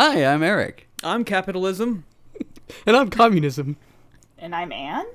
[0.00, 0.86] Hi, I'm Eric.
[1.02, 2.04] I'm capitalism.
[2.86, 3.76] And I'm communism.
[4.38, 5.06] And I'm Anne.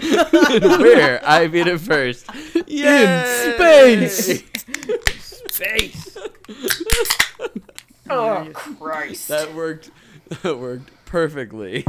[0.00, 1.20] Where?
[1.28, 2.28] I beat it first.
[2.54, 4.44] In space.
[5.50, 6.16] Space.
[8.08, 9.26] Oh, Christ.
[9.26, 9.90] That worked.
[10.44, 11.82] That worked perfectly.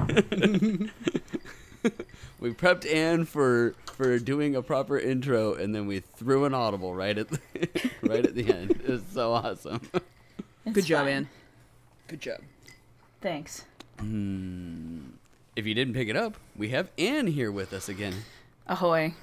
[2.39, 6.95] we prepped Anne for for doing a proper intro, and then we threw an audible
[6.95, 7.39] right at the,
[8.01, 8.71] right at the end.
[8.71, 9.81] It was so awesome.
[10.65, 11.13] It's Good job, fine.
[11.13, 11.29] Ann.
[12.07, 12.39] Good job.
[13.21, 13.65] Thanks.
[13.99, 18.13] If you didn't pick it up, we have Anne here with us again.
[18.67, 19.13] Ahoy.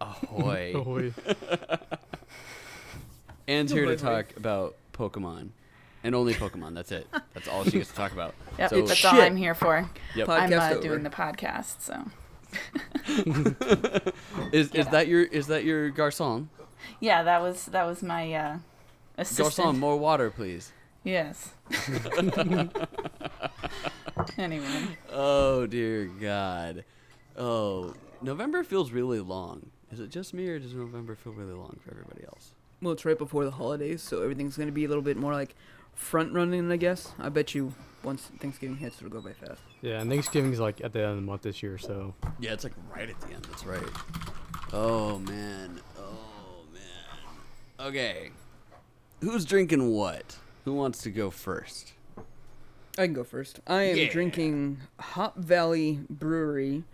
[0.00, 0.72] Ahoy!
[0.86, 1.12] Wait.
[3.48, 4.22] Anne's here to Ahoy, ahoy.
[4.22, 5.48] talk about Pokemon,
[6.04, 6.74] and only Pokemon.
[6.74, 7.06] That's it.
[7.34, 8.34] That's all she gets to talk about.
[8.58, 9.12] Yep, So- that's Shit.
[9.12, 9.88] all I'm here for.
[10.14, 10.26] Yep.
[10.26, 10.82] Pod- I'm Podcast uh, over.
[10.82, 12.04] doing the podcast, so.
[14.52, 14.90] Is is Yeah.
[14.90, 16.48] that your is that your garçon?
[17.00, 18.58] Yeah, that was that was my uh,
[19.16, 19.48] assistant.
[19.74, 20.70] Garçon, more water, please.
[21.04, 21.52] Yes.
[24.38, 26.84] anyway, Oh dear God.
[27.36, 29.70] Oh, November feels really long.
[29.90, 32.52] Is it just me, or does November feel really long for everybody else?
[32.80, 35.54] Well, it's right before the holidays, so everything's gonna be a little bit more like
[35.94, 37.12] front running, I guess.
[37.18, 39.60] I bet you once Thanksgiving hits, it'll go by fast.
[39.80, 42.64] Yeah, and Thanksgiving's like at the end of the month this year, so Yeah, it's
[42.64, 43.44] like right at the end.
[43.44, 43.82] That's right.
[44.72, 45.80] Oh man.
[45.98, 47.86] Oh man.
[47.88, 48.30] Okay.
[49.20, 50.36] Who's drinking what?
[50.64, 51.92] Who wants to go first?
[52.98, 53.60] I can go first.
[53.66, 54.10] I am Yeah.
[54.10, 56.84] drinking Hop Valley Brewery.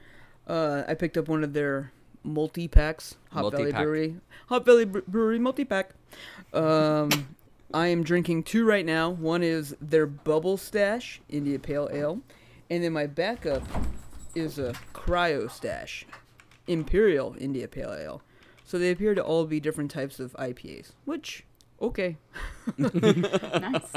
[0.46, 3.16] Uh, I picked up one of their multi packs.
[3.32, 3.82] Hop Valley Multi-pack.
[3.82, 4.16] Brewery.
[4.48, 5.90] Hop Valley Brewery multi pack.
[6.52, 7.34] Um,
[7.74, 9.10] I am drinking two right now.
[9.10, 12.20] One is their Bubble Stash India Pale Ale,
[12.70, 13.62] and then my backup
[14.34, 16.06] is a Cryo Stash
[16.66, 18.22] Imperial India Pale Ale.
[18.64, 21.44] So they appear to all be different types of IPAs, which
[21.80, 22.16] okay.
[22.78, 23.94] nice.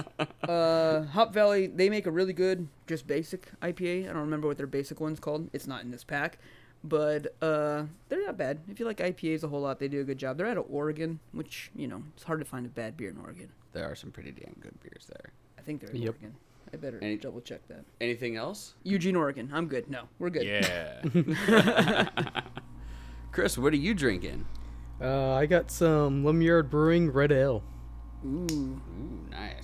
[0.47, 4.03] Uh, Hop Valley, they make a really good, just basic IPA.
[4.09, 5.50] I don't remember what their basic one's called.
[5.53, 6.38] It's not in this pack,
[6.84, 8.59] but uh, they're not bad.
[8.69, 10.38] If you like IPAs a whole lot, they do a good job.
[10.38, 13.18] They're out of Oregon, which you know it's hard to find a bad beer in
[13.18, 13.50] Oregon.
[13.74, 15.31] There are some pretty damn good beers there.
[15.58, 16.16] I think they're in Yep.
[16.16, 16.36] Oregon.
[16.74, 17.84] I better Any- double check that.
[18.00, 18.75] Anything else?
[18.84, 19.50] Eugene, Oregon.
[19.53, 19.90] I'm good.
[19.90, 20.46] No, we're good.
[20.46, 22.09] Yeah.
[23.31, 24.46] Chris, what are you drinking?
[25.01, 27.63] Uh, I got some Lumberyard Brewing Red Ale.
[28.25, 28.81] Ooh, Ooh,
[29.31, 29.63] nice.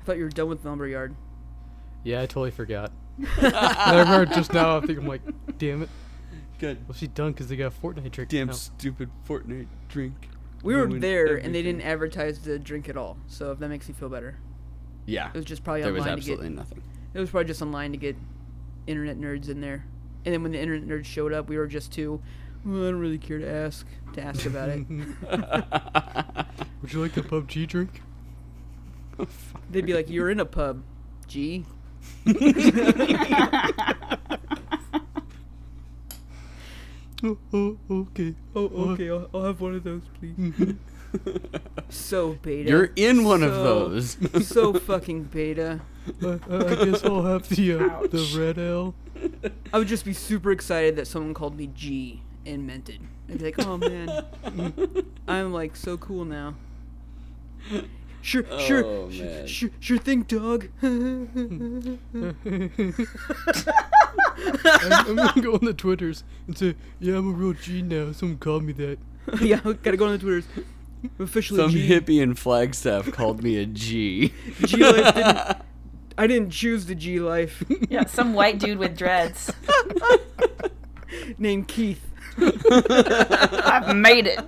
[0.00, 1.14] I thought you were done with Lumberyard.
[2.04, 2.92] Yeah, I totally forgot.
[3.42, 4.76] I remember just now.
[4.76, 5.22] I think I'm like,
[5.58, 5.88] damn it.
[6.58, 6.86] Good.
[6.86, 8.30] Well, she done because they got a Fortnite drink.
[8.30, 8.52] Damn now.
[8.52, 10.28] stupid Fortnite drink.
[10.62, 13.16] We were Ruined there, and they didn't advertise the drink at all.
[13.26, 14.38] So if that makes you feel better,
[15.06, 15.28] Yeah.
[15.28, 16.82] it was just probably There was online to get absolutely nothing.
[17.14, 18.16] It was probably just online to get
[18.86, 19.84] internet nerds in there.
[20.24, 22.20] And then when the internet nerds showed up, we were just too.
[22.66, 24.84] Well, I don't really care to ask to ask about it.
[26.82, 28.02] Would you like a G drink?
[29.70, 30.82] They'd be like, "You're in a pub,
[31.28, 31.64] G."
[37.24, 38.34] Oh, oh, okay.
[38.54, 39.08] Oh, Uh, okay.
[39.08, 40.74] I'll, I'll have one of those, please.
[41.88, 42.68] so beta.
[42.68, 44.18] You're in one of those.
[44.46, 45.80] so fucking beta.
[46.22, 48.94] uh, uh, I guess I'll have the uh, the Red Ale.
[49.72, 53.00] I would just be super excited that someone called me G and meant it.
[53.28, 54.24] I'd be like, "Oh man,
[55.28, 56.54] I'm like so cool now."
[58.22, 59.46] Sure, sure, Oh, sh- man.
[59.46, 60.68] sure, sure thing, dog.
[60.82, 61.98] I'm,
[65.08, 68.12] I'm gonna go on the Twitters and say, yeah, I'm a real G now.
[68.12, 68.98] Someone called me that.
[69.40, 70.46] yeah, gotta go on the Twitters.
[71.18, 71.88] Officially, Some G.
[71.88, 74.32] hippie in Flagstaff called me a G.
[74.64, 75.56] G life didn't.
[76.18, 77.62] I didn't choose the G life.
[77.88, 79.52] Yeah, some white dude with dreads.
[81.38, 82.02] Named Keith.
[82.70, 84.40] I've made it.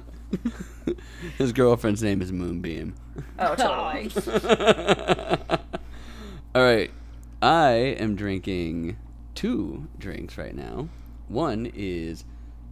[1.37, 2.95] His girlfriend's name is Moonbeam.
[3.39, 4.11] Oh, totally.
[6.55, 6.91] All right.
[7.41, 8.97] I am drinking
[9.35, 10.89] two drinks right now.
[11.29, 12.25] One is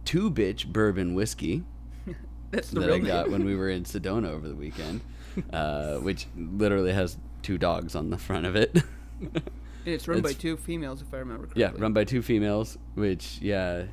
[0.03, 1.63] two bitch bourbon whiskey
[2.51, 3.31] That's the that real I got name.
[3.33, 5.01] when we were in Sedona over the weekend,
[5.53, 8.83] uh, which literally has two dogs on the front of it.
[9.21, 9.41] And
[9.85, 11.61] it's run by It's- two females, if I remember correctly.
[11.61, 13.83] yeah, run by two females, which yeah,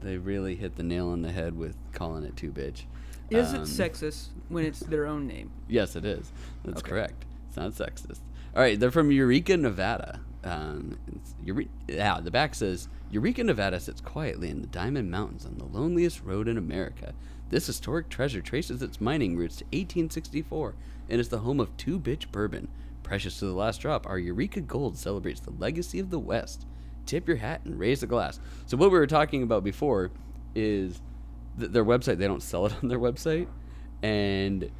[0.00, 2.84] they really hit the nail on the head with calling it two bitch.
[3.30, 5.50] Is Um, it sexist when it's their own name?
[5.68, 6.32] Yes, it is.
[6.64, 6.90] That's Okay.
[6.90, 7.24] correct.
[7.48, 8.20] It's not sexist.
[8.54, 10.20] All right, they're from Eureka, Nevada.
[10.44, 15.44] Um, it's Eure- yeah, the back says Eureka, Nevada sits quietly in the Diamond Mountains
[15.44, 17.12] on the loneliest road in America.
[17.50, 20.74] This historic treasure traces its mining roots to 1864
[21.08, 22.68] and is the home of two bitch bourbon.
[23.02, 26.66] Precious to the last drop, our Eureka Gold celebrates the legacy of the West.
[27.08, 28.38] Tip your hat and raise a glass.
[28.66, 30.10] So what we were talking about before
[30.54, 31.00] is
[31.58, 32.18] th- their website.
[32.18, 33.48] They don't sell it on their website,
[34.02, 34.70] and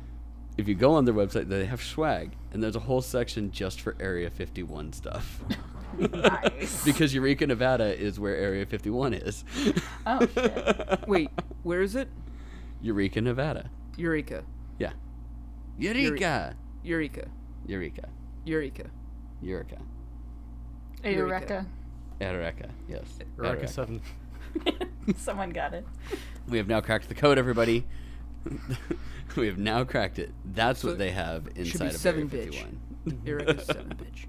[0.59, 3.81] if you go on their website, they have swag, and there's a whole section just
[3.81, 5.43] for Area 51 stuff.
[5.99, 6.85] Nice.
[6.85, 9.43] because Eureka, Nevada is where Area 51 is.
[10.07, 11.09] Oh shit.
[11.09, 11.31] Wait,
[11.63, 12.09] where is it?
[12.83, 13.71] Eureka, Nevada.
[13.97, 14.45] Eureka.
[14.79, 14.93] Yeah.
[15.79, 16.55] Eureka.
[16.85, 16.85] Eureka.
[16.85, 17.29] Eureka.
[17.67, 18.09] Eureka.
[18.45, 18.85] Eureka.
[19.43, 19.79] Eureka.
[21.03, 21.67] Eureka.
[22.21, 22.31] Yes.
[22.37, 22.69] Eureka
[23.39, 23.69] Eureka.
[23.69, 24.01] 7.
[25.17, 25.87] Someone got it.
[26.49, 27.87] We have now cracked the code, everybody.
[29.37, 30.33] we have now cracked it.
[30.45, 32.55] That's So what they have should be inside of seven Area bitch.
[33.07, 33.23] 51.
[33.25, 34.27] Eureka seven bitch.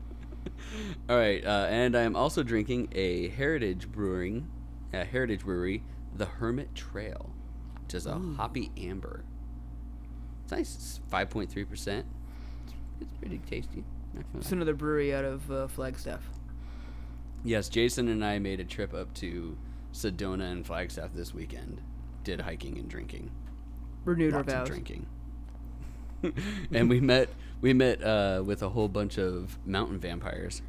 [1.09, 4.47] All right, uh, and I am also drinking a Heritage Brewing,
[4.93, 5.83] uh, Heritage Brewery,
[6.15, 7.33] the Hermit Trail,
[7.83, 9.23] which is a hoppy amber.
[10.43, 10.75] It's nice.
[10.75, 12.05] It's five point three percent.
[13.01, 13.83] It's pretty tasty.
[14.37, 16.23] It's another brewery out of uh, Flagstaff.
[17.43, 19.57] Yes, Jason and I made a trip up to
[19.93, 21.81] Sedona and Flagstaff this weekend.
[22.23, 23.31] Did hiking and drinking.
[24.05, 24.67] Renewed our Lots of vows.
[24.67, 25.05] drinking.
[26.73, 27.29] and we met
[27.61, 30.61] we met uh, with a whole bunch of mountain vampires.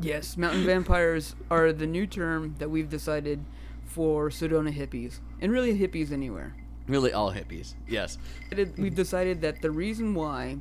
[0.00, 3.44] Yes, mountain vampires are the new term that we've decided
[3.84, 6.54] for Sedona hippies, and really hippies anywhere.
[6.86, 7.74] Really, all hippies.
[7.88, 8.18] Yes.
[8.76, 10.58] We've decided that the reason why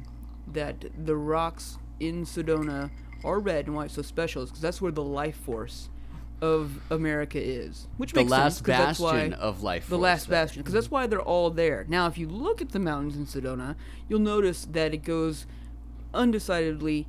[0.54, 2.90] that the rocks in Sedona
[3.25, 5.89] are red and why it's so special is because that's where the life force
[6.42, 9.88] of America is, which The makes last sense bastion of life.
[9.88, 10.44] the last there.
[10.44, 11.86] bastion because that's why they're all there.
[11.88, 13.75] Now, if you look at the mountains in Sedona,
[14.10, 15.45] you'll notice that it goes
[16.13, 17.07] undecidedly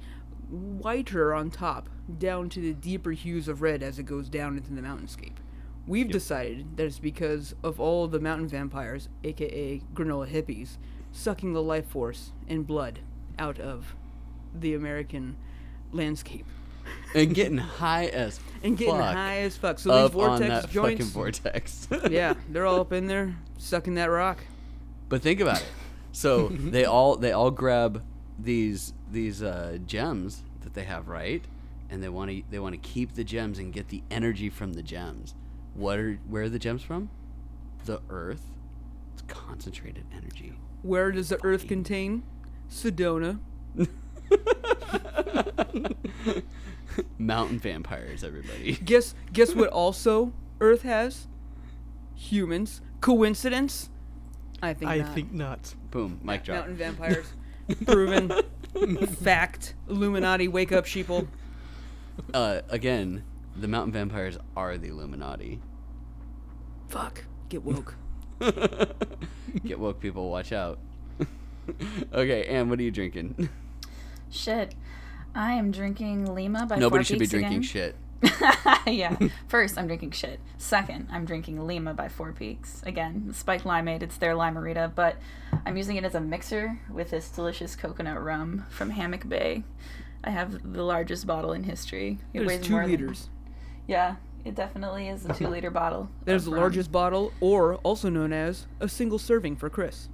[0.51, 1.89] whiter on top,
[2.19, 5.35] down to the deeper hues of red as it goes down into the mountainscape.
[5.89, 10.77] We've decided that it's because of all the mountain vampires, aka granola hippies,
[11.13, 13.01] sucking the life force and blood
[13.39, 13.95] out of
[14.55, 15.37] the American
[15.93, 16.47] landscape
[17.15, 19.79] and getting high as and getting high as fuck.
[19.79, 21.89] So these vortex on that joints, fucking vortex.
[22.11, 24.39] yeah, they're all up in there sucking that rock.
[25.09, 25.69] But think about it.
[26.13, 28.03] So they all they all grab
[28.39, 31.45] these these uh, gems that they have, right?
[31.89, 34.75] And they want to they want to keep the gems and get the energy from
[34.75, 35.35] the gems.
[35.75, 37.11] What are where are the gems from?
[37.85, 38.43] The earth.
[39.13, 40.53] It's concentrated energy.
[40.83, 42.23] Where does the earth contain?
[42.69, 43.39] Sedona.
[47.19, 48.73] Mountain vampires, everybody.
[48.85, 51.27] Guess guess what also Earth has?
[52.15, 52.81] Humans.
[53.01, 53.91] Coincidence?
[54.63, 55.15] I think I not.
[55.15, 55.75] think not.
[55.91, 56.59] Boom, mic drop.
[56.59, 57.27] Mountain vampires.
[57.85, 58.33] Proven.
[59.07, 59.75] Fact.
[59.89, 61.29] Illuminati, wake up, sheeple.
[62.33, 63.23] Uh, again,
[63.55, 65.61] the mountain vampires are the Illuminati.
[66.89, 67.25] Fuck.
[67.49, 67.95] Get woke.
[69.65, 70.31] Get woke, people.
[70.31, 70.79] Watch out.
[72.13, 73.49] okay, and what are you drinking?
[74.31, 74.75] Shit.
[75.35, 77.63] I am drinking Lima by Nobody Four should be Peaks drinking again.
[77.63, 77.97] shit.
[78.87, 79.17] yeah.
[79.49, 80.41] First, I'm drinking shit.
[80.57, 82.83] Second, I'm drinking Lima by Four Peaks.
[82.87, 84.03] Again, spiked limeade.
[84.03, 85.17] It's their limerita, but
[85.67, 89.65] I'm using it as a mixer with this delicious coconut rum from Hammock Bay.
[90.25, 92.19] I have the largest bottle in history.
[92.33, 93.29] It There's weighs two more than- liters.
[93.87, 96.09] yeah, it definitely is a two liter bottle.
[96.25, 96.61] There's the rum.
[96.61, 100.09] largest bottle, or also known as a single serving for Chris.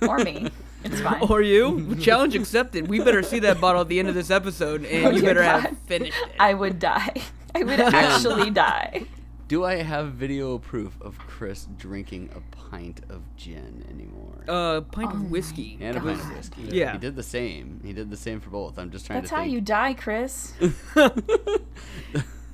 [0.00, 0.48] Or me.
[0.84, 1.22] It's fine.
[1.28, 1.96] Or you?
[1.96, 2.86] Challenge accepted.
[2.88, 5.30] We better see that bottle at the end of this episode, and Oh, you dear
[5.30, 6.30] better have finished it.
[6.38, 7.14] I would die.
[7.54, 9.06] I would actually die.
[9.48, 14.44] Do I have video proof of Chris drinking a pint of gin anymore?
[14.48, 15.78] Uh, pint Oh of whiskey.
[15.80, 16.62] and a pint of whiskey.
[16.62, 16.92] yeah.
[16.92, 17.80] He did the same.
[17.84, 18.76] He did the same for both.
[18.78, 19.52] I'm just trying That's to how think.
[19.54, 20.52] you die, Chris.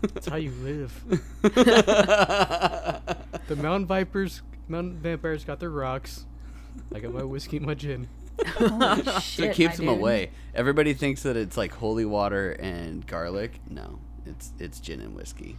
[0.02, 1.02] That's how you live.
[3.48, 6.26] The mountain vipers, mountain vampires got their rocks.
[6.94, 8.08] I got my whiskey and my gin.
[8.56, 9.98] Holy so shit, it keeps my him dude.
[9.98, 10.30] away.
[10.54, 13.60] Everybody thinks that it's like holy water and garlic.
[13.68, 15.56] No, it's it's gin and whiskey.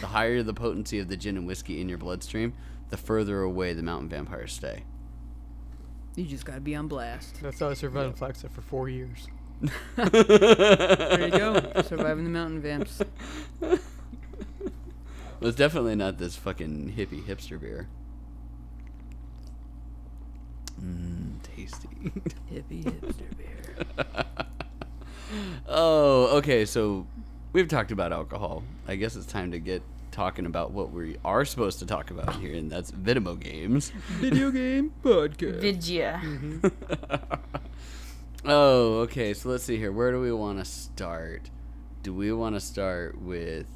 [0.00, 2.52] The higher the potency of the gin and whiskey in your bloodstream,
[2.90, 4.84] the further away the mountain vampires stay.
[6.16, 7.40] You just gotta be on blast.
[7.40, 9.28] That's how I survived in Flagstaff for four years.
[9.96, 11.82] There you go.
[11.82, 13.02] Surviving the mountain vamps.
[15.40, 17.88] Well, it's definitely not this fucking hippie hipster beer.
[20.82, 21.88] Mmm, tasty.
[22.52, 23.86] Hippie hipster beer.
[25.68, 26.64] oh, okay.
[26.64, 27.06] So
[27.52, 28.62] we've talked about alcohol.
[28.88, 32.34] I guess it's time to get talking about what we are supposed to talk about
[32.36, 33.90] here, and that's Vidimo games.
[34.18, 35.60] Video game podcast.
[35.60, 36.20] Vidya.
[36.22, 36.66] Mm-hmm.
[38.44, 39.34] Oh, okay.
[39.34, 39.92] So let's see here.
[39.92, 41.50] Where do we want to start?
[42.02, 43.66] Do we want to start with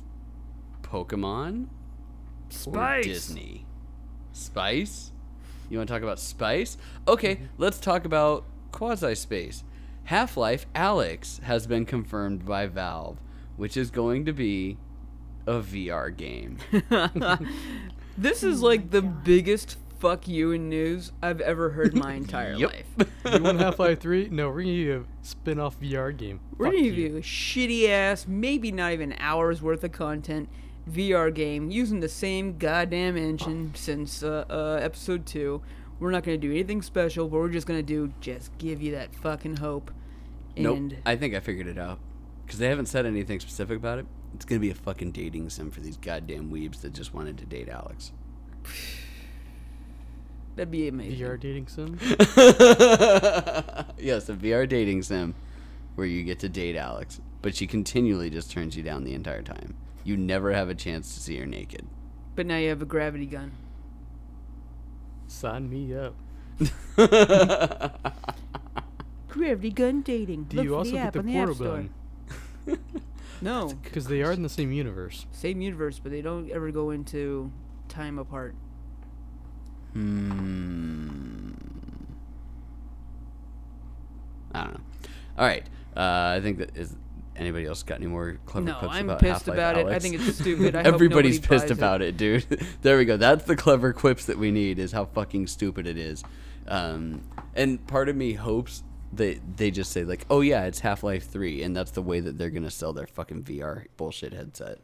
[0.82, 1.66] Pokemon
[2.66, 3.66] or Disney?
[4.32, 5.12] Spice?
[5.70, 6.76] You want to talk about Spice?
[7.08, 7.44] Okay, mm-hmm.
[7.58, 9.64] let's talk about Quasi Space.
[10.04, 13.18] Half Life Alyx has been confirmed by Valve,
[13.56, 14.76] which is going to be
[15.46, 16.58] a VR game.
[18.16, 22.12] This is oh like the biggest fuck you in news I've ever heard in my
[22.22, 22.70] entire Yep.
[22.72, 23.08] life.
[23.34, 24.28] You want Half Life 3?
[24.30, 26.38] No, we're gonna give you a spin off VR game.
[26.56, 27.08] We're gonna give you.
[27.08, 30.48] you a shitty ass, maybe not even hours worth of content
[30.90, 35.62] VR game using the same goddamn engine since uh, uh, episode two.
[35.98, 39.14] We're not gonna do anything special, but we're just gonna do just give you that
[39.14, 39.90] fucking hope.
[40.56, 40.92] Nope.
[41.04, 41.98] I think I figured it out.
[42.44, 44.06] Because they haven't said anything specific about it.
[44.34, 47.38] It's going to be a fucking dating sim for these goddamn weebs that just wanted
[47.38, 48.10] to date Alyx.
[50.56, 51.26] that'd be amazing.
[51.26, 51.98] VR dating sim.
[53.98, 55.34] yes, a VR dating sim
[55.94, 57.20] where you get to date Alyx.
[57.42, 59.76] But she continually just turns you down the entire time.
[60.04, 61.86] You never have a chance to see her naked.
[62.36, 63.52] But now you have a gravity gun.
[65.26, 66.14] Sign me up.
[69.28, 70.44] Gravity gun dating.
[70.44, 71.84] Do Look you also the get app the on the App portal Store.
[72.68, 72.78] gun?
[73.40, 75.26] No, Because they are in the same universe.
[75.32, 77.50] same universe, but they don't ever go into
[77.88, 78.54] time apart.
[79.92, 81.50] Hmm.
[84.52, 84.80] I don't know.
[85.38, 85.64] All right.
[85.96, 86.94] Uh, I think that is.
[87.36, 88.80] Anybody else got any more clever quips about half-life?
[88.82, 89.86] No, clips I'm about pissed Half-Life about it.
[89.86, 90.76] I think it's stupid.
[90.76, 91.78] I Everybody's pissed buys it.
[91.78, 92.16] about it.
[92.16, 92.44] dude.
[92.82, 93.16] there we go.
[93.16, 94.78] That's the clever quips that we need.
[94.78, 96.22] Is how fucking stupid it is.
[96.68, 97.22] Um,
[97.54, 98.82] and part of me hopes
[99.14, 102.20] that they just say like, "Oh yeah, it's Half Life 3," and that's the way
[102.20, 104.78] that they're gonna sell their fucking VR bullshit headset.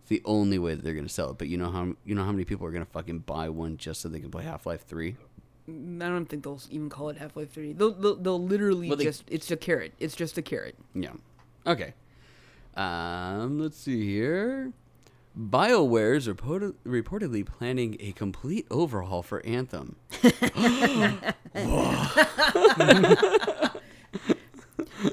[0.00, 1.38] It's the only way that they're gonna sell it.
[1.38, 4.00] But you know how you know how many people are gonna fucking buy one just
[4.00, 5.16] so they can play Half Life 3?
[5.68, 7.72] I don't think they'll even call it Half Life Three.
[7.72, 9.92] They'll, they'll they'll literally Well, they- just it's a carrot.
[10.00, 10.76] It's just a carrot.
[10.94, 11.12] Yeah.
[11.66, 11.94] Okay.
[12.76, 14.72] Um, let's see here.
[15.38, 19.96] BioWare is reported, reportedly planning a complete overhaul for Anthem.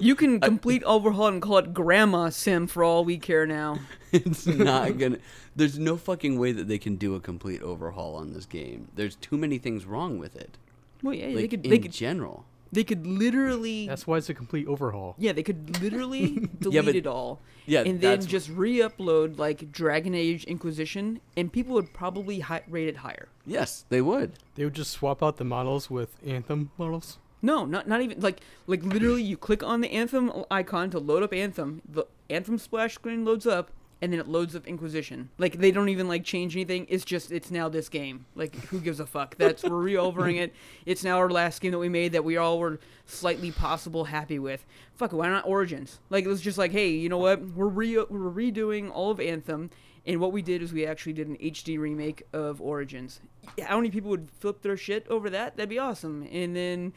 [0.01, 3.79] You can complete overhaul and call it Grandma Sim for all we care now.
[4.11, 5.17] it's not gonna.
[5.55, 8.89] There's no fucking way that they can do a complete overhaul on this game.
[8.95, 10.57] There's too many things wrong with it.
[11.01, 12.45] Well, yeah, Like they could in could general.
[12.71, 15.15] They could literally That's why it's a complete overhaul.
[15.17, 17.39] yeah they could literally delete Yeah, but- it all.
[17.65, 22.87] yeah, and then just re-upload like Dragon Age Inquisition, and people would probably hi- rate
[22.87, 23.27] it higher.
[23.45, 24.33] Yes, they would.
[24.55, 27.17] They would just swap out the models with Anthem models.
[27.41, 31.21] No, not not even like like literally you click on the Anthem icon to load
[31.23, 31.81] up Anthem.
[31.87, 33.69] The Anthem splash screen loads up
[34.01, 35.29] and then it loads up Inquisition.
[35.37, 36.85] Like they don't even like change anything.
[36.89, 38.25] It's just it's now this game.
[38.35, 39.35] Like who gives a fuck?
[39.37, 40.53] That's we're re-overing it.
[40.85, 44.39] It's now our last game that we made that we all were slightly possible happy
[44.39, 44.65] with.
[44.95, 45.99] Fuck, it, why not Origins?
[46.09, 47.41] Like it was just like, hey, you know what?
[47.41, 49.69] We're re we're redoing all of Anthem.
[50.05, 53.19] And what we did is we actually did an HD remake of Origins.
[53.61, 55.57] How many people would flip their shit over that?
[55.57, 56.25] That'd be awesome.
[56.31, 56.93] And then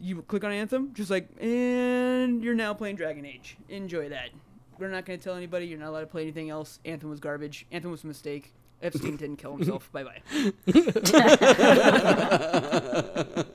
[0.00, 3.58] you click on Anthem, just like, and you're now playing Dragon Age.
[3.68, 4.30] Enjoy that.
[4.78, 5.66] We're not going to tell anybody.
[5.66, 6.80] You're not allowed to play anything else.
[6.84, 7.66] Anthem was garbage.
[7.70, 8.52] Anthem was a mistake.
[8.82, 9.90] Epstein didn't kill himself.
[9.96, 10.20] bye bye.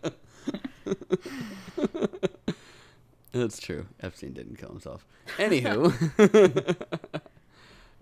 [3.32, 3.86] That's true.
[4.00, 5.06] Epstein didn't kill himself.
[5.38, 6.76] Anywho,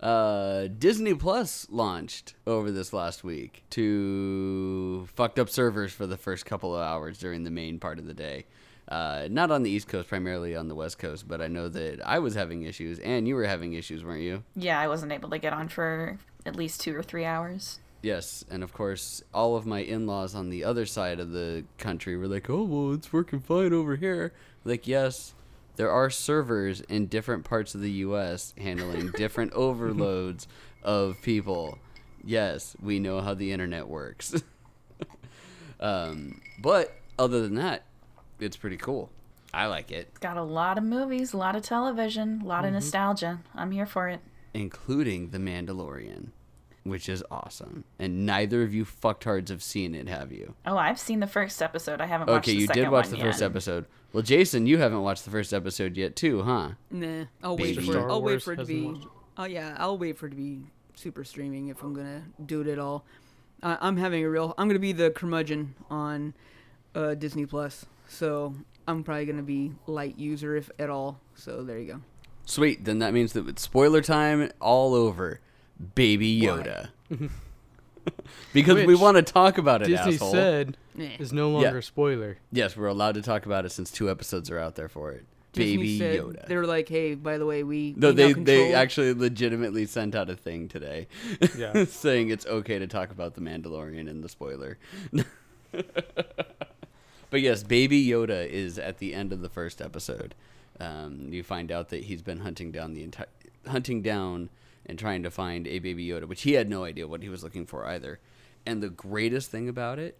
[0.00, 6.46] uh, Disney Plus launched over this last week to fucked up servers for the first
[6.46, 8.46] couple of hours during the main part of the day.
[8.88, 12.00] Uh, not on the East Coast, primarily on the West Coast, but I know that
[12.06, 14.42] I was having issues, and you were having issues, weren't you?
[14.56, 17.80] Yeah, I wasn't able to get on for at least two or three hours.
[18.00, 22.16] Yes, and of course, all of my in-laws on the other side of the country
[22.16, 24.32] were like, "Oh, well, it's working fine over here."
[24.64, 25.34] Like, yes,
[25.76, 28.54] there are servers in different parts of the U.S.
[28.56, 30.48] handling different overloads
[30.82, 31.78] of people.
[32.24, 34.42] Yes, we know how the internet works.
[35.80, 37.84] um, but other than that,
[38.40, 39.10] it's pretty cool.
[39.52, 42.72] I like it, Got a lot of movies, a lot of television, a lot of
[42.72, 43.40] nostalgia.
[43.54, 44.20] I'm here for it.
[44.52, 46.28] including The Mandalorian,
[46.84, 47.84] which is awesome.
[47.98, 50.54] And neither of you fucktards have seen it, have you?
[50.66, 52.00] Oh, I've seen the first episode.
[52.02, 53.86] I haven't watched Okay, you did watch one the first episode.
[54.12, 56.70] Well, Jason, you haven't watched the first episode yet, too, huh?
[56.90, 57.86] Nah, I'll wait Baby.
[57.86, 58.10] for it.
[58.10, 59.00] I'll wait for it to be.
[59.38, 60.62] Oh yeah, I'll wait for it to be
[60.94, 63.04] super streaming if I'm gonna do it at all.
[63.62, 64.52] Uh, I'm having a real.
[64.58, 66.34] I'm gonna be the curmudgeon on
[66.94, 68.54] uh, Disney Plus, so
[68.86, 71.20] I'm probably gonna be light user if at all.
[71.34, 72.00] So there you go.
[72.46, 72.84] Sweet.
[72.84, 75.40] Then that means that it's spoiler time all over.
[75.94, 76.88] Baby Yoda.
[78.52, 80.32] because we want to talk about it, Disney asshole.
[80.32, 81.04] said Nah.
[81.20, 82.38] is no longer a spoiler.
[82.50, 85.24] yes, we're allowed to talk about it since two episodes are out there for it.
[85.52, 86.46] Disney Baby said, Yoda.
[86.46, 89.86] They were like, "Hey, by the way, we No, we now they they actually legitimately
[89.86, 91.06] sent out a thing today,
[91.56, 91.84] Yeah.
[91.88, 94.78] saying it's okay to talk about the Mandalorian in the spoiler.
[97.30, 100.34] but yes, Baby Yoda is at the end of the first episode.
[100.80, 103.26] Um, you find out that he's been hunting down the entire
[103.66, 104.48] hunting down
[104.86, 107.42] and trying to find a Baby Yoda, which he had no idea what he was
[107.42, 108.20] looking for either.
[108.64, 110.16] And the greatest thing about it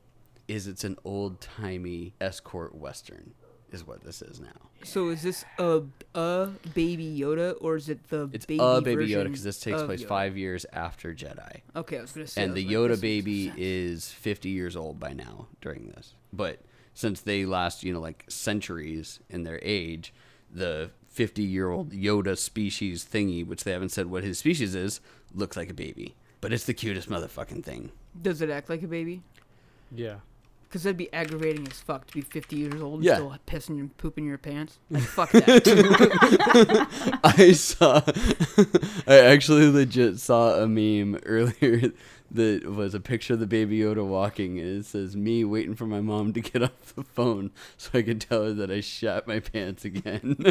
[0.48, 3.32] is it's an old timey escort western,
[3.70, 4.70] is what this is now.
[4.84, 5.82] So is this a
[6.14, 9.82] a baby Yoda or is it the It's baby a baby Yoda because this takes
[9.82, 10.08] place Yoda?
[10.08, 11.60] five years after Jedi.
[11.76, 12.42] Okay, I was gonna say.
[12.42, 16.14] and the like, Yoda baby is 50 years old by now during this.
[16.32, 16.60] But
[16.98, 20.12] since they last, you know, like centuries in their age,
[20.52, 25.00] the 50 year old Yoda species thingy, which they haven't said what his species is,
[25.32, 26.16] looks like a baby.
[26.40, 27.92] But it's the cutest motherfucking thing.
[28.20, 29.22] Does it act like a baby?
[29.94, 30.16] Yeah.
[30.64, 33.14] Because that'd be aggravating as fuck to be 50 years old and Yeah.
[33.14, 34.80] still pissing and pooping your pants.
[34.90, 37.20] Like, fuck that.
[37.38, 38.02] I saw,
[39.06, 41.92] I actually legit saw a meme earlier
[42.30, 45.86] that was a picture of the baby Yoda walking, and it says me waiting for
[45.86, 49.26] my mom to get off the phone so I could tell her that I shat
[49.26, 50.36] my pants again.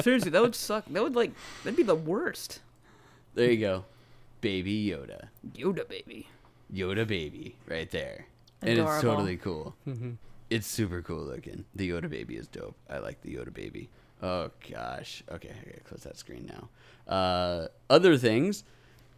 [0.00, 0.84] Seriously, that would suck.
[0.90, 1.32] That would, like,
[1.64, 2.60] that'd be the worst.
[3.34, 3.84] there you go,
[4.40, 6.28] baby Yoda, Yoda baby.
[6.72, 8.26] Yoda baby, right there,
[8.62, 8.82] Adorable.
[8.82, 9.74] and it's totally cool.
[9.86, 10.10] Mm-hmm.
[10.50, 11.64] It's super cool looking.
[11.74, 12.76] The Yoda baby is dope.
[12.90, 13.88] I like the Yoda baby.
[14.22, 15.22] Oh gosh.
[15.30, 17.12] Okay, I gotta close that screen now.
[17.12, 18.64] Uh, other things.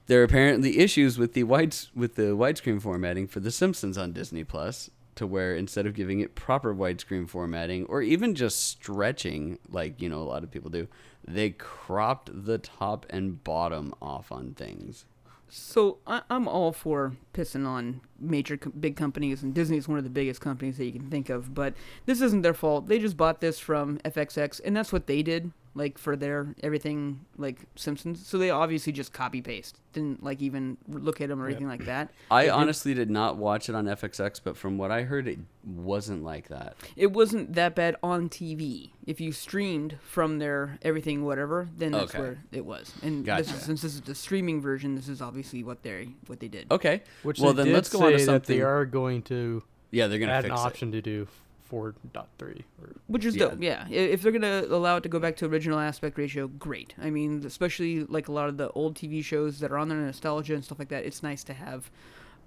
[0.06, 4.12] There are apparently issues with the wide with the widescreen formatting for The Simpsons on
[4.12, 9.58] Disney Plus, to where instead of giving it proper widescreen formatting or even just stretching,
[9.70, 10.88] like you know a lot of people do,
[11.24, 15.04] they cropped the top and bottom off on things.
[15.50, 19.98] So I, I'm all for pissing on major co- big companies, and Disney is one
[19.98, 21.54] of the biggest companies that you can think of.
[21.54, 21.74] But
[22.06, 22.86] this isn't their fault.
[22.88, 27.20] They just bought this from FXX, and that's what they did, like for their everything,
[27.38, 28.26] like Simpsons.
[28.26, 31.84] So they obviously just copy paste, didn't like even look at them or anything like
[31.84, 32.10] that.
[32.30, 35.28] I They did- honestly did not watch it on FXX, but from what I heard,
[35.28, 36.76] it wasn't like that.
[36.96, 38.90] It wasn't that bad on TV.
[39.06, 42.18] If you streamed from their everything, whatever, then that's Okay.
[42.20, 42.92] where it was.
[43.02, 46.40] And this is, since this is the streaming version, this is obviously what they what
[46.40, 46.66] they did.
[46.70, 47.02] Okay.
[47.22, 48.56] Which well, then let's go say on to something.
[48.56, 51.28] they are going to Yeah, they're gonna add an fix option to do
[51.70, 53.48] 4.3 or Which is Yeah.
[53.48, 53.88] dope, yeah.
[53.88, 56.94] If they're gonna allow it to go back to original aspect ratio, great.
[57.00, 59.98] I mean, especially like a lot of the old TV shows that are on their
[59.98, 61.04] nostalgia and stuff like that.
[61.04, 61.90] It's nice to have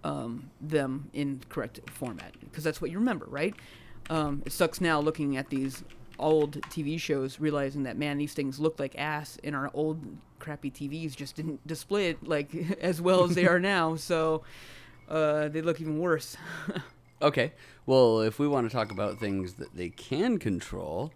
[0.04, 3.56] um, them in correct format because that's what you remember, right?
[4.10, 5.84] Um, it sucks now looking at these
[6.20, 10.00] old TV shows, realizing that man, these things look like ass, and our old
[10.40, 13.96] crappy TVs just didn't display it like as well as they are now.
[13.96, 14.44] So
[15.08, 16.36] uh, they look even worse.
[17.24, 17.28] it.
[17.28, 17.52] Okay.
[17.86, 21.12] Well, if we want to talk about things that they can control,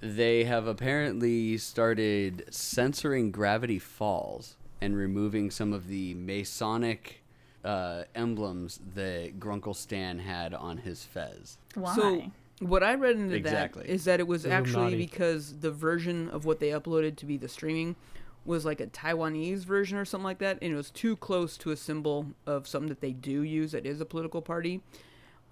[0.00, 7.22] they have apparently started censoring Gravity Falls and removing some of the Masonic
[7.64, 11.58] uh, emblems that Grunkle Stan had on his fez.
[11.74, 11.94] Why?
[11.94, 12.22] So
[12.60, 13.84] what I read into Exactly.
[13.84, 17.36] that is that it was actually because the version of what they uploaded to be
[17.36, 17.96] the streaming
[18.44, 21.70] was like a Taiwanese version or something like that, and it was too close to
[21.70, 24.80] a symbol of something that they do use that is a political party.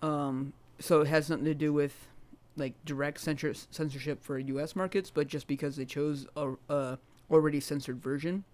[0.03, 2.07] Um, so it has nothing to do with
[2.57, 4.75] like direct censor- censorship for U.S.
[4.77, 6.99] markets, but just because they chose a, a
[7.31, 8.45] already censored version.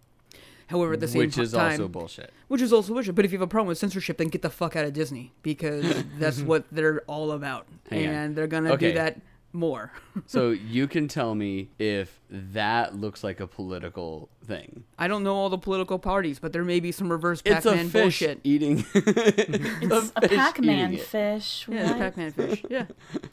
[0.69, 1.27] However, at the same time.
[1.29, 2.33] Which is time, also bullshit.
[2.49, 3.15] which is also bullshit.
[3.15, 5.33] But if you have a problem with censorship, then get the fuck out of Disney
[5.43, 8.15] because that's what they're all about, Hang on.
[8.15, 8.89] and they're gonna Okay.
[8.89, 9.21] do that
[9.53, 9.93] more.
[10.27, 14.85] so you can tell me if that looks like a political thing.
[14.99, 17.71] I don't know all the political parties, but there may be some reverse It's a
[17.71, 18.41] Pac-Man fish bullshit.
[18.45, 18.85] eating.
[18.95, 21.07] it's a fish Pac-Man eating it.
[21.07, 21.67] fish.
[21.69, 21.99] Yeah, what?
[21.99, 22.65] Pac-Man fish.
[22.69, 22.87] Yeah,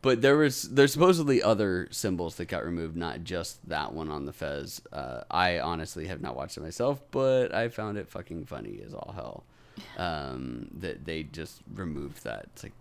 [0.00, 4.26] But there was there's supposedly other symbols that got removed, not just that one on
[4.26, 4.80] the fez.
[4.92, 8.94] Uh, I honestly have not watched it myself, but I found it fucking funny as
[8.94, 9.44] all hell.
[9.96, 12.46] Um, that they just removed that.
[12.52, 12.72] It's like,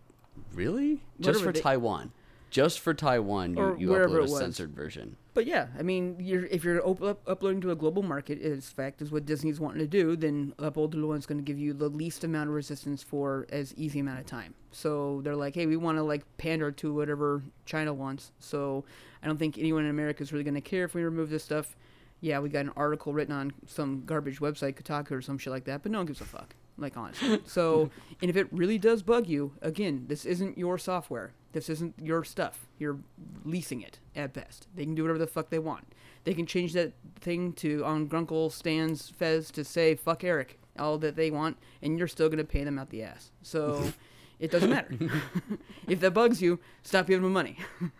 [0.53, 1.01] really?
[1.19, 2.11] Just for they- Taiwan?
[2.49, 5.17] Just for Taiwan, you, you upload a censored version.
[5.33, 8.69] but yeah, I mean, you're, if you're up- up- uploading to a global market, is
[8.69, 11.73] fact is what Disney's wanting to do, then Upload to One's going to give you
[11.73, 14.53] the least amount of resistance for as easy amount of time.
[14.71, 18.31] So they're like, hey, we want to like pander to whatever China wants.
[18.39, 18.85] So
[19.21, 21.43] I don't think anyone in America is really going to care if we remove this
[21.43, 21.75] stuff.
[22.21, 25.65] Yeah, we got an article written on some garbage website, Kotaku or some shit like
[25.65, 26.55] that, but no one gives a fuck.
[26.79, 27.41] Like honestly.
[27.45, 27.89] So,
[28.21, 31.33] and if it really does bug you, again, this isn't your software.
[31.57, 32.67] This isn't your stuff.
[32.77, 32.99] You're
[33.43, 34.67] leasing it at best.
[34.75, 35.91] They can do whatever the fuck they want.
[36.23, 40.99] They can change that thing to on Grunkle Stan's Fez to say fuck Eric all
[40.99, 43.31] that they want, and you're still gonna pay them out the ass.
[43.41, 43.91] So
[44.39, 44.95] it doesn't matter.
[45.87, 47.57] if that bugs you, stop giving them money.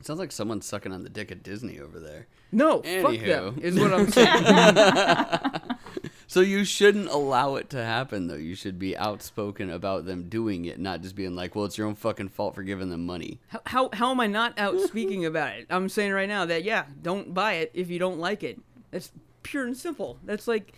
[0.00, 2.26] It sounds like someone's sucking on the dick of Disney over there.
[2.50, 5.78] No, fuck them is what I'm saying.
[6.26, 8.36] So you shouldn't allow it to happen, though.
[8.36, 11.86] You should be outspoken about them doing it, not just being like, "Well, it's your
[11.86, 15.26] own fucking fault for giving them money." How, how how am I not out speaking
[15.26, 15.66] about it?
[15.68, 18.58] I'm saying right now that yeah, don't buy it if you don't like it.
[18.92, 20.16] That's pure and simple.
[20.24, 20.72] That's like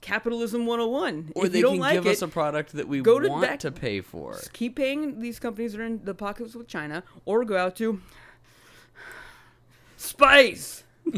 [0.00, 1.32] capitalism 101.
[1.34, 3.20] Or if they you don't can like give it, us a product that we go
[3.20, 4.38] to want back- to pay for.
[4.54, 8.00] keep paying these companies that are in the pockets with China, or go out to
[9.98, 10.84] spice.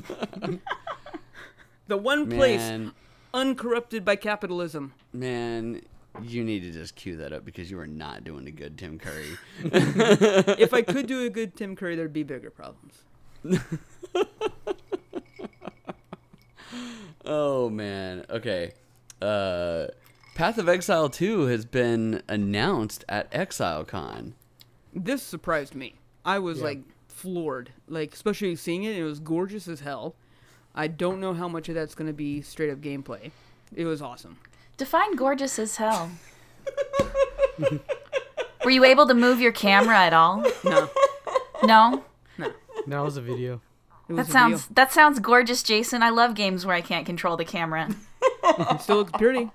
[1.87, 2.93] the one place Man,
[3.37, 4.95] uncorrupted by capitalism.
[5.13, 5.83] man,
[6.23, 8.99] you need to just cue that up because you are not doing a good Tim
[8.99, 9.37] Curry.
[9.63, 13.03] if I could do a good Tim Curry, there'd be bigger problems.
[17.25, 18.25] oh man.
[18.31, 18.73] Okay.
[19.21, 19.87] Uh
[20.35, 24.33] Path of Exile 2 has been announced at ExileCon.
[24.93, 25.95] This surprised me.
[26.27, 26.65] I was Yeah.
[26.65, 28.97] like floored, like especially seeing it.
[28.97, 30.15] It was gorgeous as hell.
[30.77, 33.31] I don't know how much of that's going to be straight up gameplay.
[33.75, 34.37] It was awesome.
[34.77, 36.11] Define gorgeous as hell.
[38.65, 40.45] Were you able to move your camera at all?
[40.65, 40.91] No,
[41.65, 42.05] No.
[42.87, 43.61] Now was a video.
[44.09, 46.03] was That a sounds that sounds gorgeous, Jason.
[46.03, 47.89] I love games where I can't control the camera.
[48.49, 49.51] It still looks pretty.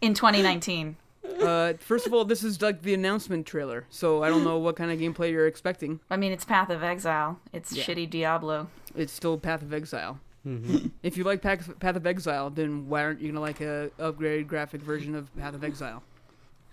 [0.00, 0.96] In 2019.
[1.42, 4.76] Uh, first of all, this is like the announcement trailer, so I don't know what
[4.76, 5.98] kind of gameplay you're expecting.
[6.08, 7.40] I mean, it's Path of Exile.
[7.52, 7.82] It's Yeah.
[7.82, 8.68] shitty Diablo.
[8.94, 10.20] It's still Path of Exile.
[10.46, 10.86] Mm-hmm.
[11.02, 14.46] If you like Path, Path of Exile, then why aren't you gonna like a upgraded
[14.46, 16.02] graphic version of Path of Exile?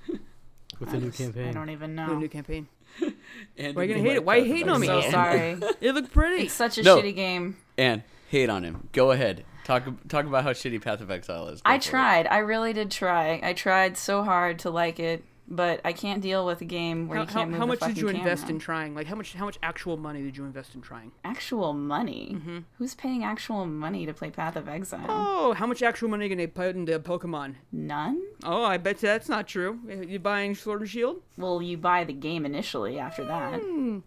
[0.80, 2.16] With I the new just- I don't even The know.
[2.18, 2.68] new campaign.
[3.58, 4.26] And Why are you gonna hate it?
[4.26, 4.88] Why Path of hating on I'm me?
[4.88, 5.12] so Exile?
[5.12, 5.76] sorry.
[5.82, 6.44] It looked pretty.
[6.44, 6.98] It's such a No.
[7.02, 7.58] shitty game.
[7.78, 8.90] And hate on him.
[8.92, 9.46] Go ahead.
[9.64, 11.62] Talk talk about how shitty Path of Exile is.
[11.62, 11.90] Go I for it.
[11.90, 12.28] tried.
[12.28, 13.40] I really did try.
[13.42, 17.18] I tried so hard to like it, but I can't deal with a game where
[17.18, 18.54] How, you how, can't move how much did you invest camera.
[18.56, 18.96] in trying?
[18.96, 21.12] Like how much how much actual money did you invest in trying?
[21.24, 22.32] Actual money?
[22.36, 22.60] Mm-hmm.
[22.78, 25.06] Who's paying actual money to play Path of Exile?
[25.10, 27.56] Oh, how much actual money are you gonna put into Pokemon?
[27.72, 28.22] None?
[28.44, 29.80] Oh, I bet you that's not true.
[30.08, 31.22] You buying Sword and Shield?
[31.38, 33.60] Well, you buy the game initially after that.
[33.62, 34.00] Hmm.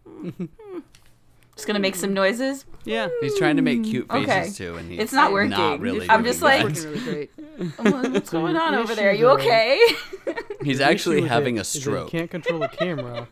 [1.56, 2.64] Just gonna make some noises.
[2.84, 3.08] Yeah.
[3.20, 4.50] He's trying to make cute faces Okay.
[4.50, 5.50] too, and he's It's not working.
[5.50, 7.30] Not really I'm just like- really great.
[7.78, 9.12] I'm like, What's going on over issue there?
[9.14, 9.80] You okay?
[10.62, 12.12] he's actually having it a stroke.
[12.12, 13.26] You can't control the camera,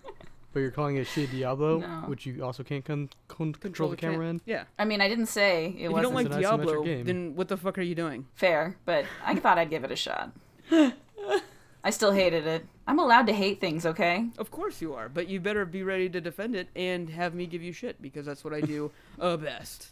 [0.54, 1.86] but you're calling it shit Diablo, No.
[2.06, 4.40] which you also can't con- con- control the camera in.
[4.46, 4.64] Yeah.
[4.78, 6.82] I mean, I didn't say it If you wasn't don't like It's an isometric Diablo,
[6.84, 7.04] game.
[7.04, 8.26] then what the fuck are you doing?
[8.34, 10.32] fair, but I thought I'd give it a shot.
[11.86, 12.66] I still hated it.
[12.86, 14.26] I'm allowed to hate things, okay?
[14.38, 17.46] Of course you are, but you better be ready to defend it and have me
[17.46, 19.88] give you shit because that's what I do uh, best.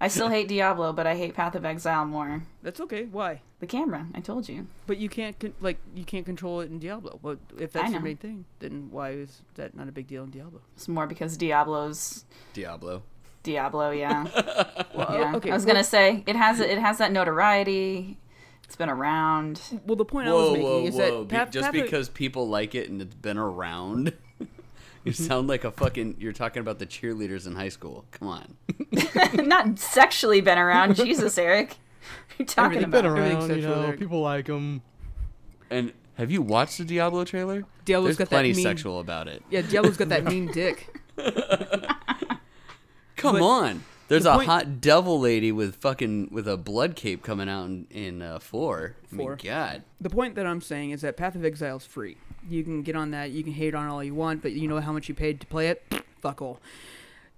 [0.00, 2.42] I still hate Diablo, but I hate Path of Exile more.
[2.62, 3.04] That's okay.
[3.04, 3.40] Why?
[3.60, 4.66] The camera, I told you.
[4.88, 7.20] But you can't con- like you can't control it in Diablo.
[7.22, 10.30] Well, if that's your main thing, then why is that not a big deal in
[10.30, 10.60] Diablo?
[10.74, 13.02] It's more because Diablo's Diablo.
[13.44, 14.24] Diablo, yeah.
[14.94, 15.36] Well, yeah.
[15.36, 15.50] okay.
[15.50, 18.18] I was well- gonna say it has it has that notoriety.
[18.74, 19.60] It's been around.
[19.86, 21.20] Well, the point I was making whoa, is whoa!
[21.20, 25.12] that Be- Path, just Path of- because people like it and it's been around, you
[25.12, 25.12] mm-hmm.
[25.12, 26.16] sound like a fucking.
[26.18, 28.04] You're talking about the cheerleaders in high school.
[28.10, 28.56] Come on.
[29.46, 30.96] Not sexually been around.
[31.04, 31.68] Jesus, Eric.
[31.68, 33.18] What are you talking Everything Been about?
[33.18, 33.96] Everything's around, you know, there.
[33.96, 34.82] people like them.
[35.70, 37.62] And have you watched the Diablo trailer?
[37.84, 39.44] Diablo's There's got plenty that mean, sexual about it.
[39.50, 40.92] Yeah, Diablo's got that mean dick.
[43.16, 43.84] Come But on.
[44.08, 47.66] There's the a point- hot devil lady with fucking with a blood cape coming out
[47.66, 48.96] in, in uh, four.
[49.10, 49.82] I mean, God.
[50.00, 52.16] The point that I'm saying is that Path of Exile is free.
[52.48, 53.30] You can get on that.
[53.30, 55.40] You can hate on it all you want, but you know how much you paid
[55.40, 55.82] to play it.
[56.20, 56.60] Fuck all.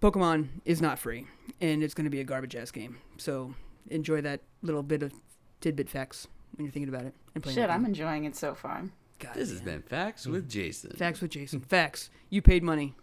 [0.02, 1.26] Pokemon is not free,
[1.60, 2.98] and it's going to be a garbage ass game.
[3.16, 3.54] So
[3.88, 5.12] enjoy that little bit of
[5.60, 6.26] tidbit facts
[6.56, 7.56] when you're thinking about it and playing.
[7.56, 8.82] Shit, I'm enjoying it so far.
[9.18, 10.90] God This has been Facts with Jason.
[10.90, 11.60] facts with Jason.
[11.60, 12.10] Facts.
[12.28, 12.94] You paid money.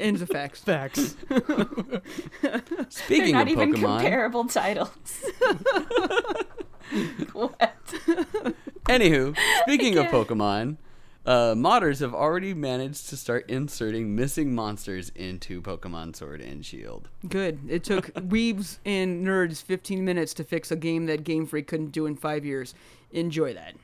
[0.00, 0.60] Ends of facts.
[0.64, 1.16] Facts.
[2.88, 4.90] Speaking They're of not even Pokemon, comparable titles.
[7.32, 7.94] what?
[8.88, 10.76] anywho, speaking of Pokemon,
[11.24, 17.08] uh, modders have already managed to start inserting missing monsters into Pokemon Sword and Shield.
[17.28, 17.60] Good.
[17.68, 21.92] It took weebs and nerds 15 minutes to fix a game that Game Freak couldn't
[21.92, 22.74] do in five years.
[23.12, 23.74] Enjoy that.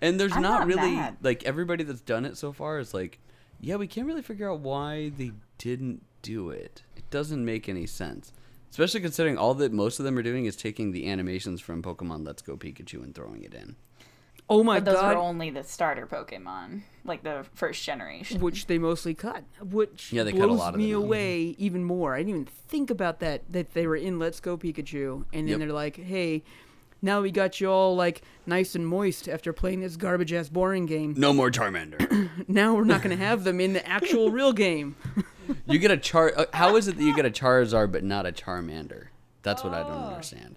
[0.00, 1.16] And there's I'm not, not really mad.
[1.22, 3.18] like everybody that's done it so far is like,
[3.64, 6.82] yeah, we can't really figure out why they didn't do it.
[6.96, 8.32] It doesn't make any sense.
[8.70, 12.26] Especially considering all that most of them are doing is taking the animations from Pokemon
[12.26, 13.76] Let's Go Pikachu and throwing it in.
[14.50, 14.84] Oh my god.
[14.84, 15.14] But those god.
[15.16, 18.40] were only the starter Pokemon, like the first generation.
[18.40, 21.04] which they mostly cut, which Yeah, they cut a lot of me them out.
[21.04, 22.14] away even more.
[22.14, 25.48] I didn't even think about that that they were in Let's Go Pikachu, and then
[25.48, 25.58] Yep.
[25.60, 26.42] they're like, "Hey,
[27.04, 30.86] now we got you all like nice and moist after playing this garbage ass boring
[30.86, 31.14] game.
[31.16, 32.30] No more Charmander.
[32.48, 34.96] Now we're not gonna have them in the actual real game."
[35.66, 36.32] you get a Char.
[36.36, 39.08] Uh, how is it that you get a Charizard but not a Charmander?
[39.42, 40.56] That's what I don't understand.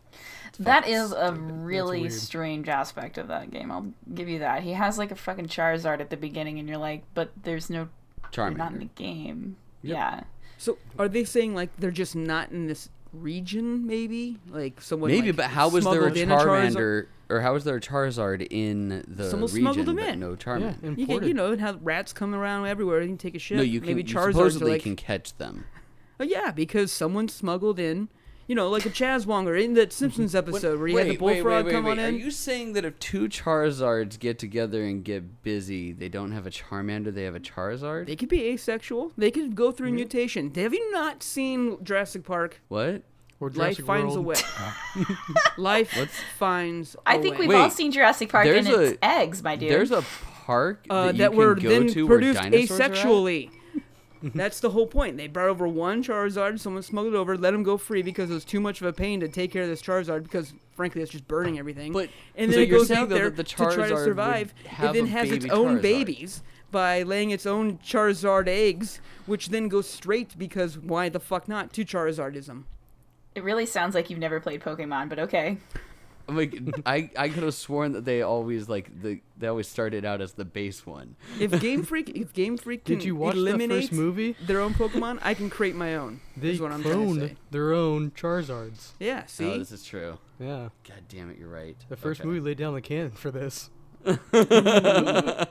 [0.60, 1.36] That is a stupid.
[1.36, 3.71] That's really strange aspect of that game.
[3.71, 4.63] I'll give you that.
[4.63, 7.89] He has like a fucking Charizard at the beginning, and you're like, but there's no,
[8.36, 9.57] you're not in the game.
[9.83, 9.95] Yep.
[9.95, 10.23] Yeah.
[10.57, 13.86] So are they saying like they're just not in this region?
[13.88, 17.41] Maybe like someone Maybe, like, but how was there a smuggled in Charizard- Charmander or
[17.41, 20.20] how is there a Charizard in the Someone region smuggled them but in.
[20.20, 20.82] no Yeah, Charmander?
[20.84, 21.20] You imported.
[21.22, 23.02] get, you know, and have rats coming around everywhere.
[23.02, 23.58] You can take a shit.
[23.58, 23.88] no, you can.
[23.88, 25.65] Maybe you supposedly like, can catch them.
[26.20, 28.08] oh yeah, because someone smuggled in,
[28.47, 31.86] you know, like a Chazwonger in that Simpsons episode where you had the bullfrog come
[31.86, 32.05] on in.
[32.05, 32.15] Are in.
[32.15, 36.49] you saying that if two Charizards get together and get busy, they don't have a
[36.49, 38.07] Charmander, they have a Charizard?
[38.07, 39.12] They could be asexual.
[39.17, 40.53] They could go through mutation.
[40.55, 42.62] Have you not seen Jurassic Park?
[42.69, 43.03] what?
[43.39, 44.36] Or Life Jurassic finds a way.
[45.57, 45.91] Life
[46.39, 46.95] finds.
[46.95, 47.41] a I think way.
[47.41, 49.69] we've Wait, all seen Jurassic Park there's and its eggs, my dude.
[49.69, 50.01] There's a
[50.47, 52.79] park uh, that, you that can were go then to where produced dinosaurs
[54.23, 54.34] are at?
[54.34, 55.17] That's the whole point.
[55.17, 56.60] They brought over one Charizard.
[56.60, 58.93] Someone smuggled it over, let him go free because it was too much of a
[58.93, 61.93] pain to take care of this Charizard because, frankly, it's just burning everything.
[61.93, 64.53] But and so then it goes out there that the to try to survive.
[64.65, 65.82] have It then has its own Charizard.
[65.82, 71.47] babies by laying its own Charizard eggs, which then goes straight because why the fuck
[71.47, 72.63] not to Charizardism?
[73.36, 75.58] It really sounds like you've never played Pokemon, but okay.
[76.30, 80.04] I'm like I, I could have sworn that they always like the they always started
[80.04, 81.16] out as the base one.
[81.40, 84.36] If Game Freak, if Game Freak can Did you watch the eliminate first movie?
[84.46, 86.20] their own Pokemon, I can create my own.
[86.36, 87.36] They is what I'm trying to cloned say.
[87.52, 88.92] their own Charizards.
[89.00, 90.18] Yeah, Oh, see, this is true.
[90.40, 90.70] Yeah.
[90.88, 91.78] God damn it, you're right.
[91.90, 92.28] The first Okay.
[92.28, 93.70] movie laid down the canon for this.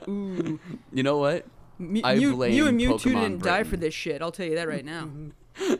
[0.07, 0.59] ooh,
[0.93, 1.45] You know what?
[1.79, 4.21] M- I you, blame you and Mewtwo Pokemon didn't die for this shit.
[4.21, 5.09] I'll tell you that right now.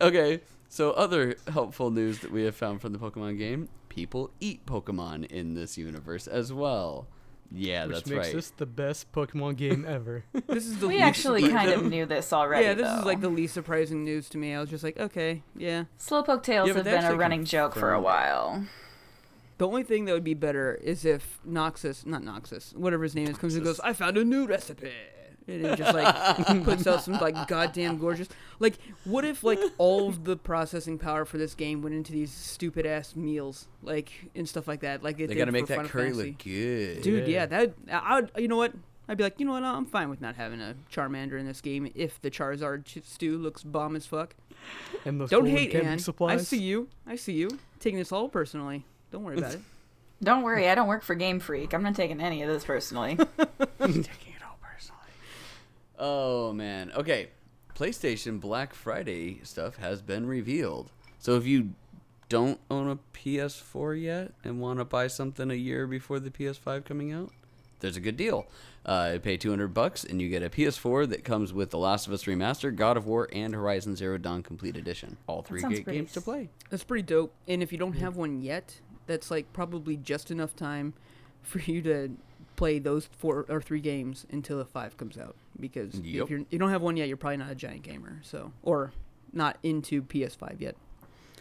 [0.00, 0.40] Okay,
[0.72, 5.30] so other helpful news that we have found from the Pokemon game: people eat Pokemon
[5.30, 7.06] in this universe as well.
[7.54, 8.34] Yeah, which that's makes right.
[8.34, 10.24] this the best Pokemon game ever.
[10.46, 12.64] This is the We least actually kind of knew this already.
[12.64, 13.00] yeah, this though.
[13.00, 14.54] is like the least surprising news to me.
[14.54, 15.84] I was just like, okay, yeah.
[15.98, 18.64] Slowpoke Tails Yeah, but have been a actually running joke for a while.
[19.58, 23.28] The only thing that would be better is if Noxus, not Noxus, whatever his name
[23.28, 24.90] is, comes and goes, I found a new recipe.
[25.48, 28.28] And it just like puts out some like goddamn gorgeous.
[28.60, 32.30] Like, what if like all of the processing power for this game went into these
[32.30, 35.02] stupid ass meals, like and stuff like that?
[35.02, 36.28] Like they did got to make that Final curry Fantasy.
[36.28, 37.02] look good.
[37.02, 37.46] Dude, yeah, Yeah.
[37.46, 38.30] that I would.
[38.38, 38.72] You know what?
[39.08, 39.64] I'd be like, you know what?
[39.64, 43.64] I'm fine with not having a Charmander in this game if the Charizard stew looks
[43.64, 44.36] bomb as fuck.
[45.04, 45.98] And those Don't hate, camping Ann.
[46.30, 46.88] I see you.
[47.04, 47.50] I see you
[47.80, 48.84] taking this all personally.
[49.10, 49.60] Don't worry about it.
[50.22, 51.74] Don't worry, I don't work for Game Freak.
[51.74, 53.16] I'm not taking any of this personally.
[53.16, 54.31] taking it all personally.
[56.02, 56.90] Oh man.
[56.96, 57.28] Okay.
[57.76, 60.90] PlayStation Black Friday stuff has been revealed.
[61.20, 61.70] So if you
[62.28, 66.84] don't own a PS4 yet and want to buy something a year before the PS5
[66.84, 67.30] coming out,
[67.78, 68.48] there's a good deal.
[68.84, 72.08] Uh, you pay 200 bucks and you get a PS4 that comes with The Last
[72.08, 75.16] of Us Remastered, God of War, and Horizon Zero Dawn Complete Edition.
[75.28, 76.48] All three great pretty games to play.
[76.68, 77.32] That's pretty dope.
[77.46, 80.94] And if you don't have one yet, that's like probably just enough time
[81.42, 82.16] for you to
[82.56, 85.36] play those four or three games until the five comes out.
[85.60, 86.24] Because Yep.
[86.24, 88.20] if you're, you don't have one yet, you're probably not a giant gamer.
[88.22, 88.92] So or
[89.32, 90.76] not into PS5 yet,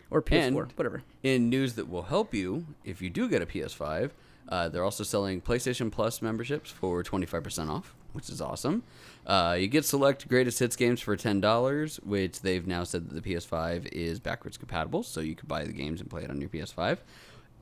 [0.10, 1.04] or PS4, And- whatever.
[1.24, 4.12] In news that will help you if you do get a PS5,
[4.50, 8.84] uh, they're also selling PlayStation Plus memberships for 25% off, which is awesome.
[9.26, 13.21] Uh, you get select greatest hits games for $10, which they've now said that the
[13.21, 16.50] PS5 is backwards compatible, so you can buy the games and play it on your
[16.50, 16.97] PS5.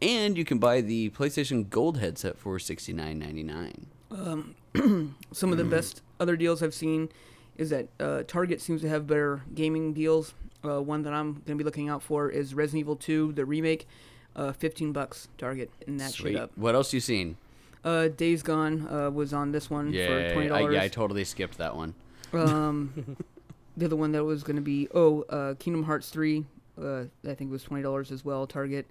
[0.02, 3.86] And you can buy the PlayStation Gold headset for $69.99.
[5.32, 7.10] Some of the best other deals I've seen
[7.58, 10.34] is that uh, Target seems to have better gaming deals.
[10.64, 13.88] Uh, one that I'm gonna be looking out for is Resident Evil 2, the remake.
[14.36, 16.34] Uh, 15 bucks Target and that Sweet.
[16.34, 16.52] shit up.
[16.56, 17.36] What else you seen?
[17.84, 20.74] Uh, Days Gone uh, was on this one Yeah, for twenty I, dollars.
[20.76, 21.94] yeah, I totally skipped that one.
[22.34, 23.18] Um,
[23.78, 26.46] the other one that was going to be oh, uh, Kingdom Hearts three.
[26.80, 28.46] Uh, I think it was twenty dollars as well.
[28.48, 28.86] Target.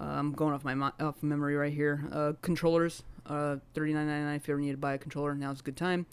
[0.00, 2.04] Uh, I'm going off my mo- off memory right here.
[2.10, 3.02] Uh, controllers.
[3.26, 4.36] Uh, thirty nine ninety nine.
[4.36, 6.06] If you ever need to buy a controller, now's a good time.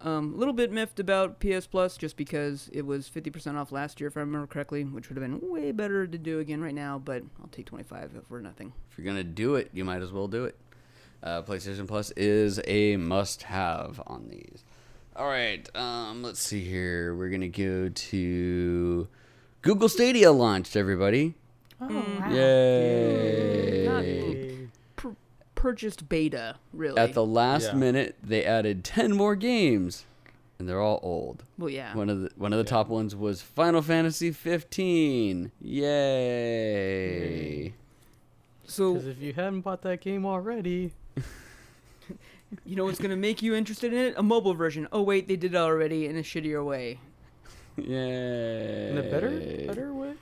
[0.00, 4.00] Um, a little bit miffed about PS Plus just because it was 50% off last
[4.00, 6.74] year, if I remember correctly, which would have been way better to do again right
[6.74, 8.72] now, but I'll take 25 for nothing.
[8.92, 10.56] If you're gonna do it, you might as well do it.
[11.20, 14.62] Uh, PlayStation Plus is a must-have on these.
[15.16, 17.12] All right, um, let's see here.
[17.16, 19.08] We're gonna go to
[19.62, 20.76] Google Stadia launched.
[20.76, 21.34] Everybody,
[21.80, 22.20] Oh, Mm.
[22.20, 22.30] wow.
[22.32, 23.84] yay!
[23.88, 24.22] Not- Hey.
[24.32, 24.67] Pur-
[25.58, 26.98] purchased beta, really.
[26.98, 27.74] At the last Yeah.
[27.74, 30.04] minute, they added ten more games,
[30.58, 31.42] and they're all old.
[31.58, 31.94] well, yeah.
[31.94, 35.50] One of the one of the top ones was Final Fantasy 15.
[36.48, 37.72] Yay!
[38.64, 40.92] So Because if you hadn't bought that game already,
[42.64, 44.14] You know what's gonna make you interested in it?
[44.16, 44.88] A mobile version.
[44.90, 46.98] Oh wait, they did it already in a shittier way.
[47.76, 48.90] Yay!
[48.90, 49.30] in a better,
[49.66, 50.14] better way.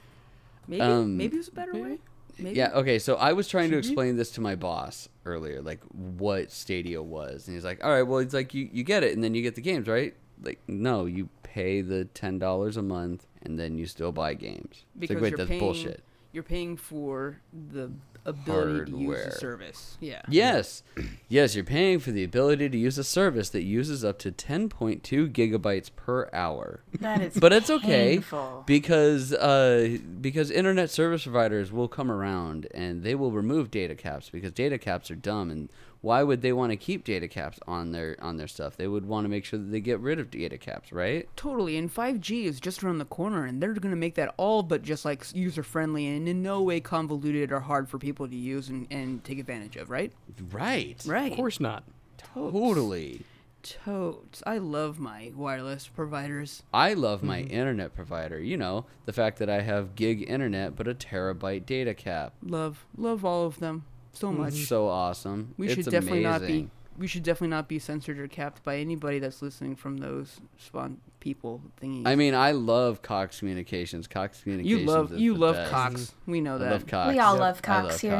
[0.66, 1.81] Maybe, Um, maybe it was a better way.
[1.83, 2.01] maybe?
[2.38, 2.57] Maybe.
[2.59, 3.90] Yeah, okay, so I was trying to Should you?
[3.92, 7.46] explain this to my boss earlier, like what Stadia was.
[7.49, 9.42] And he's like, All right, well it's like you, you get it and then you
[9.42, 10.14] get the games, right?
[10.42, 14.68] Like, no, you pay the ten dollars a month and then you still buy games.
[14.70, 16.03] It's Because like, wait, you're that's paying- bullshit.
[16.33, 17.38] You're paying for
[17.70, 17.90] the
[18.28, 19.24] ability to use Hardware.
[19.26, 19.96] the service.
[20.00, 20.22] Yeah.
[20.28, 20.82] Yes.
[21.28, 25.32] Yes, you're paying for the ability to use a service that uses up to 10.2
[25.32, 26.80] gigabytes per hour.
[27.00, 28.20] That is But it's okay
[28.66, 34.30] because uh, because internet service providers will come around and they will remove data caps
[34.30, 35.70] because data caps are dumb and
[36.06, 38.76] why would they want to keep data caps on their on their stuff?
[38.76, 41.28] They would want to make sure that they get rid of data caps, right?
[41.34, 41.76] Totally.
[41.76, 44.82] And 5G is just around the corner, and they're going to make that all but
[44.82, 48.68] just like user friendly and in no way convoluted or hard for people to use
[48.68, 50.12] and, and take advantage of, right?
[50.52, 51.02] Right.
[51.04, 51.32] Right.
[51.32, 51.82] Of course not.
[52.18, 53.22] Totally.
[53.64, 54.44] Totes.
[54.46, 56.62] I love my wireless providers.
[56.72, 57.50] I love my Mm-hmm.
[57.50, 58.38] internet provider.
[58.38, 62.34] You know, the fact that I have gig internet but a terabyte data cap.
[62.44, 63.84] Love, love all of them
[64.16, 64.42] so mm-hmm.
[64.42, 64.55] much.
[64.55, 65.55] So awesome.
[65.57, 66.70] We It's should definitely not be.
[66.98, 70.96] We should definitely not be censored or capped by anybody that's listening from those spawn
[71.20, 72.07] people thingies.
[72.07, 74.07] I mean, I love Cox Communications.
[74.07, 74.70] Cox Communications.
[74.70, 75.11] you Communications.
[75.11, 75.70] love is you the love best.
[75.70, 76.00] Cox.
[76.00, 76.31] Mm-hmm.
[76.33, 76.64] We know that.
[76.64, 76.72] I that.
[76.72, 77.12] love Cox.
[77.12, 77.40] We all Yep.
[77.40, 78.12] love I Cox love here.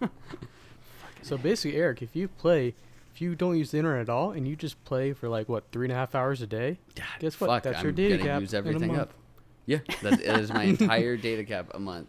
[0.00, 0.10] Cox.
[1.22, 2.74] So basically, Eric, if you play,
[3.14, 5.64] if you don't use the internet at all, and you just play for like what
[5.72, 6.78] three and a half hours a day,
[7.20, 7.48] guess what?
[7.48, 9.00] Fuck, That's I'm your data cap use in a everything month.
[9.00, 9.14] up.
[9.64, 12.08] Yeah, that is my entire data cap a month.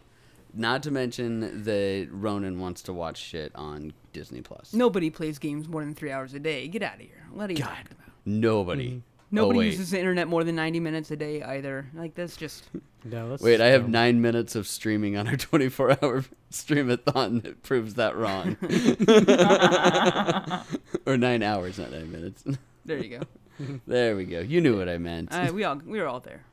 [0.53, 4.73] Not to mention that Ronan wants to watch shit on Disney Plus.
[4.73, 6.67] Nobody plays games more than three hours a day.
[6.67, 7.27] Get out of here.
[7.31, 7.69] What are you God.
[7.69, 8.09] talking about?
[8.25, 8.89] Nobody.
[8.91, 9.01] Mhm.
[9.31, 11.87] Nobody oh, uses the internet more than ninety minutes a day either.
[11.95, 12.65] Like that's just
[13.05, 13.91] No, that's Wait, I have dumb.
[13.91, 18.55] nine minutes of streaming on our 24 hour streamathon that proves that wrong.
[21.05, 22.43] or nine hours, not nine minutes.
[22.85, 23.77] there you go.
[23.87, 24.39] there we go.
[24.39, 25.33] You knew what I meant.
[25.33, 26.43] Uh, we all we were all there.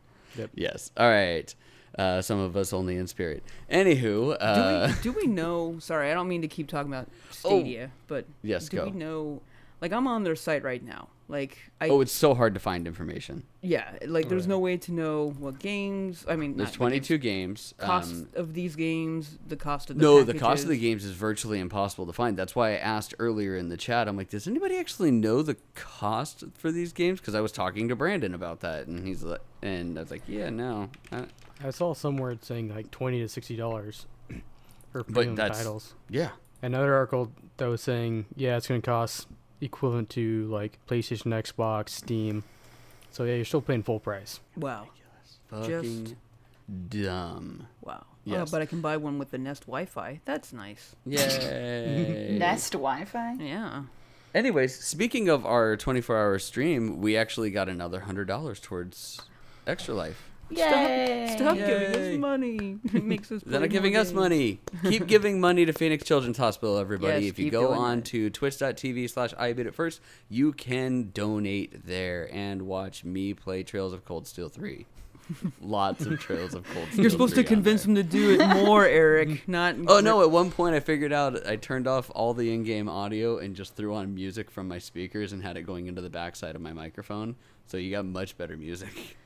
[0.55, 0.91] yes.
[0.97, 1.55] All right.
[1.99, 3.43] Uh, some of us only in spirit.
[3.71, 5.77] Anywho, Do uh, we do we know?
[5.81, 8.85] Sorry, I don't mean to keep talking about Stadia, but yes, do go.
[8.85, 9.43] we know?
[9.81, 11.09] Like I'm on their site right now.
[11.29, 13.45] Like I oh, it's so hard to find information.
[13.63, 14.49] yeah, like there's Right.
[14.51, 16.25] no way to know what games.
[16.29, 17.75] I mean, There's not what games, 22 games.
[17.79, 21.05] cost um, of these games, the cost of the no, the cost of the games
[21.05, 22.37] is virtually impossible to find.
[22.37, 24.09] That's why I asked earlier in the chat.
[24.09, 27.21] I'm like, does anybody actually know the cost for these games?
[27.21, 30.23] Because I was talking to Brandon about that, and he's like, and I was like,
[30.27, 30.91] yeah, no.
[31.13, 31.27] I,
[31.63, 34.07] I saw somewhere it's saying like twenty to sixty dollars
[34.93, 35.95] for premium that's- titles.
[36.09, 36.31] yeah.
[36.63, 39.27] Another article that was saying, yeah, it's going to cost
[39.63, 42.45] equivalent to like PlayStation, Xbox, Steam.
[43.13, 44.41] So yeah, you're still paying full price.
[44.57, 44.89] Wow,
[45.49, 46.17] Fucking
[46.89, 47.67] dumb.
[47.81, 48.05] wow.
[48.05, 48.49] Oh, yes.
[48.49, 50.21] Oh, but I can buy one with the Nest Wi-Fi.
[50.27, 50.95] That's nice.
[51.07, 52.37] Yay.
[52.39, 53.37] Nest Wi-Fi.
[53.41, 53.85] Yeah.
[54.35, 59.23] Anyways, speaking of our 24 hour stream, we actually got another $100 towards
[59.67, 60.30] Extra Life.
[60.51, 61.35] Yay!
[61.37, 62.15] Stop giving Yay.
[62.15, 62.79] us money.
[62.93, 63.43] It makes us.
[63.47, 64.61] They're not giving more us money.
[64.85, 67.25] Keep giving money to Phoenix Children's Hospital, everybody.
[67.25, 68.05] Yes, if you go on that.
[68.07, 73.93] to twitch.tv slash iBit at first, you can donate there and watch me play Trails
[73.93, 74.87] of Cold Steel 3.
[75.61, 77.95] Lots of Trails of Cold Steel You're supposed to convince there.
[77.95, 79.47] them to do it more, Eric.
[79.47, 79.77] Not.
[79.87, 80.23] Oh no!
[80.23, 83.77] At one point, I figured out I turned off all the in-game audio and just
[83.77, 86.73] threw on music from my speakers and had it going into the backside of my
[86.73, 87.37] microphone.
[87.67, 89.17] So you got much better music.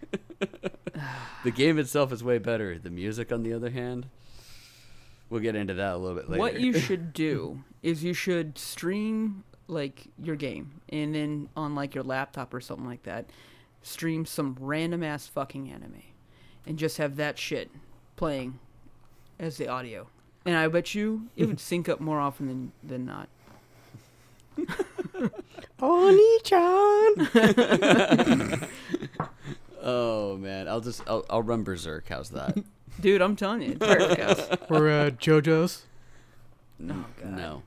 [1.44, 2.78] the game itself is way better.
[2.78, 4.06] The music, on the other hand,
[5.30, 6.40] we'll get into that a little bit later.
[6.40, 11.94] What you should do is you should stream like your game, and then on like
[11.94, 13.26] your laptop or something like that,
[13.82, 16.02] stream some random ass fucking anime,
[16.66, 17.70] and just have that shit
[18.16, 18.58] playing
[19.38, 20.06] as the audio.
[20.46, 23.28] And I bet you it would sync up more often than than not.
[25.80, 27.14] Oni-chan!
[29.84, 32.08] Oh man, I'll just I'll, I'll run berserk.
[32.08, 32.58] How's that?
[33.00, 34.62] Dude, I'm telling you, it's perfect.
[34.70, 35.82] or uh, JoJo's.
[36.82, 37.32] oh god.
[37.36, 37.62] no,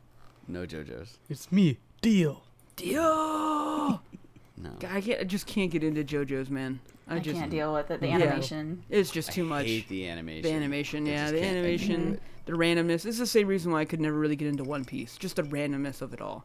[0.47, 1.17] no JoJo's.
[1.29, 2.43] It's me, Deal.
[2.75, 4.01] Dio!
[4.59, 4.71] No.
[4.89, 6.79] I, can't, I just can't get into JoJo's, man.
[7.07, 7.99] I, I, just can't deal with it.
[8.01, 8.15] The Yeah.
[8.15, 8.83] animation.
[8.89, 9.65] It's just too I much.
[9.67, 10.41] hate the animation.
[10.41, 13.05] The animation, I yeah, the can't- I can't do animation, the randomness.
[13.05, 15.15] It's the same reason why I could never really get into One Piece.
[15.15, 16.43] Just the randomness of it all.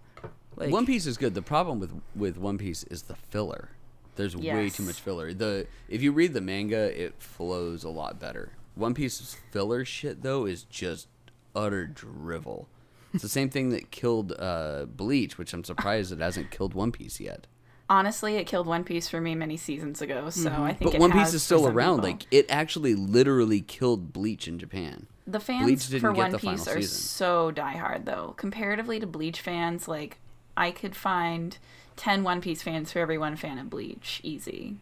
[0.57, 1.33] Like, One Piece is good.
[1.33, 3.71] The problem with with One Piece is the filler.
[4.17, 5.33] There's way too much filler.
[5.33, 8.53] The if you read the manga, it flows a lot better.
[8.75, 11.09] One Piece's filler shit though is just
[11.55, 12.69] utter drivel.
[13.15, 16.93] It's the same thing that killed uh, Bleach, which I'm surprised it hasn't killed One
[16.93, 17.47] Piece yet.
[17.91, 20.93] Honestly, it killed One Piece for me many seasons ago, so I think.
[20.93, 20.99] Mm-hmm.
[20.99, 21.97] But One Piece is still around.
[21.99, 22.11] people.
[22.11, 25.09] Like it actually literally killed Bleach in Japan.
[25.27, 26.99] The fans didn't for get One the Piece are season.
[26.99, 28.35] so diehard, though.
[28.39, 30.19] Comparatively to Bleach fans, like
[30.57, 31.59] I could find
[32.03, 34.75] 10 One Piece fans for every one fan of Bleach, easy.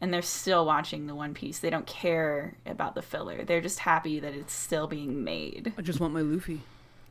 [0.00, 1.58] And they're still watching the One Piece.
[1.58, 3.44] They don't care about the filler.
[3.44, 5.74] They're just happy that it's still being made.
[5.76, 6.62] I just want my Luffy.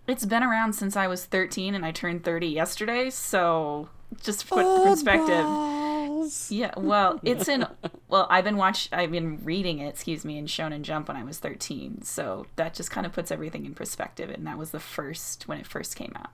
[0.08, 3.90] It's been around since I was 13 and I turned 30 yesterday, so
[4.24, 5.28] just to put perspective.
[5.28, 6.50] girls.
[6.50, 7.68] Yeah, well, it's in.
[8.08, 8.88] Well, I've been watch.
[8.92, 9.90] I've been reading it.
[9.90, 12.04] Excuse me, in Shonen Jump when I was thirteen.
[12.04, 14.30] So that just kind of puts everything in perspective.
[14.30, 16.30] And that was the first when it first came out.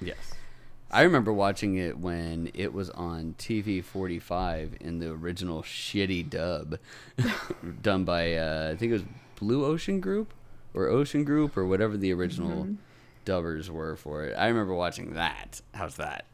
[0.00, 0.34] Yes.
[0.94, 6.78] I remember watching it when it was on TV 45 in the original shitty dub
[7.82, 10.32] done by, uh, I think it was Blue Ocean Group
[10.72, 12.68] or Ocean Group or whatever the original
[13.24, 14.34] dubbers were for it.
[14.38, 15.60] I remember watching that.
[15.74, 16.26] How's that?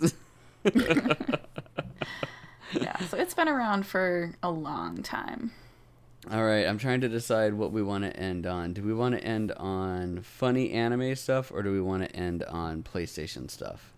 [2.73, 5.53] Yeah, so it's been around for a long time.
[6.31, 8.75] All right, I'm trying to decide what we want to end on.
[8.75, 12.45] Do we want to end on funny anime stuff or do we want to end
[12.45, 13.93] on PlayStation stuff?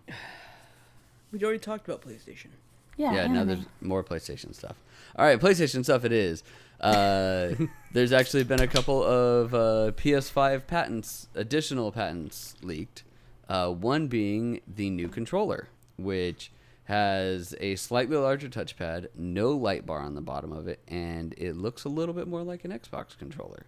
[1.33, 2.47] We already talked about PlayStation.
[2.95, 3.47] Yeah, yeah, now anime.
[3.47, 4.75] there's more PlayStation stuff.
[5.17, 6.43] All right, PlayStation stuff it is.
[6.79, 7.53] Uh,
[7.91, 13.03] there's actually been a couple of uh, PS5 patents, additional patents leaked.
[13.49, 15.67] Uh, one being the new controller,
[15.97, 16.51] which
[16.85, 21.55] has a slightly larger touchpad, no light bar on the bottom of it, and it
[21.55, 23.65] looks a little bit more like an Xbox controller.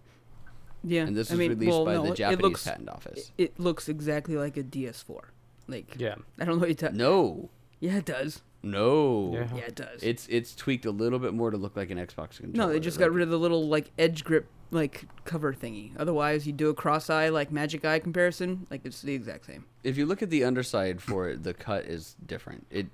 [0.84, 2.88] Yeah, And this I was mean, released well, by no, the it- Japanese looks, patent
[2.88, 3.32] office.
[3.36, 5.20] It, it looks exactly like a DS4.
[5.66, 6.14] Like, Yeah.
[6.38, 7.50] I don't know what you're ta- No,
[7.80, 8.42] Yeah, it does.
[8.62, 9.30] no.
[9.32, 9.48] Yeah.
[9.54, 10.02] Yeah, it does.
[10.02, 12.66] It's it's tweaked a little bit more to look like an Xbox controller.
[12.68, 15.92] no, they just got rid of the little like edge grip like cover thingy.
[15.98, 19.64] Otherwise, you do a cross eye like Magic Eye comparison, like it's the exact same.
[19.84, 22.66] if you look at the underside for it, the cut is different.
[22.70, 22.86] It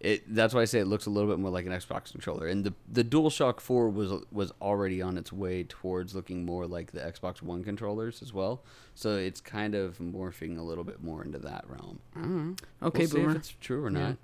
[0.00, 2.46] it that's why I say it looks a little bit more like an Xbox controller.
[2.46, 6.92] And the the DualShock 4 was was already on its way towards looking more like
[6.92, 8.62] the Xbox One controllers as well.
[8.94, 11.98] So it's kind of morphing a little bit more into that realm.
[12.14, 12.56] Don't.
[12.82, 13.98] Okay, we'll see if it's true or Yeah.
[14.08, 14.16] not.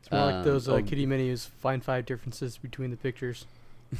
[0.00, 0.82] It's more Um, like those uh, oh.
[0.82, 1.46] kitty menus.
[1.46, 3.44] Find five differences between the pictures.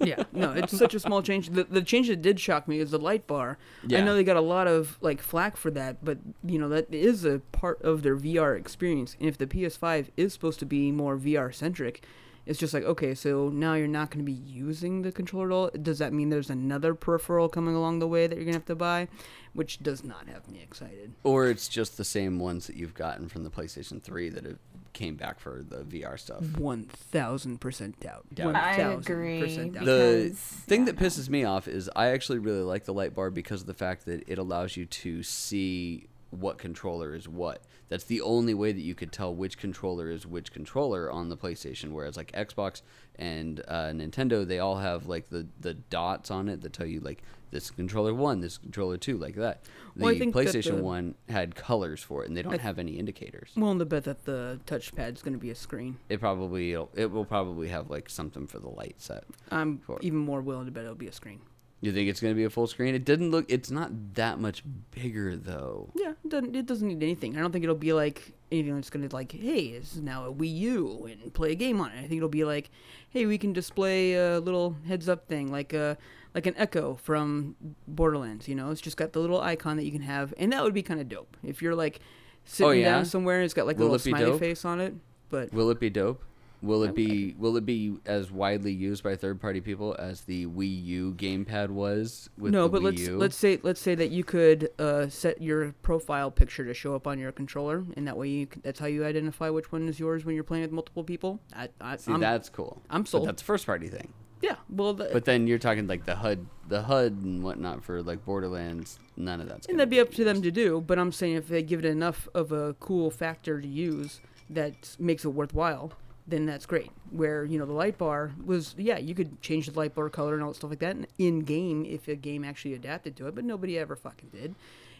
[0.00, 1.50] yeah, no, it's such a small change.
[1.50, 3.58] The, the change that did shock me is the light bar.
[3.92, 6.92] I know they got a lot of like flack for that, but you know that
[6.92, 9.16] is a part of their VR experience.
[9.18, 12.04] And if the PS5 is supposed to be more VR centric,
[12.46, 15.52] it's just like okay, so now you're not going to be using the controller at
[15.52, 15.70] all.
[15.80, 18.74] Does that mean there's another peripheral coming along the way that you're gonna have to
[18.74, 19.08] buy,
[19.54, 21.14] which does not have me excited.
[21.22, 24.58] Or it's just the same ones that you've gotten from the PlayStation 3 that have
[24.94, 26.42] came back for the VR stuff.
[26.56, 28.24] One thousand percent doubt.
[28.32, 28.46] Doubt.
[28.46, 29.40] One I thousand agree.
[29.40, 29.84] percent doubt.
[29.84, 31.06] the because- thing yeah, that no.
[31.06, 34.06] pisses me off is I actually really like the light bar because of the fact
[34.06, 37.62] that it allows you to see what controller is what.
[37.88, 41.36] That's the only way that you could tell which controller is which controller on the
[41.36, 41.92] PlayStation.
[41.92, 42.82] Whereas like Xbox
[43.16, 47.00] and uh, Nintendo, they all have like the the dots on it that tell you
[47.00, 47.22] like
[47.54, 49.62] this controller one, this controller two, like that.
[49.96, 52.98] The Well, PlayStation the- one had colors for it, and they don't I- have any
[52.98, 53.52] indicators.
[53.56, 55.96] I'm willing to bet that the touchpad's going to be a screen.
[56.08, 59.24] It probably it will probably have like something for the light set.
[59.50, 61.40] I'm even more willing to bet it'll be a screen.
[61.80, 62.94] You think it's going to be a full screen?
[62.94, 63.44] It didn't look.
[63.48, 65.90] It's not that much bigger though.
[65.94, 67.36] Yeah, it doesn't, it doesn't need anything.
[67.36, 70.24] I don't think it'll be like anything that's going to like, hey, this is now
[70.26, 71.98] a Wii U and play a game on it.
[71.98, 72.70] I think it'll be like,
[73.10, 75.98] hey, we can display a little heads up thing, like a
[76.34, 77.56] like an Echo from
[77.86, 78.48] Borderlands.
[78.48, 80.74] You know, it's just got the little icon that you can have, and that would
[80.74, 82.00] be kind of dope if you're like
[82.44, 82.90] sitting Oh, yeah?
[82.96, 84.40] down somewhere and it's got like a little smiley dope?
[84.40, 84.94] face on it.
[85.30, 86.22] But Will it be dope?
[86.62, 90.46] Will it be will it be as widely used by third party people as the
[90.46, 93.18] Wii U gamepad was with no, the but Wii let's U?
[93.18, 97.06] let's say let's say that you could uh, set your profile picture to show up
[97.06, 100.24] on your controller, and that way you that's how you identify which one is yours
[100.24, 101.38] when you're playing with multiple people.
[101.54, 102.80] I, I, See, I'm, that's cool.
[102.88, 103.28] I'm But sold.
[103.28, 104.14] that's a first party thing.
[104.44, 108.02] Yeah, well, the, But then you're talking like the HUD, the HUD and whatnot for
[108.02, 108.98] like Borderlands.
[109.16, 109.66] None of that's.
[109.66, 110.82] and that'd be up to them to do.
[110.82, 114.20] But I'm saying if they give it enough of a cool factor to use
[114.50, 115.92] that makes it worthwhile,
[116.26, 116.90] then that's great.
[117.10, 120.34] Where you know the light bar was, yeah, you could change the light bar color
[120.34, 123.34] and all that stuff like that in game if a game actually adapted to it,
[123.34, 124.54] but nobody ever fucking did.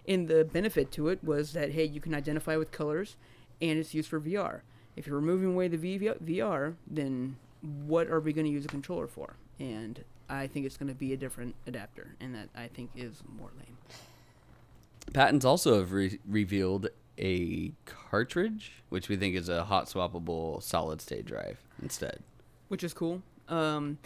[0.09, 3.17] And the benefit to it was that hey, you can identify with colors,
[3.61, 4.61] and it's used for VR.
[4.97, 7.37] If you're removing away the VR, then
[7.87, 9.37] what are we going to use a controller for?
[9.59, 13.23] And I think it's going to be a different adapter, and that I think is
[13.39, 13.77] more lame.
[15.13, 16.89] Patents also have re- revealed
[17.19, 22.21] a cartridge, which we think is a hot swappable solid state drive instead.
[22.69, 23.23] which is cool.
[23.49, 23.99] Um,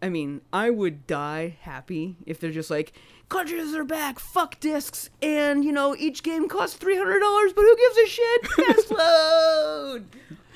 [0.00, 2.92] I mean, I would die happy if they're just like
[3.28, 7.62] cartridges are back, fuck discs, and you know each game costs three hundred dollars, but
[7.62, 8.46] who gives a shit?
[8.48, 10.06] Fast load.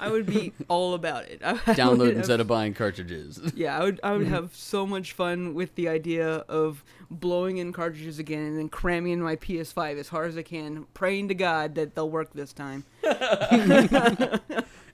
[0.00, 1.40] I would be all about it.
[1.44, 3.40] I, I Download have- instead of buying cartridges.
[3.54, 4.00] Yeah, I would.
[4.02, 8.58] I would have so much fun with the idea of blowing in cartridges again and
[8.58, 12.10] then cramming in my PS5 as hard as I can, praying to God that they'll
[12.10, 12.84] work this time.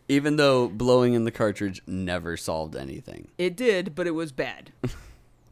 [0.09, 3.29] Even though blowing in the cartridge never solved anything.
[3.39, 4.73] It did, but it was bad,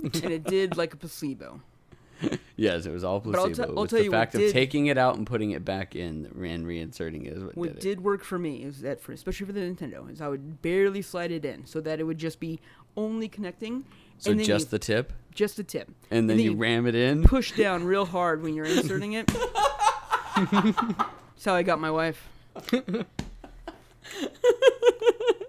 [0.01, 1.61] and it did like a placebo.
[2.57, 3.65] yes, it was all But I'll placebo.
[3.67, 5.51] te- it was tell the you what fact of did- taking it out and putting
[5.53, 7.81] it back in and reinserting it is what, What did, it.
[7.81, 11.03] did work for me is that, for especially for the Nintendo, is I would barely
[11.03, 12.61] slide it in so that it would just be
[12.97, 13.85] only connecting.
[14.19, 15.89] So and just you, the tip, just the tip.
[16.11, 17.25] and then then you you ram it in.
[17.25, 19.27] Push down real hard when you're inserting it.
[20.37, 22.29] That's how I got my wife.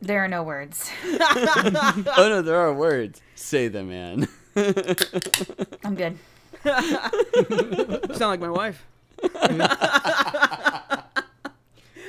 [0.02, 0.90] There are no words.
[1.04, 3.22] oh no, there are words.
[3.36, 4.28] Say them, man.
[4.56, 6.18] I'm good.
[6.66, 8.86] Sound like my wife.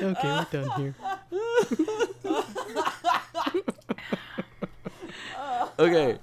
[0.02, 0.94] Okay, we're done here.
[5.78, 6.18] okay.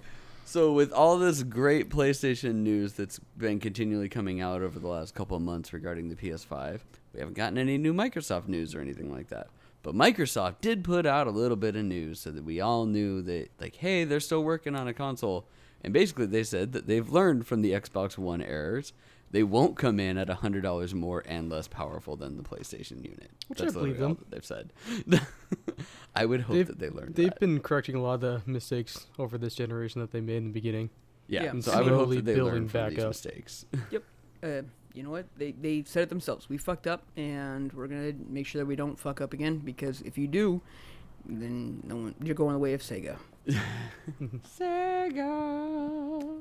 [0.45, 5.15] So with all this great PlayStation news that's been continually coming out over the last
[5.15, 6.81] couple of months regarding the PS5,
[7.13, 9.47] we haven't gotten any new Microsoft news or anything like that.
[9.81, 13.23] But Microsoft did put out a little bit of news so that we all knew
[13.23, 15.45] that like, hey, they're still working on a console.
[15.83, 18.93] And basically they said that they've learned from the Xbox One errors.
[19.31, 23.31] They won't come in at $100 more and less powerful than the PlayStation unit.
[23.47, 24.17] Which I That's believe literally all them.
[24.19, 24.73] that they've said.
[26.15, 27.39] I would hope They've- that they learned They've that.
[27.39, 30.51] been correcting a lot of the mistakes over this generation that they made in the
[30.53, 30.91] beginning.
[31.27, 31.59] Yeah, Yeah.
[31.61, 33.09] so I would hope that they building from back these up.
[33.09, 33.65] mistakes.
[34.43, 34.61] Uh,
[34.93, 35.25] you know what?
[35.37, 36.49] They they said it themselves.
[36.49, 39.59] We fucked up, and we're gonna make sure that we don't fuck up again.
[39.59, 40.59] Because if you do,
[41.25, 43.15] then no one, you're going the way of Sega.
[44.57, 46.39] Sega.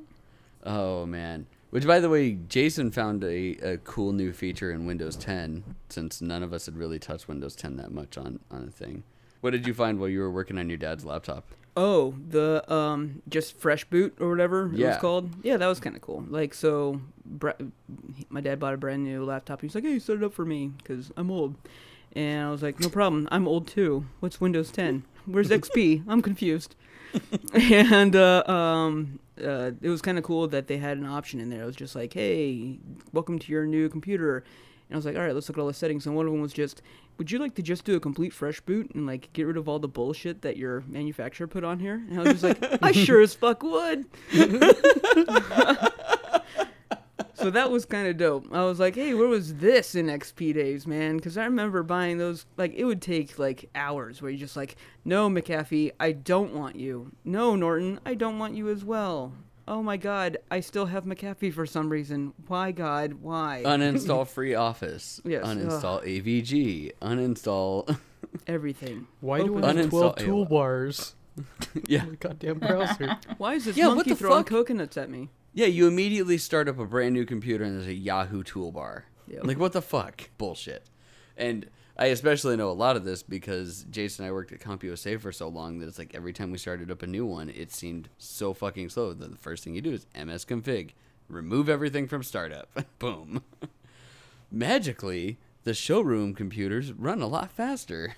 [0.65, 1.47] Oh man.
[1.71, 6.21] Which, by the way, Jason found a, a cool new feature in Windows 10, since
[6.21, 9.05] none of us had really touched Windows 10 that much on, on a thing.
[9.41, 11.47] What did you find while you were working on your dad's laptop?
[11.75, 15.31] Oh, the um, just fresh boot or whatever it was called.
[15.43, 16.23] Yeah, that was kind of cool.
[16.29, 17.01] Like, so,
[18.29, 19.63] my dad bought a brand new laptop.
[19.63, 21.55] He's like, "Hey, set it up for me, cause I'm old."
[22.15, 23.27] And I was like, "No problem.
[23.33, 24.05] I'm old too.
[24.21, 25.05] What's Windows 10?
[25.25, 26.05] Where's XP?
[26.07, 26.77] I'm confused."
[27.55, 31.51] and uh, um, uh, it was kind of cool that they had an option in
[31.51, 31.63] there.
[31.63, 32.79] It was just like, "Hey,
[33.13, 34.39] welcome to your new computer."
[34.89, 36.33] And I was like, "All right, let's look at all the settings." And one of
[36.33, 36.83] them was just,
[37.19, 39.69] "Would you like to just do a complete fresh boot and like get rid of
[39.69, 42.93] all the bullshit that your manufacturer put on here?" And I was just like, "I
[42.93, 44.07] sure as fuck would."
[47.43, 48.47] so that was kind of dope.
[48.53, 52.19] I was like, "Hey, where was this in XP days, man?" Because I remember buying
[52.19, 52.47] those.
[52.57, 56.77] Like, it would take like hours where you're just like, "No, McAfee, I don't want
[56.77, 57.13] you.
[57.25, 59.33] No, Norton, I don't want you as well."
[59.69, 62.33] Oh my God, I still have McAfee for some reason.
[62.49, 63.63] Why, God, why?
[63.67, 65.21] Uninstall Free Office.
[65.25, 66.93] Yes, Uninstall AVG.
[67.01, 67.97] Uninstall.
[68.47, 69.07] Everything.
[69.21, 71.13] Why do Open- I have 12 Uninstall toolbars?
[71.87, 72.05] yeah.
[72.21, 73.17] goddamn browser.
[73.39, 74.47] Why is this Yeah, what monkey the throwing fuck?
[74.49, 75.31] coconuts at me?
[75.55, 79.03] Yeah, you immediately start up a brand new computer and there's a Yahoo toolbar.
[79.29, 79.47] Yep.
[79.47, 80.31] Like, what the fuck?
[80.39, 80.87] Bullshit.
[81.37, 85.21] And I especially know a lot of this because Jason and I worked at CompUSA
[85.21, 87.71] for so long that it's like every time we started up a new one, it
[87.71, 90.91] seemed so fucking slow that the first thing you do is MS config,
[91.29, 92.71] remove everything from startup.
[92.99, 93.43] Boom.
[94.51, 98.17] Magically, the showroom computers run a lot faster.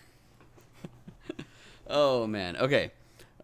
[1.88, 2.56] oh man.
[2.56, 2.92] Okay.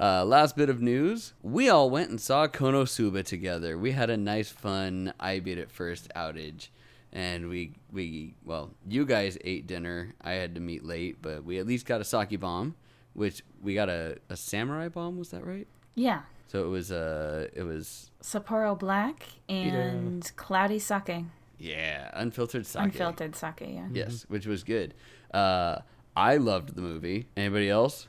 [0.00, 1.34] Uh, last bit of news.
[1.42, 3.76] We all went and saw Konosuba together.
[3.76, 6.68] We had a nice, fun I beat it first outage.
[7.12, 10.14] And we, we, well, you guys ate dinner.
[10.22, 12.76] I had to meet late, but we at least got a sake bomb,
[13.12, 15.18] which we got a, a samurai bomb.
[15.18, 15.66] Was that right?
[15.96, 16.22] Yeah.
[16.46, 21.24] So it was, uh, it was, Sapporo Black and Cloudy Sake.
[21.58, 22.84] yeah, unfiltered sake.
[22.84, 23.88] Unfiltered sake, yeah.
[23.92, 24.94] Yes, which was good.
[25.32, 25.78] Uh,
[26.16, 27.28] I loved the movie.
[27.36, 28.06] Anybody else?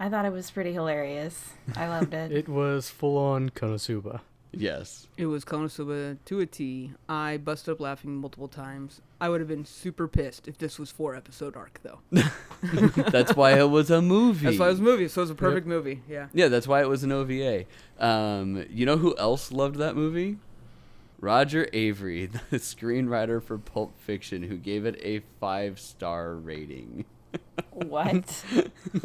[0.00, 1.52] I thought it was pretty hilarious.
[1.76, 2.32] I loved it.
[2.40, 4.20] It was full on Konosuba.
[4.50, 5.06] Yes.
[5.18, 6.92] It was Konosuba to a T.
[7.06, 9.02] I busted up laughing multiple times.
[9.20, 11.98] I would have been super pissed if this was four episode arc though.
[13.10, 14.46] That's why it was a movie.
[14.46, 16.02] That's why it was a movie, so it was a perfect movie.
[16.08, 16.28] Yeah.
[16.32, 17.66] Yeah, that's why it was an OVA.
[17.98, 20.38] Um, you know who else loved that movie?
[21.20, 27.04] Roger Avary, the screenwriter for Pulp Fiction, who gave it a five star rating.
[27.72, 28.44] What?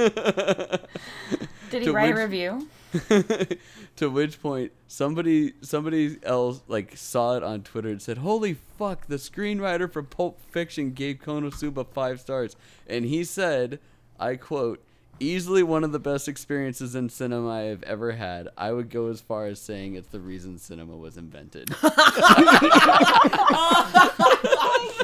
[1.69, 2.67] Did he To write which- a review?
[3.97, 9.07] to which point somebody somebody else like saw it on Twitter and said, "Holy fuck!
[9.07, 12.55] The screenwriter for Pulp Fiction gave Konosuba five stars,"
[12.87, 13.79] and he said,
[14.19, 14.81] "I quote."
[15.17, 18.49] Easily one of the best experiences in cinema I have ever had.
[18.57, 21.73] I would go as far as saying it's the reason cinema was invented.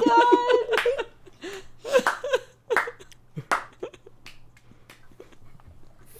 [0.03, 0.97] Oh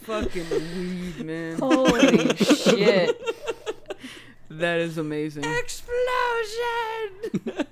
[0.01, 1.59] Fucking weed, man.
[1.59, 3.21] Holy shit.
[4.49, 5.43] That is amazing.
[5.45, 5.97] Explosion!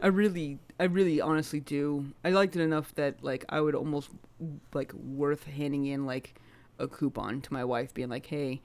[0.00, 2.12] I really, I really, honestly do.
[2.24, 4.10] I liked it enough that like I would almost
[4.72, 6.34] like worth handing in like
[6.78, 8.60] a coupon to my wife, being like, "Hey,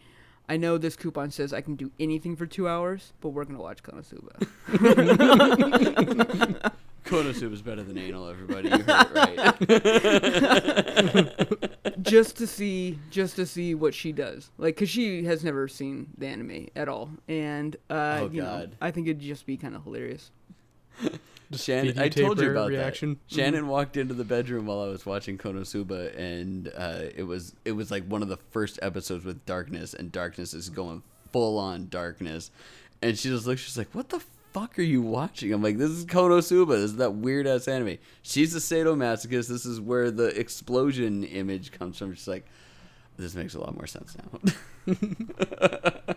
[0.50, 3.62] I know this coupon says I can do anything for two hours, but we're gonna
[3.62, 4.36] watch Konosuba.
[7.06, 8.28] Konosuba is better than anal.
[8.30, 10.28] Everybody, you heard it
[11.38, 11.82] right.
[12.02, 16.08] just to see just to see what she does like because she has never seen
[16.18, 19.76] the anime at all and uh Oh, you know, i think it'd just be kind
[19.76, 20.32] of hilarious
[21.54, 23.20] Shannon, I told you about reaction.
[23.30, 23.36] that.
[23.36, 27.74] Shannon walked into the bedroom while I was watching Konosuba, and uh, it was it
[27.74, 31.90] was like one of the first episodes with darkness, and darkness is going full on
[31.90, 32.52] darkness,
[33.02, 34.22] and she just looks, she's like, "What the
[34.54, 36.70] fuck are you watching?" I'm like, "This is Konosuba.
[36.70, 39.48] This is that weird ass anime." She's a sadomasochist.
[39.48, 42.14] This is where the explosion image comes from.
[42.14, 42.46] She's like,
[43.18, 44.96] "This makes a lot more sense now."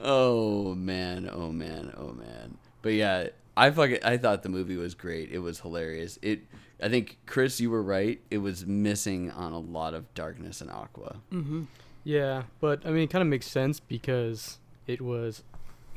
[0.00, 2.58] oh man, oh man, oh man.
[2.82, 5.32] But yeah, I fucking I thought the movie was great.
[5.32, 6.18] It was hilarious.
[6.22, 6.42] It
[6.80, 8.20] I think Chris, you were right.
[8.30, 11.16] It was missing on a lot of darkness and aqua.
[11.32, 11.64] mm-hmm
[12.04, 15.42] Yeah, but I mean, it kind of makes sense because it was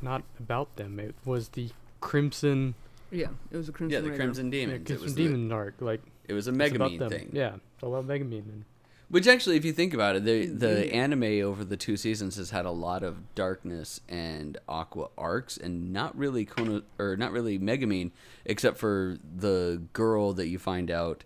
[0.02, 1.00] not about them.
[1.00, 2.74] It was the Crimson,
[3.12, 4.24] yeah it was a crimson Yeah, the Rider.
[4.24, 4.82] Crimson yeah, Demons.
[4.82, 5.76] it Crimson was Demon arc.
[5.82, 7.10] Like it was a it's Megumin them.
[7.10, 7.30] thing.
[7.34, 8.40] Yeah, it's all about Megumin.
[8.44, 8.66] And
[9.10, 10.94] Which actually, if you think about it, the the Yeah.
[10.94, 15.92] anime over the two seasons has had a lot of darkness and aqua arcs, and
[15.94, 18.12] not really Kono or not really Megumin,
[18.46, 21.24] except for the girl that you find out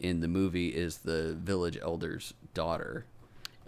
[0.00, 3.04] in the movie is the village elder's daughter.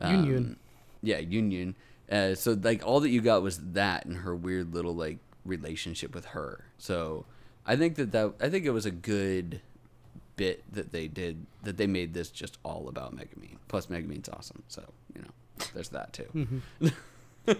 [0.00, 0.36] Yunyun.
[0.36, 0.56] Um,
[1.02, 1.74] yeah, Yunyun.
[2.10, 6.14] Uh, so like all that you got was that and her weird little like relationship
[6.14, 6.64] with her.
[6.78, 7.24] So
[7.66, 9.60] I think that that I think it was a good
[10.36, 13.56] bit that they did that they made this just all about Megumin.
[13.68, 14.82] Plus Megumin's awesome, so
[15.14, 15.28] you know
[15.74, 16.60] there's that too.
[16.82, 16.92] Mhm.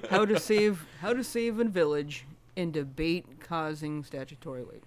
[0.11, 2.24] how to save how to save a village
[2.57, 4.82] and debate causing statutory weight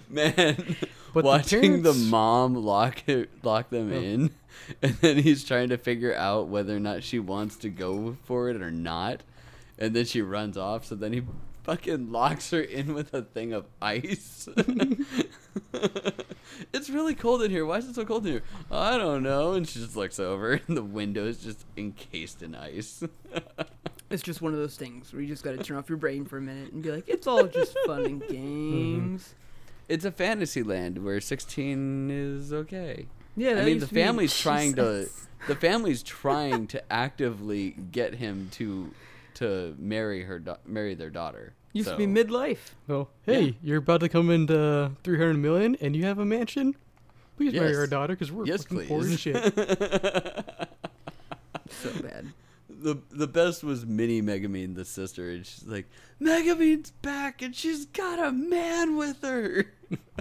[0.09, 0.75] Man,
[1.13, 3.95] But watching the, parents- mom lock it, lock them Oh.
[3.95, 4.31] in,
[4.81, 8.49] and then he's trying to figure out whether or not she wants to go for
[8.49, 9.21] it or not,
[9.77, 10.85] and then she runs off.
[10.85, 11.23] So then he
[11.63, 14.47] fucking locks her in with a thing of ice.
[16.73, 17.65] it's really cold in here.
[17.65, 18.43] Why is it so cold in here?
[18.71, 19.53] I don't know.
[19.53, 23.03] And she just looks over, and the window is just encased in ice.
[24.09, 26.25] it's just one of those things where you just got to turn off your brain
[26.25, 28.33] for a minute and be like it's all just fun and mm-hmm.
[28.33, 29.35] games
[29.89, 33.07] it's a fantasy land where 16 is okay.
[33.35, 35.07] yeah I mean, the to be- family's trying to
[35.47, 38.91] the family's trying to actively get him to
[39.35, 41.53] to marry her da- marry their daughter.
[41.73, 43.51] used So- to be midlife oh, Well, hey, Yeah.
[43.63, 46.75] you're about to come into 300 million and you have a mansion?
[47.37, 49.35] Please marry our daughter because we're Yes, fucking poor as shit.
[51.69, 52.27] so bad
[52.81, 55.87] the the best was Mini Megumin, the sister, and she's like,
[56.21, 59.65] Megumin's back, and she's got a man with her.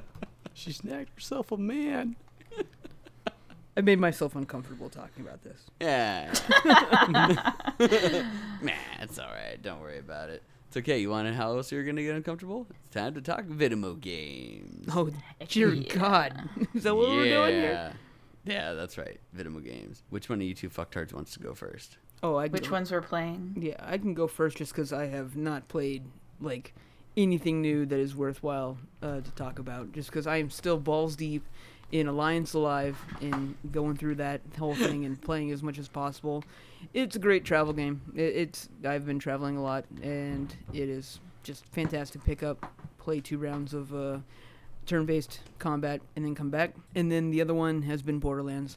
[0.54, 2.16] she snagged herself a man.
[3.76, 6.32] i made myself uncomfortable talking about this Yeah.
[8.60, 9.60] Man, it's all right.
[9.62, 10.42] Don't worry about it.
[10.68, 10.98] It's okay.
[10.98, 12.66] You want to know how else you're gonna get uncomfortable?
[12.86, 14.88] It's time to talk Vidimo games.
[14.94, 15.10] oh
[15.48, 15.94] dear Yeah.
[15.94, 17.92] god is that what we're doing here
[18.44, 19.20] Yeah, that's right.
[19.36, 20.02] Vidimo games.
[20.10, 21.96] Which one of you two fucktards wants to go first?
[22.22, 23.56] Oh i Which go- ones we're playing?
[23.60, 26.02] Yeah, I can go first just because I have not played
[26.40, 26.74] like
[27.16, 29.92] anything new that is worthwhile uh, to talk about.
[29.92, 31.44] Just because I am still balls deep
[31.92, 36.44] in Alliance Alive and going through that whole thing and playing as much as possible.
[36.94, 38.00] It's a great travel game.
[38.14, 42.72] It, it's I've been traveling a lot and it is just fantastic pickup.
[42.98, 44.18] Play two rounds of uh,
[44.86, 46.74] turn-based combat and then come back.
[46.94, 48.76] And then the other one has been Borderlands.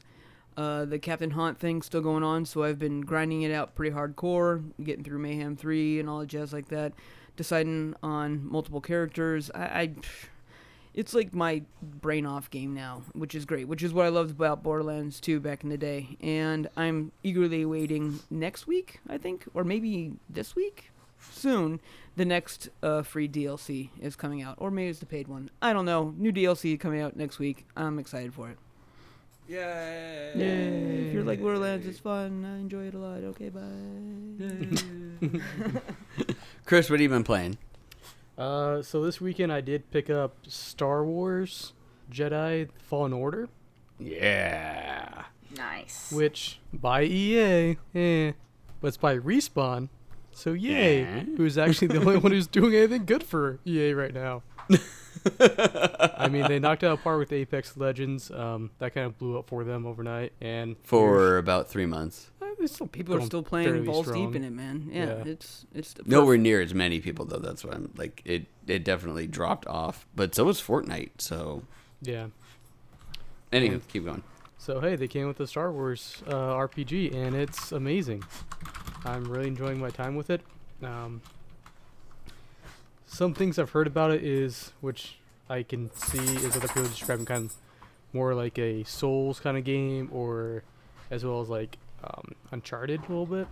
[0.56, 3.94] Uh, the Captain Haunt thing's still going on, so I've been grinding it out pretty
[3.94, 6.92] hardcore, getting through Mayhem 3 and all the jazz like that,
[7.36, 9.50] deciding on multiple characters.
[9.54, 9.94] I, I
[10.94, 14.30] it's like my brain off game now, which is great, which is what I loved
[14.30, 16.16] about Borderlands 2 back in the day.
[16.20, 21.80] And I'm eagerly awaiting next week, I think, or maybe this week, soon.
[22.16, 25.50] The next uh, free DLC is coming out, or maybe it's the paid one.
[25.60, 26.14] I don't know.
[26.16, 27.66] New DLC coming out next week.
[27.76, 28.58] I'm excited for it.
[29.46, 30.32] Yay!
[30.36, 31.06] Yay!
[31.08, 32.44] If you're like Borderlands, it's fun.
[32.44, 33.22] I enjoy it a lot.
[33.24, 33.60] Okay, bye.
[36.66, 37.58] Chris, what have you been playing?
[38.38, 41.72] Uh, so this weekend I did pick up Star Wars
[42.10, 43.48] Jedi Fallen Order,
[43.98, 45.24] Yeah.
[45.56, 46.10] Nice.
[46.12, 48.32] which by EA, eh,
[48.80, 49.88] but it's by Respawn.
[50.32, 51.20] So yay, Yeah.
[51.36, 54.42] who's actually the only one who's doing anything good for EA right now.
[55.40, 58.30] I mean, they knocked out a par with Apex Legends.
[58.30, 62.30] Um, that kind of blew up for them overnight, and For about three months.
[62.42, 64.26] Uh, still People are still playing balls strong.
[64.32, 64.88] deep in it, man.
[64.92, 65.22] Yeah, Yeah.
[65.32, 67.38] it's it's the Nowhere near as many people though.
[67.38, 68.22] That's what I'm like.
[68.24, 71.10] It it definitely dropped off, but so was Fortnite.
[71.18, 71.62] So
[72.02, 72.28] Yeah.
[73.52, 74.22] anywho, And- keep going.
[74.58, 78.24] So hey, they came with the Star Wars uh, RPG, and it's amazing.
[79.04, 80.40] I'm really enjoying my time with it.
[80.82, 81.20] Um,
[83.14, 87.26] some things I've heard about it is, which I can see, is other people describing
[87.26, 87.54] kind of
[88.12, 90.62] more like a Souls kind of game, or
[91.10, 93.46] as well as like um, Uncharted a little bit.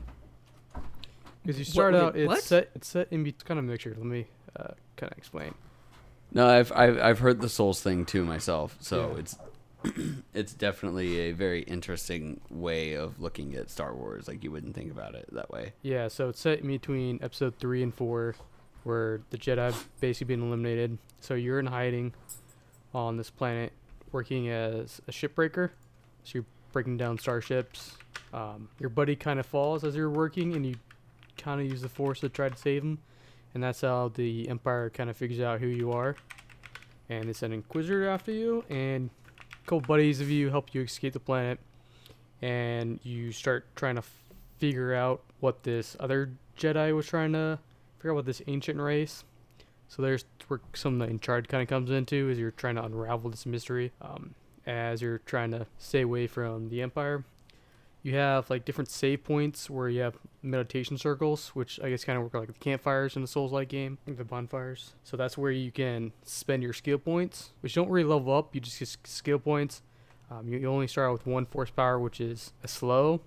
[1.44, 2.42] Because you What- start wait, out, it's what?
[2.42, 3.94] set, it's set in be- kind of mixture.
[3.96, 5.54] Let me uh, kind of explain.
[6.34, 9.18] No, I've, I've I've heard the Souls thing too myself, so Yeah.
[9.18, 9.36] it's
[10.34, 14.28] it's definitely a very interesting way of looking at Star Wars.
[14.28, 15.72] Like you wouldn't think about it that way.
[15.82, 18.34] Yeah, so it's set in between episode three and four,
[18.84, 20.98] where the Jedi basically been eliminated.
[21.20, 22.14] So you're in hiding
[22.94, 23.72] on this planet,
[24.10, 25.70] working as a shipbreaker.
[26.24, 27.96] So you're breaking down starships.
[28.32, 30.74] Um, your buddy kind of falls as you're working, and you
[31.36, 32.98] kind of use the Force to try to save him.
[33.54, 36.16] And that's how the Empire kind of figures out who you are.
[37.08, 39.10] And they send an Inquisitor after you, and
[39.52, 41.58] a couple buddies of you help you escape the planet.
[42.40, 44.10] And you start trying to f-
[44.58, 47.58] figure out what this other Jedi was trying to
[48.02, 49.22] figure out what this ancient race.
[49.86, 52.84] So there's where some of the Uncharted kind of comes into is you're trying to
[52.84, 54.34] unravel this mystery um,
[54.66, 57.24] as you're trying to stay away from the Empire.
[58.02, 62.16] You have like different save points where you have meditation circles, which I guess kind
[62.16, 64.94] of work like the campfires in the Souls-like game, the bonfires.
[65.04, 68.52] So that's where you can spend your skill points, which don't really level up.
[68.52, 69.82] You just get skill points.
[70.28, 73.20] Um, you, you only start out with one force power, which is a slow,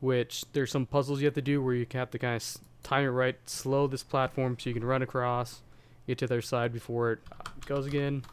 [0.00, 2.42] which there's some puzzles you have to do where you have to kind of
[2.86, 5.62] time it right, slow this platform so you can run across,
[6.06, 7.18] get to their side before it
[7.66, 8.24] goes again.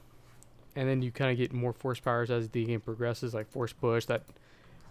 [0.75, 3.73] And then you kind of get more force powers as the game progresses, like force
[3.73, 4.23] push that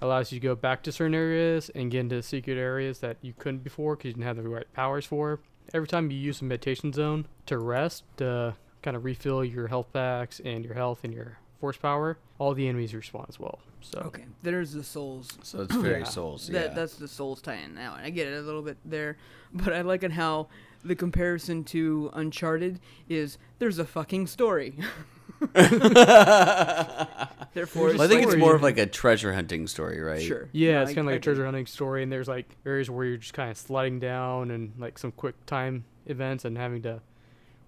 [0.00, 3.32] allows you to go back to certain areas and get into secret areas that you
[3.38, 5.40] couldn't before because you didn't have the right powers for.
[5.72, 9.92] Every time you use a meditation zone to rest, to kind of refill your health
[9.92, 13.60] packs and your health and your force power, all the enemies respawn as well.
[13.82, 15.28] So Okay, there's the souls.
[15.44, 16.04] So it's very Yeah.
[16.04, 16.48] Souls.
[16.48, 19.16] That that's the souls tie-in now, and I get it a little bit there,
[19.54, 20.48] but I like it how
[20.84, 24.74] the comparison to Uncharted is there's a fucking story.
[25.54, 27.06] Therefore,
[27.54, 30.20] There's a Well, I think it's more of like a treasure hunting story, right?
[30.22, 30.48] sure.
[30.52, 31.46] Yeah, No, it's kind of like a treasure it.
[31.46, 34.98] hunting story, and there's like areas where you're just kind of sliding down and like
[34.98, 37.00] some quick time events and having to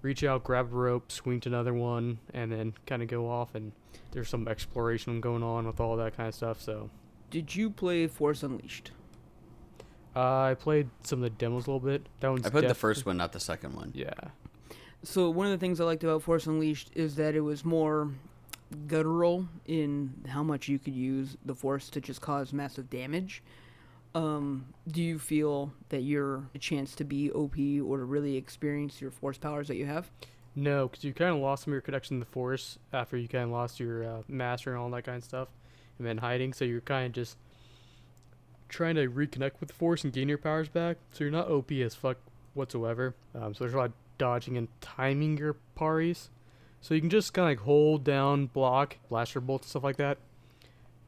[0.02, 3.54] reach out, grab a rope, swing to another one, and then kind of go off.
[3.54, 3.72] And
[4.12, 6.60] there's some exploration going on with all that kind of stuff.
[6.60, 6.90] So
[7.30, 8.90] Did you play Force Unleashed?
[10.16, 12.06] uh, I played some of the demos a little bit.
[12.20, 13.90] That one's I played the first one, not the second one.
[13.94, 14.12] Yeah,
[15.02, 18.10] So one of the things I liked about Force Unleashed is that it was more
[18.86, 23.42] guttural in how much you could use the Force to just cause massive damage.
[24.14, 29.00] Um, do you feel that you're a chance to be OP or to really experience
[29.00, 30.08] your Force powers that you have?
[30.56, 33.28] No, because you kind of lost some of your connection to the Force after you
[33.28, 35.48] kind of lost your uh, master and all that kind of stuff,
[35.98, 36.52] and then hiding.
[36.52, 37.36] So you're kind of just
[38.68, 40.98] trying to reconnect with the Force and gain your powers back.
[41.12, 42.18] So you're not OP as fuck
[42.54, 43.14] whatsoever.
[43.34, 46.30] Um, so there's a lot of dodging and timing your parries.
[46.80, 49.96] So you can just kind of like hold down, block, blaster bolts, and stuff like
[49.96, 50.18] that.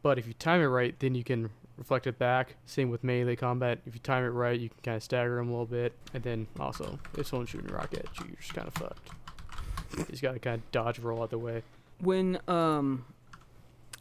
[0.03, 2.57] But if you time it right, then you can reflect it back.
[2.65, 3.81] Same with melee combat.
[3.87, 5.93] If you time it right, you can kind of stagger them a little bit.
[6.15, 9.11] And then also, if someone's shooting a rocket at you, you're just kind of fucked.
[9.97, 11.63] You just gotta kind of dodge, roll out the way.
[12.01, 13.05] When um,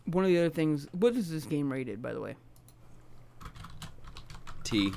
[0.06, 2.36] one of the other things, what is this game rated by the way?
[4.64, 4.92] T.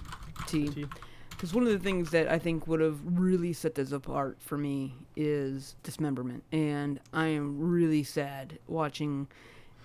[0.46, 0.68] T.
[0.68, 0.86] T.
[1.30, 4.58] Because one of the things that I think would have really set this apart for
[4.58, 6.42] me is dismemberment.
[6.50, 9.28] And I am really sad watching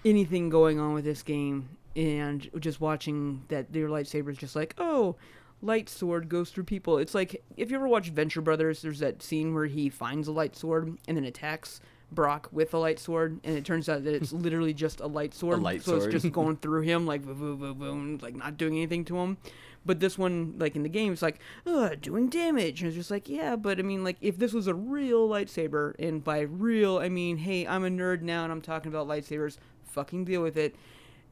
[0.03, 5.15] anything going on with this game and just watching that their lightsabers just like, oh,
[5.63, 6.97] light sword goes through people.
[6.97, 10.31] It's like if you ever watch Venture Brothers, there's that scene where he finds a
[10.31, 11.79] light sword and then attacks
[12.11, 15.33] Brock with a light sword, and it turns out that it's literally just a light
[15.33, 15.61] sword.
[15.61, 16.13] light so sword.
[16.13, 19.37] it's just going through him like boom, boom, boom, like not doing anything to him.
[19.85, 22.81] But this one, like in the game, it's like, ugh, doing damage.
[22.81, 25.93] And it's just like, yeah, but I mean, like, if this was a real lightsaber,
[25.99, 29.57] and by real, I mean, hey, I'm a nerd now and I'm talking about lightsabers,
[29.83, 30.75] fucking deal with it.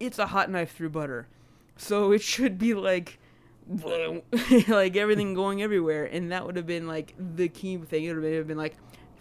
[0.02, 1.28] It's a hot knife through butter.
[1.78, 3.20] So it should be like,
[4.68, 6.06] like everything going everywhere.
[6.06, 8.06] And that would have been like the key thing.
[8.06, 8.76] It would have been like,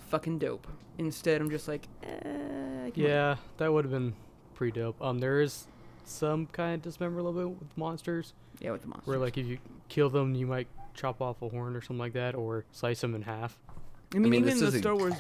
[0.09, 0.67] fucking dope.
[0.99, 2.93] Instead, I'm just like, eh, come on.
[2.95, 4.15] Yeah, that would have been
[4.55, 5.01] pretty dope.
[5.01, 5.67] Um, there is
[6.05, 9.07] some kind of dismember a little bit with monsters, Yeah, with the monsters.
[9.07, 12.13] where like if you kill them, you might chop off a horn or something like
[12.15, 13.57] that, or slice them in half.
[14.13, 15.15] I mean, mean, even the Star Wars,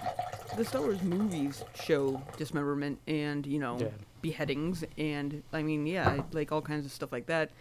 [0.56, 3.86] the Star Wars movies show dismemberment and you know Yeah.
[4.20, 7.52] beheadings and I mean, yeah, like all kinds of stuff like that.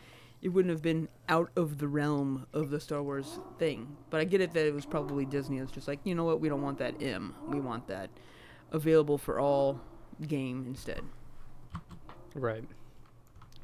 [0.41, 4.23] It wouldn't have been out of the realm of the Star Wars thing, but I
[4.23, 5.57] get it that it was probably Disney.
[5.57, 7.35] It's just like you know what, we don't want that M.
[7.47, 8.09] We want that
[8.71, 9.81] available for all
[10.27, 11.01] game instead.
[12.35, 12.63] Right.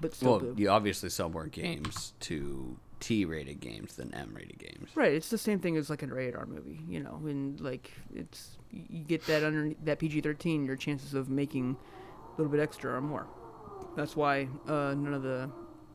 [0.01, 0.55] but still Well, blue.
[0.57, 4.89] you obviously sell more games to T-rated games than M-rated games.
[4.95, 7.17] Right, it's the same thing as like a rated R movie, you know.
[7.21, 11.77] When like it's you get that under that PG thirteen, your chances of making
[12.27, 13.27] a little bit extra are more.
[13.95, 15.49] That's why uh, none of the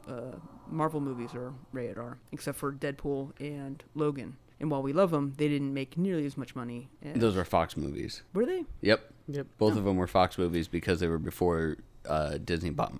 [0.08, 0.36] uh,
[0.70, 4.36] Marvel movies are rated R, except for Deadpool and Logan.
[4.60, 6.88] And while we love them, they didn't make nearly as much money.
[7.02, 8.22] As, Those were Fox movies.
[8.34, 8.64] were they?
[8.82, 9.46] Yep, Yep.
[9.58, 12.92] both of them were Fox movies because they were before uh, Disney bought.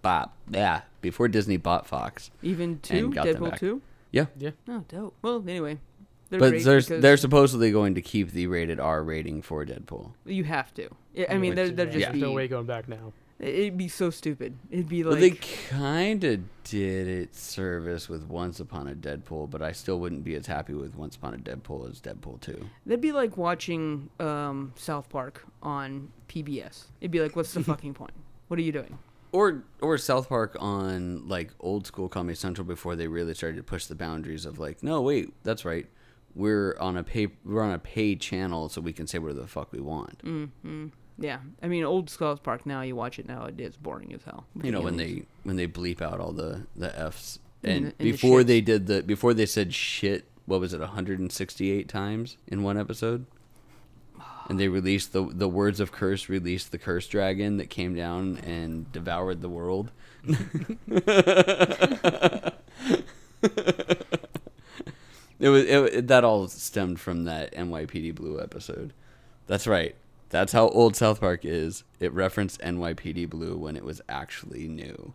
[0.00, 2.30] Bought, yeah, before Disney bought Fox.
[2.40, 3.58] Even two Deadpool back.
[3.58, 3.82] two.
[4.12, 4.50] Yeah, Yeah.
[4.68, 5.14] Oh, dope.
[5.22, 5.78] Well, anyway,
[6.30, 10.12] they're but they're because they're supposedly going to keep the rated R rating for Deadpool.
[10.24, 10.88] you have to.
[11.14, 12.12] Yeah, I mean, Which they're, they're just Yeah.
[12.12, 13.12] be, no way going back now.
[13.42, 14.56] It'd be so stupid.
[14.70, 19.50] It'd be like well, they kind of did it service with Once Upon a Deadpool,
[19.50, 22.68] but I still wouldn't be as happy with Once Upon a Deadpool as Deadpool Two.
[22.86, 26.84] That'd be like watching um, South Park on PBS.
[27.00, 28.12] It'd be like, what's the fucking point?
[28.46, 28.96] What are you doing?
[29.32, 33.64] Or or South Park on like old school Comedy Central before they really started to
[33.64, 35.86] push the boundaries of like, no, wait, that's right.
[36.36, 39.48] We're on a pay we're on a paid channel, so we can say whatever the
[39.48, 40.24] fuck we want.
[40.24, 40.88] Mm-hmm.
[41.18, 42.64] Yeah, I mean, old Skulls Park.
[42.66, 44.44] Now you watch it now, it is boring as hell.
[44.56, 47.84] You the know when they when they bleep out all the the f's And and,
[47.86, 48.46] the- and before shits.
[48.46, 53.26] they did the before they said shit, what was it, 168 times in one episode?
[54.48, 58.38] And they released the the words of curse, released the curse dragon that came down
[58.38, 59.92] and devoured the world.
[65.38, 68.92] It was it, that all stemmed from that NYPD Blue episode.
[69.48, 69.96] That's right.
[70.32, 71.84] That's how old South Park is.
[72.00, 75.12] It referenced NYPD Blue when it was actually new.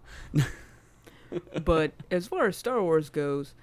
[1.65, 3.55] but as far as Star Wars goes,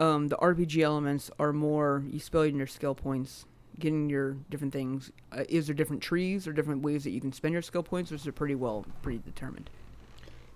[0.00, 3.44] um, the RPG elements are more you spend your skill points,
[3.78, 5.12] getting your different things.
[5.30, 8.10] Uh, is there different trees or different ways that you can spend your skill points,
[8.10, 9.68] or is it pretty well predetermined?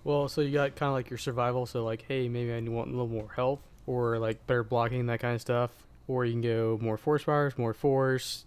[0.03, 1.67] Well, so you got kind of like your survival.
[1.67, 5.21] So like, hey, maybe I want a little more health, or like better blocking, that
[5.21, 5.73] kind of stuff.
[6.07, 8.47] Or you can go more force powers, more force,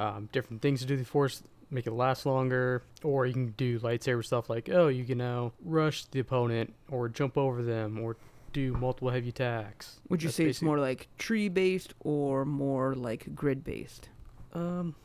[0.00, 2.82] um, different things to do the force, make it last longer.
[3.04, 7.08] Or you can do lightsaber stuff like, oh, you can now rush the opponent, or
[7.08, 8.16] jump over them, or
[8.52, 10.00] do multiple heavy attacks.
[10.08, 14.08] Would you That's say it's more like tree based or more like grid based?
[14.54, 14.96] Um,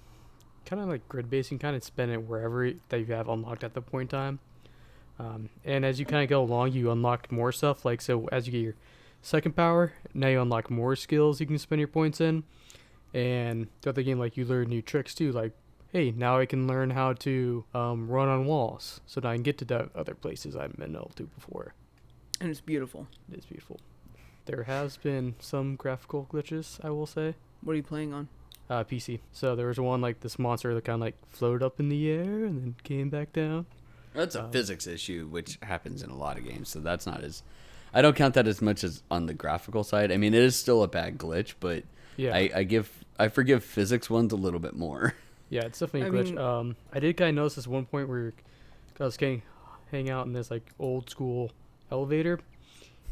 [0.66, 3.74] kind of like grid basing, kind of spend it wherever that you have unlocked at
[3.74, 4.40] the point in time.
[5.20, 7.86] Um, and as you kind of go along, you unlock more stuff.
[7.86, 8.76] Like so, as you get your
[9.22, 12.44] second power, now you unlock more skills you can spend your points in.
[13.16, 15.32] And throughout the game, like you learn new tricks too.
[15.32, 15.54] Like,
[15.94, 19.44] hey, now I can learn how to um, run on walls, so now I can
[19.44, 21.74] get to the other places I haven't been able to before.
[22.42, 23.08] And it's beautiful.
[23.32, 23.80] It is beautiful.
[24.46, 27.36] There has been some graphical glitches, I will say.
[27.64, 28.28] What are you playing on?
[28.70, 29.20] uh, PC.
[29.32, 32.10] So there was one like this monster that kind of like floated up in the
[32.10, 33.68] air and then came back down.
[34.14, 36.70] That's a Um, physics issue, which happens in a lot of games.
[36.70, 37.44] So that's not as.
[37.94, 40.12] I don't count that as much as on the graphical side.
[40.12, 41.84] I mean, it is still a bad glitch, but
[42.18, 45.14] Yeah, I, I give I forgive physics ones a little bit more.
[45.50, 46.30] yeah, it's definitely a I glitch.
[46.30, 48.34] mean- um, I did kind of notice this one point where
[49.00, 49.42] I was getting
[49.92, 51.52] hang out in this like old school
[51.92, 52.40] elevator,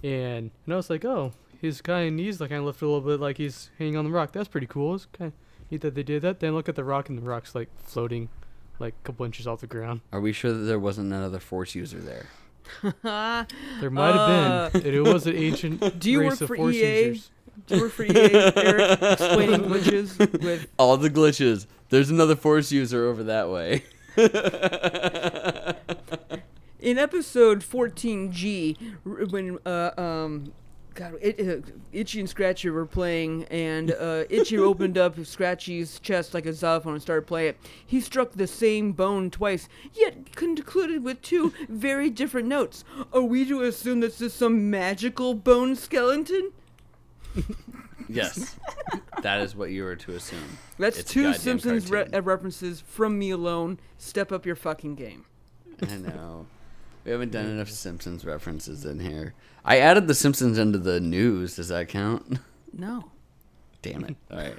[0.04, 1.32] and, and I was like, oh,
[1.62, 4.06] his kind of knees like kind of lifted a little bit, like he's hanging on
[4.06, 4.32] the rock.
[4.34, 4.96] That's pretty cool.
[4.96, 6.40] It's kind of neat that they did that.
[6.42, 8.28] Then look at the rock, and the rock's like floating,
[8.80, 10.02] like a couple inches off the ground.
[10.12, 12.26] Are we sure that there wasn't another force user there?
[13.80, 14.86] There might have been.
[14.86, 17.06] It, it was an ancient Uh, Do you race work of for force EA?
[17.08, 17.30] users.
[17.70, 21.66] Work for Eric, explaining glitches with All the glitches.
[21.90, 23.84] There's another force user over that way.
[26.80, 30.54] in episode 14G, when uh, um
[30.94, 36.34] God, it, uh, Itchy and Scratchy were playing, and uh, Itchy opened up Scratchy's chest
[36.34, 37.58] like a xylophone and started playing it.
[37.86, 42.84] He struck the same bone twice, yet concluded with two very different notes.
[43.12, 46.52] Are we to assume this is some magical bone skeleton?
[48.10, 48.56] yes,
[49.22, 50.58] that is what you were to assume.
[50.78, 52.16] That's It's a two goddamn Simpsons re- cartoon.
[52.16, 53.80] uh, references from me alone.
[53.98, 55.26] Step up your fucking game.
[55.82, 56.46] I know.
[57.06, 59.34] We haven't done enough Simpsons references in here.
[59.66, 61.56] I added the Simpsons into the news.
[61.58, 62.40] Does that count?
[62.72, 63.12] No.
[63.82, 64.16] Damn it.
[64.32, 64.56] All right.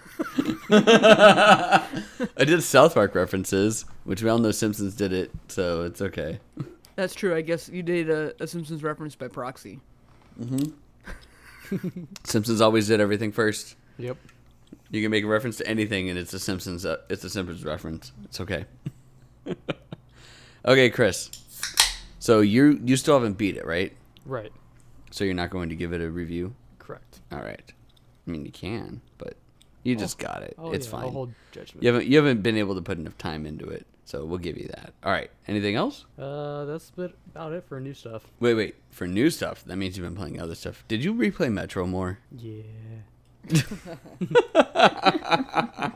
[2.36, 6.40] I did South Park references, which we all know Simpsons did it, so it's okay.
[6.96, 7.34] That's true.
[7.34, 9.80] I guess you did a, a Simpsons reference by proxy.
[12.24, 13.76] Simpsons always did everything first.
[13.98, 14.16] Yep.
[14.90, 16.84] You can make a reference to anything, and it's a Simpsons.
[16.84, 18.12] Uh, it's a Simpsons reference.
[18.24, 18.64] It's okay.
[20.64, 21.30] okay, Chris.
[22.18, 23.92] So you you still haven't beat it, right?
[24.24, 24.52] Right.
[25.10, 26.54] So you're not going to give it a review.
[26.78, 27.20] Correct.
[27.30, 27.72] All right.
[28.26, 29.36] I mean, you can, but
[29.82, 30.54] you just got it.
[30.58, 31.04] Oh, it's yeah, fine.
[31.04, 31.82] I'll hold judgment.
[31.82, 33.86] You haven't you haven't been able to put enough time into it.
[34.06, 34.92] So we'll give you that.
[35.02, 35.30] All right.
[35.48, 36.04] Anything else?
[36.18, 38.26] Uh, that's about it for new stuff.
[38.38, 38.74] Wait, wait.
[38.90, 40.84] For new stuff, that means you've been playing other stuff.
[40.88, 42.18] Did you replay Metro more?
[42.36, 42.62] Yeah.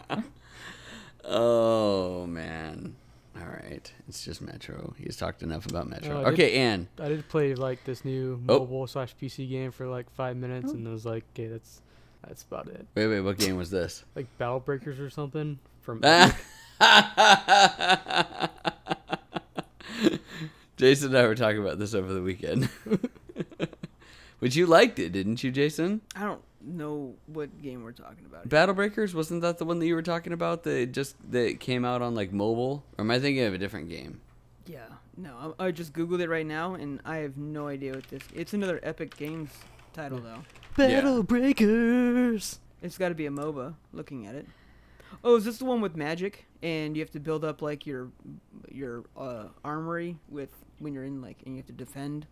[1.30, 2.94] Oh man.
[3.38, 3.92] All right.
[4.09, 4.94] It's just Metro.
[4.98, 6.22] He's talked enough about Metro.
[6.22, 6.88] Oh, did- okay, Ann.
[6.98, 8.61] I did play like this new Oh.
[8.61, 11.82] mobile slash PC game for like five minutes, and I was like, okay, that's
[12.26, 12.86] that's about it.
[12.94, 13.20] Wait, wait.
[13.20, 14.04] What game was this?
[14.16, 16.00] Like Battle Breakers or something from.
[20.76, 22.68] Jason and I were talking about this over the weekend.
[24.41, 26.01] but you liked it, didn't you, Jason?
[26.14, 28.49] I don't know what game we're talking about.
[28.49, 31.85] Battle Breakers wasn't that the one that you were talking about that just that came
[31.85, 32.85] out on like mobile?
[32.97, 34.20] Or am I thinking of a different game?
[34.66, 38.09] Yeah, no, I, I just googled it right now, and I have no idea what
[38.09, 38.22] this.
[38.35, 39.51] It's another Epic Games
[39.95, 40.43] title though.
[40.76, 42.61] Battle Breakers.
[42.83, 43.74] It's got to be a MOBA.
[43.93, 44.47] Looking at it.
[45.25, 46.47] Oh, is this the one with magic?
[46.62, 48.09] And you have to build up like your
[48.71, 52.27] your uh, armory with when you're in like and you have to defend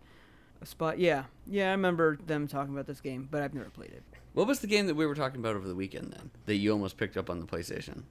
[0.61, 0.99] a spot.
[0.99, 4.03] Yeah, yeah, I remember them talking about this game, but I've never played it.
[4.33, 6.29] What was the game that we were talking about over the weekend then?
[6.45, 8.03] That you almost picked up on the PlayStation?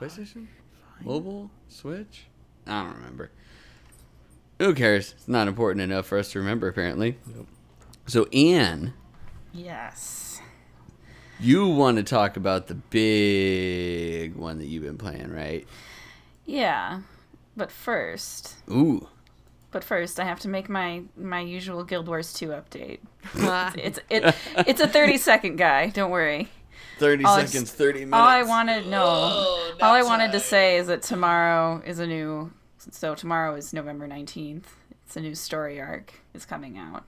[0.00, 0.46] PlayStation?
[1.02, 1.50] Mobile?
[1.68, 2.26] Switch?
[2.66, 3.30] I don't remember.
[4.60, 5.12] Who cares?
[5.16, 7.18] It's not important enough for us to remember, apparently.
[7.34, 7.48] Nope.
[8.06, 8.94] So, Anne,
[9.52, 10.40] Yes.
[11.40, 15.66] You want to talk about the big one that you've been playing, right?
[16.44, 17.00] Yeah.
[17.56, 19.08] But first, Ooh.
[19.70, 22.98] but first, I have to make my my usual Guild Wars 2 update.
[23.38, 23.72] Ah.
[23.78, 24.34] It's it
[24.66, 25.88] it's a 30 second guy.
[25.90, 26.48] Don't worry.
[26.98, 28.14] 30 All I s- seconds, 30 minutes.
[28.14, 29.02] All I wanted no.
[29.04, 32.52] Oh, all I that's wanted to say is that tomorrow is a new.
[32.90, 34.64] So tomorrow is November 19th.
[35.06, 37.04] It's a new story arc is coming out.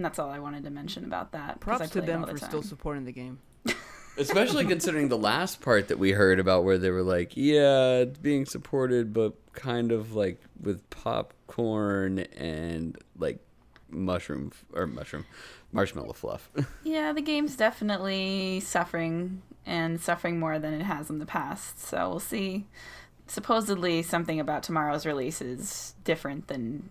[0.00, 1.60] And that's all I wanted to mention about that.
[1.60, 3.38] 'cause I Props to them all the for still supporting the game.
[4.16, 8.18] Especially considering the last part that we heard about where they were like, yeah, it's
[8.18, 13.40] being supported, but kind of like with popcorn and like
[13.90, 15.26] mushroom or mushroom,
[15.70, 16.50] marshmallow fluff.
[16.82, 21.78] Yeah, the game's definitely suffering and suffering more than it has in the past.
[21.78, 22.68] So we'll see.
[23.26, 26.88] Supposedly, something about tomorrow's release is different than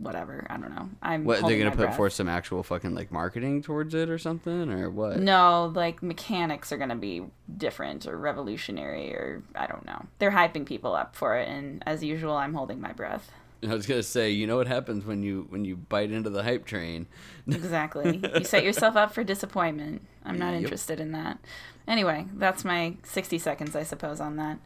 [0.00, 0.46] whatever.
[0.48, 0.88] I don't know.
[1.02, 1.96] I'm what, they're holding going my to put breath.
[1.96, 5.18] forth some actual fucking like marketing towards it or something or what?
[5.18, 7.22] No, like mechanics are to be
[7.56, 10.06] different or revolutionary or I don't know.
[10.18, 13.30] They're hyping people up for it, and as usual, I'm holding my breath.
[13.68, 16.42] I was to say, you know what happens when you when you bite into the
[16.44, 17.06] hype train?
[17.48, 18.20] Exactly.
[18.36, 20.02] you set yourself up for disappointment.
[20.24, 20.62] I'm not Yep.
[20.62, 21.38] interested in that.
[21.86, 24.58] Anyway, that's my 60 seconds, I suppose, on that.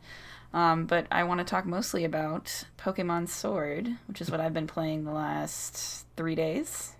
[0.54, 4.66] Um, but I want to talk mostly about Pokemon Sword, which is what I've been
[4.66, 6.92] playing the last three days.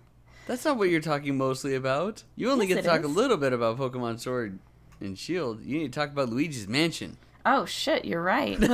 [0.47, 2.23] That's not what you're talking mostly about.
[2.35, 4.59] You only Yes, get to talk a little bit about Pokemon Sword
[4.99, 5.63] and Shield.
[5.63, 7.17] You need to talk about Luigi's Mansion.
[7.45, 8.57] Oh shit, you're right.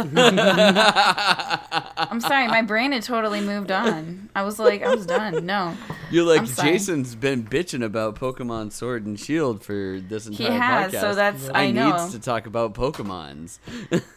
[1.97, 4.30] I'm sorry, my brain had totally moved on.
[4.36, 5.45] I was like, I was done.
[5.45, 5.76] No,
[6.11, 6.74] You're like I'm sorry.
[6.74, 10.93] Jason's been bitching about Pokemon Sword and Shield for this entire he entire has.
[10.93, 11.01] podcast.
[11.01, 11.91] So that's I I know.
[11.97, 13.57] needs to talk about Pokemons.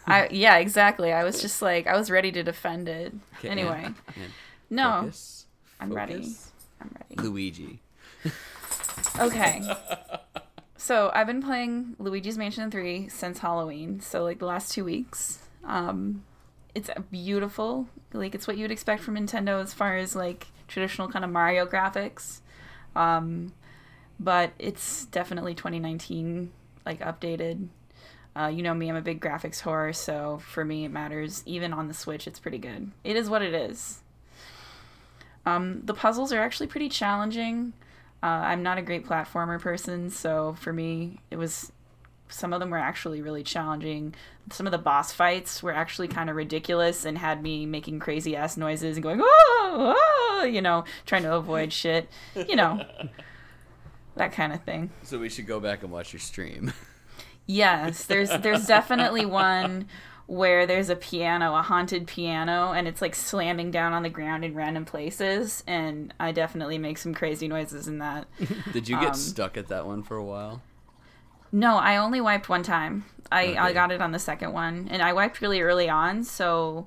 [0.06, 1.12] I yeah, exactly.
[1.12, 3.14] I was just like, I was ready to defend it.
[3.38, 4.30] Okay, Anyway, Ann, Ann,
[4.68, 5.46] no, focus,
[5.80, 6.34] I'm ready.
[6.80, 7.22] I'm ready.
[7.28, 7.80] Luigi.
[9.18, 9.62] Okay.
[10.82, 15.38] So I've been playing Luigi's Mansion 3 since Halloween, so like the last two weeks.
[15.62, 16.24] Um,
[16.74, 17.86] it's beautiful.
[18.12, 21.66] Like it's what you'd expect from Nintendo as far as like traditional kind of Mario
[21.66, 22.40] graphics.
[22.96, 23.52] Um,
[24.18, 26.50] but it's definitely 2019
[26.84, 27.68] like updated.
[28.34, 31.44] Uh, you know me, I'm a big graphics whore, so for me it matters.
[31.46, 32.90] Even on the Switch, it's pretty good.
[33.04, 34.00] It is what it is.
[35.46, 37.72] Um, the puzzles are actually pretty challenging.
[38.22, 41.72] Uh, I'm not a great platformer person, so for me, it was
[42.28, 44.14] some of them were actually really challenging.
[44.50, 48.34] Some of the boss fights were actually kind of ridiculous and had me making crazy
[48.34, 52.08] ass noises and going, oh, oh, you know, trying to avoid shit,
[52.48, 52.84] you know,
[54.16, 54.90] that kind of thing.
[55.02, 56.72] So we should go back and watch your stream.
[57.46, 59.88] Yes, there's there's definitely one
[60.26, 64.44] where there's a piano, a haunted piano, and it's like slamming down on the ground
[64.44, 68.26] in random places, and I definitely make some crazy noises in that.
[68.72, 70.62] Did you get Um, stuck at that one for a while?
[71.50, 73.04] No, I only wiped one time.
[73.30, 76.24] I, I got it on the second one, and I wiped really early on.
[76.24, 76.86] So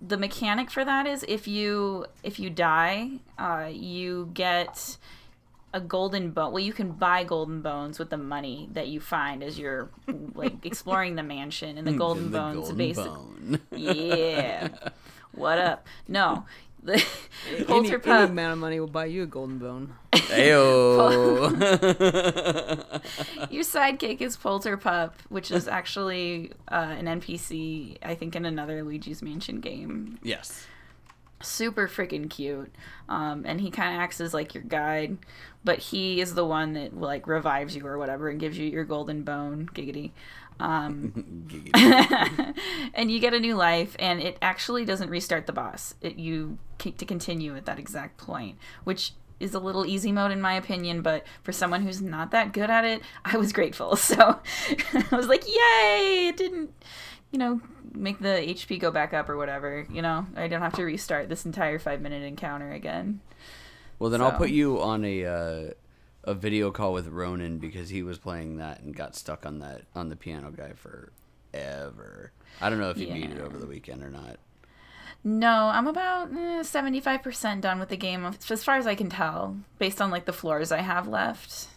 [0.00, 4.96] the mechanic for that is if you if you die, uh, you get
[5.74, 6.52] a golden bone.
[6.52, 9.90] Well, you can buy golden bones with the money that you find as you're
[10.34, 13.60] like exploring the mansion, and the golden And the bones golden basically bone.
[13.72, 14.68] yeah.
[15.32, 15.86] What up?
[16.08, 16.44] No,
[16.82, 16.94] The
[17.54, 19.94] Any, Polter any amount of money will buy you a golden bone.
[20.12, 21.50] Ayo.
[23.50, 29.22] Your sidekick is Polterpup, which is actually uh, an NPC, I think, in another Luigi's
[29.22, 30.18] Mansion game.
[30.22, 30.66] yes.
[31.40, 32.74] Super freaking cute.
[33.08, 35.18] Um, and he kind of acts as like your guide,
[35.64, 38.84] but he is the one that like revives you or whatever and gives you your
[38.84, 39.68] golden bone.
[39.72, 40.10] Giggity.
[40.60, 42.54] Um, Giggity.
[42.94, 45.94] and you get a new life, and it actually doesn't restart the boss.
[46.00, 50.32] It you keep to continue at that exact point, which is a little easy mode
[50.32, 51.02] in my opinion.
[51.02, 53.96] But for someone who's not that good at it, I was grateful.
[54.08, 54.40] So
[55.12, 56.70] I was like, "Yay!" It didn't,
[57.30, 57.60] you know,
[57.94, 59.86] make the HP go back up or whatever.
[59.90, 63.20] You know, I don't have to restart this entire five minute encounter again.
[63.98, 65.70] Well, then I'll put you on a uh,
[66.24, 69.82] a video call with Ronan because he was playing that and got stuck on that
[69.94, 72.32] on the piano guy forever.
[72.60, 74.38] I don't know if you beat it over the weekend or not.
[75.24, 79.10] No, I'm about seventy five percent done with the game, as far as I can
[79.10, 81.68] tell, based on like the floors I have left.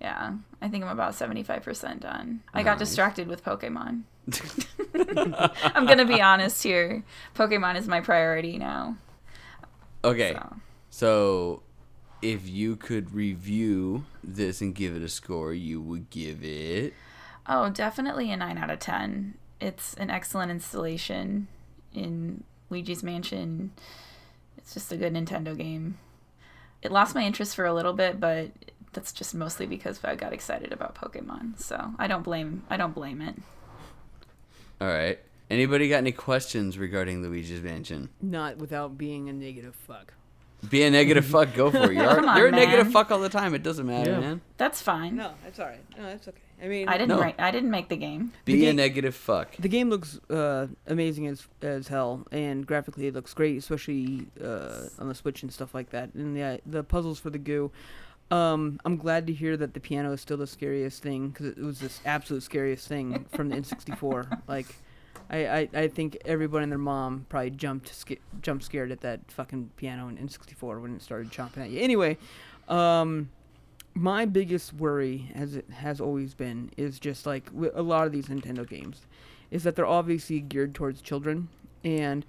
[0.00, 2.42] Yeah, I think I'm about seventy five percent done.
[2.52, 4.02] I got distracted with Pokemon.
[4.94, 7.02] I'm gonna be honest here.
[7.34, 8.96] Pokemon is my priority now.
[10.02, 10.56] Okay, So.
[10.90, 11.62] so
[12.22, 16.94] if you could review this and give it a score, you would give it.
[17.46, 19.34] Oh, definitely a 9 out of 10.
[19.60, 21.48] It's an excellent installation
[21.92, 23.72] in Luigi's Mansion.
[24.56, 25.98] It's just a good Nintendo game.
[26.82, 28.50] It lost my interest for a little bit, but
[28.92, 31.60] that's just mostly because I got excited about Pokemon.
[31.60, 33.36] So, I don't blame I don't blame it.
[34.80, 35.18] All right.
[35.50, 38.08] Anybody got any questions regarding Luigi's Mansion?
[38.20, 40.14] Not without being a negative fuck.
[40.70, 41.54] Be a negative fuck.
[41.54, 41.92] Go for it.
[41.96, 42.92] You're, on, you're a negative man.
[42.92, 43.54] fuck all the time.
[43.54, 44.20] It doesn't matter, Yeah.
[44.20, 44.40] man.
[44.56, 45.14] That's fine.
[45.16, 45.84] No, that's all right.
[45.98, 46.38] No, that's okay.
[46.62, 47.20] I mean, I didn't No.
[47.20, 48.32] write I didn't make the game.
[48.46, 49.54] Be a game- negative fuck.
[49.58, 54.84] The game looks uh, amazing as as hell, and graphically it looks great, especially uh,
[54.98, 56.14] on the Switch and stuff like that.
[56.14, 57.70] And the the puzzles for the goo.
[58.30, 61.58] Um, I'm glad to hear that the piano is still the scariest thing because it
[61.58, 64.42] was this absolute scariest thing from the N64.
[64.48, 64.66] like,
[65.30, 69.20] I, I, I think everyone and their mom probably jumped sca- jumped scared at that
[69.28, 71.80] fucking piano in N64 when it started chomping at you.
[71.80, 72.16] Anyway,
[72.68, 73.28] um,
[73.94, 78.26] my biggest worry, as it has always been, is just like a lot of these
[78.26, 79.02] Nintendo games,
[79.50, 81.48] is that they're obviously geared towards children,
[81.84, 82.26] and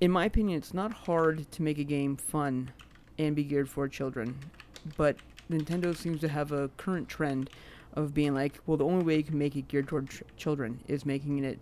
[0.00, 2.70] in my opinion, it's not hard to make a game fun
[3.18, 4.36] and be geared for children,
[4.96, 5.16] but
[5.50, 7.50] Nintendo seems to have a current trend
[7.94, 10.80] of being like, well, the only way you can make it geared toward ch- children
[10.86, 11.58] is making it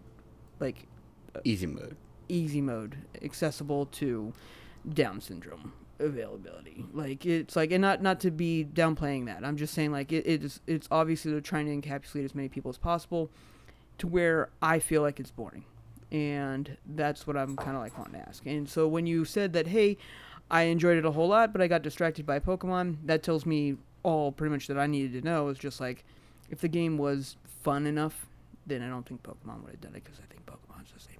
[0.60, 0.86] like
[1.34, 1.96] uh, Easy mode.
[2.28, 4.32] easy mode, accessible to
[4.92, 6.84] Down syndrome availability.
[6.92, 9.44] Like it's like, and not not to be downplaying that.
[9.44, 10.60] I'm just saying like it, it is.
[10.66, 13.30] It's obviously they're trying to encapsulate as many people as possible,
[13.98, 15.64] to where I feel like it's boring,
[16.10, 18.44] and that's what I'm kind of like wanting to ask.
[18.44, 19.96] And so when you said that, hey,
[20.50, 23.76] I enjoyed it a whole lot, but I got distracted by Pokemon, that tells me
[24.02, 26.04] all pretty much that I needed to know is just like,
[26.50, 28.26] if the game was fun enough,
[28.66, 31.18] then I don't think Pokemon would have done it because I think Pokemon's the same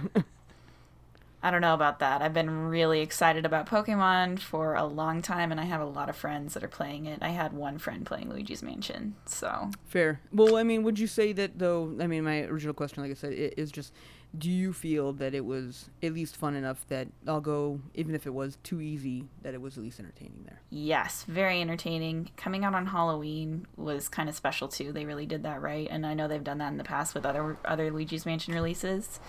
[0.00, 0.24] problem.
[1.42, 2.20] I don't know about that.
[2.20, 6.10] I've been really excited about Pokemon for a long time, and I have a lot
[6.10, 7.20] of friends that are playing it.
[7.22, 10.20] I had one friend playing Luigi's Mansion, so Fair.
[10.32, 11.96] Well, I mean, would you say that though?
[11.98, 13.94] I mean, my original question, like I said, is just,
[14.36, 18.26] do you feel that it was at least fun enough that I'll go, even if
[18.26, 20.60] it was too easy, that it was at least entertaining there?
[20.70, 22.30] yes, very entertaining.
[22.36, 24.92] Coming out on Halloween was kind of special too.
[24.92, 27.26] They really did that right, and I know they've done that in the past with
[27.26, 29.20] other other Luigi's Mansion releases.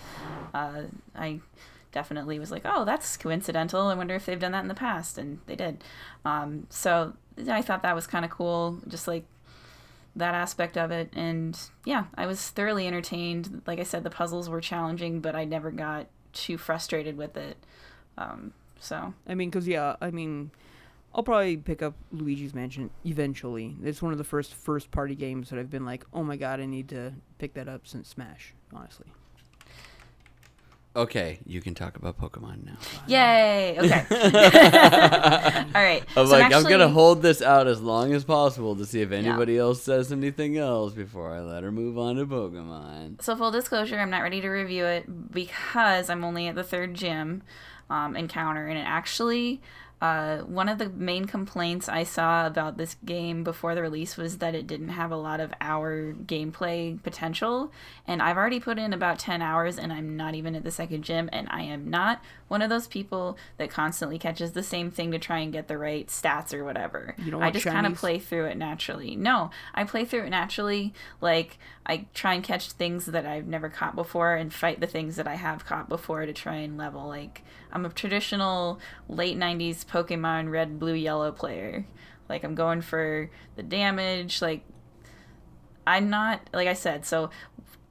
[0.54, 0.82] Uh,
[1.14, 1.40] I
[1.90, 3.88] definitely was like, oh, that's coincidental.
[3.88, 5.84] I wonder if they've done that in the past, and they did.
[6.24, 7.14] Um, so
[7.48, 9.24] I thought that was kind of cool, just like
[10.16, 11.10] that aspect of it.
[11.14, 13.62] And yeah, I was thoroughly entertained.
[13.66, 17.56] Like I said, the puzzles were challenging, but I never got too frustrated with it.
[18.18, 20.50] Um, so I mean, because yeah, I mean,
[21.14, 23.76] I'll probably pick up Luigi's Mansion eventually.
[23.82, 26.60] It's one of the first first party games that I've been like, oh my god,
[26.60, 28.54] I need to pick that up since Smash.
[28.74, 29.06] Honestly.
[30.94, 32.76] Okay, you can talk about Pokemon now.
[33.06, 33.78] yay!
[33.80, 34.04] Okay.
[35.74, 36.02] All right.
[36.16, 39.10] I'm So like, I'm gonna hold this out as long as possible to see if
[39.10, 43.22] anybody else says anything else before I let her move on to Pokemon.
[43.22, 46.92] So full disclosure, I'm not ready to review it because I'm only at the third
[46.94, 47.42] gym
[47.88, 49.62] um, encounter, and it actually
[50.02, 54.38] Uh, one of the main complaints I saw about this game before the release was
[54.38, 57.70] that it didn't have a lot of hour gameplay potential.
[58.04, 61.04] And I've already put in about 10 hours and I'm not even at the second
[61.04, 61.30] gym.
[61.32, 65.20] And I am not one of those people that constantly catches the same thing to
[65.20, 67.14] try and get the right stats or whatever.
[67.18, 69.14] You don't I just kind of play through it naturally.
[69.14, 70.92] No, I play through it naturally.
[71.20, 75.14] Like, I try and catch things that I've never caught before and fight the things
[75.14, 77.06] that I have caught before to try and level.
[77.06, 78.78] Like, I'm a traditional
[79.08, 81.86] late 90s Pokemon red, blue, yellow player.
[82.28, 84.42] Like, I'm going for the damage.
[84.42, 84.62] Like,
[85.86, 87.30] I'm not, like I said, so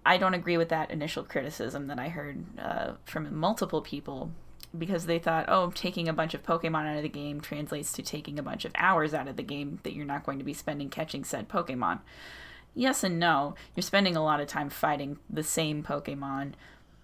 [0.05, 4.31] I don't agree with that initial criticism that I heard uh, from multiple people
[4.77, 8.01] because they thought, oh, taking a bunch of Pokemon out of the game translates to
[8.01, 10.53] taking a bunch of hours out of the game that you're not going to be
[10.53, 11.99] spending catching said Pokemon.
[12.73, 13.55] Yes and no.
[13.75, 16.53] You're spending a lot of time fighting the same Pokemon,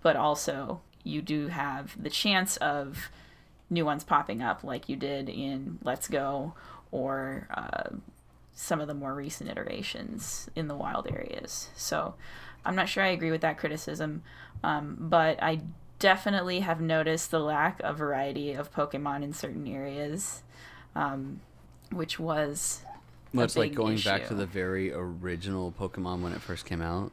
[0.01, 3.09] but also you do have the chance of
[3.69, 6.53] new ones popping up like you did in Let's Go
[6.91, 7.95] or uh,
[8.53, 11.69] some of the more recent iterations in the wild areas.
[11.75, 12.15] So
[12.65, 14.23] I'm not sure I agree with that criticism,
[14.63, 15.61] um, but I
[15.99, 20.43] definitely have noticed the lack of variety of Pokemon in certain areas,
[20.95, 21.41] um,
[21.91, 22.81] which was
[23.33, 27.11] Much like going back to the very original Pokemon when it first came out.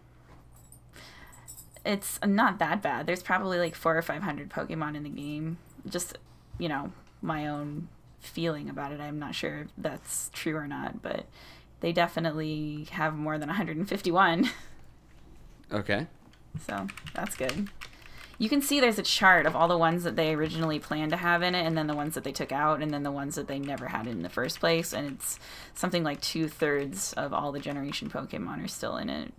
[1.84, 3.06] It's not that bad.
[3.06, 5.58] There's probably like four or five hundred Pokemon in the game.
[5.88, 6.18] Just
[6.58, 6.92] you know
[7.22, 7.88] my own
[8.20, 9.00] feeling about it.
[9.00, 11.26] I'm not sure if that's true or not, but
[11.80, 14.50] they definitely have more than 151.
[15.72, 16.06] Okay.
[16.66, 17.68] So that's good.
[18.38, 21.16] You can see there's a chart of all the ones that they originally planned to
[21.16, 23.34] have in it, and then the ones that they took out, and then the ones
[23.36, 24.92] that they never had in the first place.
[24.92, 25.38] And it's
[25.74, 29.32] something like two thirds of all the generation Pokemon are still in it.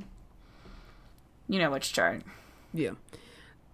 [1.48, 2.24] You know which chart.
[2.74, 2.92] Yeah.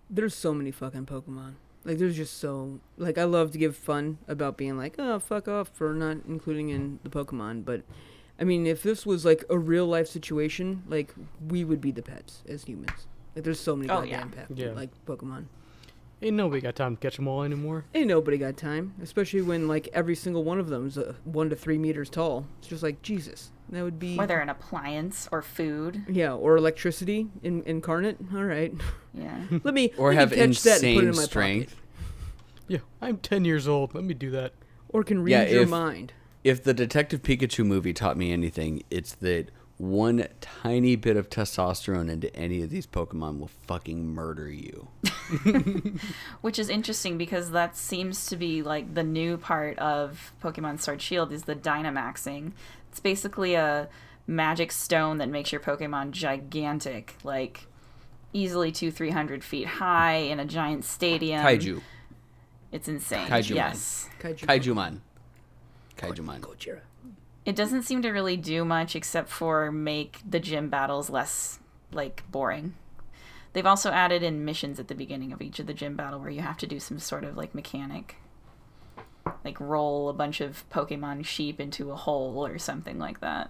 [0.10, 1.54] There's so many fucking Pokemon.
[1.84, 5.48] Like there's just so like I love to give fun about being like, oh fuck
[5.48, 7.82] off for not including in the Pokemon, but
[8.40, 11.14] I mean if this was like a real life situation, like
[11.48, 13.08] we would be the pets as humans.
[13.36, 14.36] Like there's so many Oh, goddamn yeah.
[14.48, 14.72] pet Yeah.
[14.72, 15.46] like Pokemon.
[16.24, 17.86] Ain't nobody got time to catch them all anymore.
[17.96, 21.50] Ain't nobody got time, especially when like every single one of them is uh, one
[21.50, 22.46] to three meters tall.
[22.60, 23.52] It's just like Jesus.
[23.72, 26.04] That would be Whether an appliance or food.
[26.10, 28.18] yeah, or electricity in, incarnate.
[28.36, 28.74] All right,
[29.14, 29.40] Yeah.
[29.64, 31.70] let me Or let me have catch that and put insane it in my strength.
[31.76, 31.78] pocket.
[32.68, 33.94] Yeah, I'm 10 years old.
[33.96, 34.54] Let me do that.
[34.90, 36.14] or can read Yeah, your if- mind.
[36.44, 42.10] If the Detective Pikachu movie taught me anything, it's that one tiny bit of testosterone
[42.10, 44.88] into any of these Pokemon will fucking murder you.
[46.42, 51.02] Which is interesting because that seems to be like the new part of Pokemon Sword
[51.02, 52.52] Shield is the Dynamaxing.
[52.92, 53.88] It's basically a
[54.28, 57.68] magic stone that makes your Pokemon gigantic, like
[58.34, 61.42] easily two, three hundred feet high in a giant stadium.
[61.42, 61.82] Kaiju.
[62.74, 63.28] It's insane.
[63.28, 64.10] Kaiju yes.
[64.20, 64.46] Kaiju.
[64.46, 65.00] Kaijumon.
[65.98, 66.42] Kaijumon.
[66.42, 66.82] Gojira.
[67.46, 71.60] It doesn't seem to really do much except for make the gym battles less
[71.94, 72.74] like boring.
[73.54, 76.30] They've also added in missions at the beginning of each of the gym battle where
[76.30, 78.18] you have to do some sort of like mechanic.
[79.46, 83.50] Like roll a bunch of Pokemon sheep into a hole or something like that.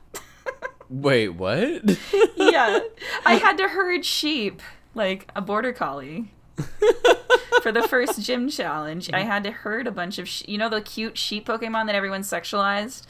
[0.89, 1.84] Wait, what?
[2.38, 2.80] yeah.
[3.26, 4.61] I had to herd sheep
[4.95, 6.34] like a border collie.
[7.64, 10.68] For the first gym challenge, I had to herd a bunch of, sh- you know,
[10.69, 13.06] the cute sheep Pokemon that everyone sexualized.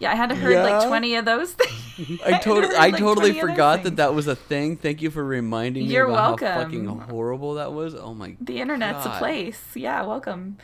[0.00, 0.62] Yeah, I had to herd Yeah.
[0.64, 2.20] like twenty of those things.
[2.24, 4.76] I, had tot- heard, I like, totally forgot that that was a thing.
[4.76, 6.62] Thank you for reminding me You're about how welcome.
[6.64, 7.94] fucking horrible that was.
[7.94, 9.14] Oh my god The internet's God.
[9.14, 9.62] a place.
[9.76, 10.56] Yeah, welcome.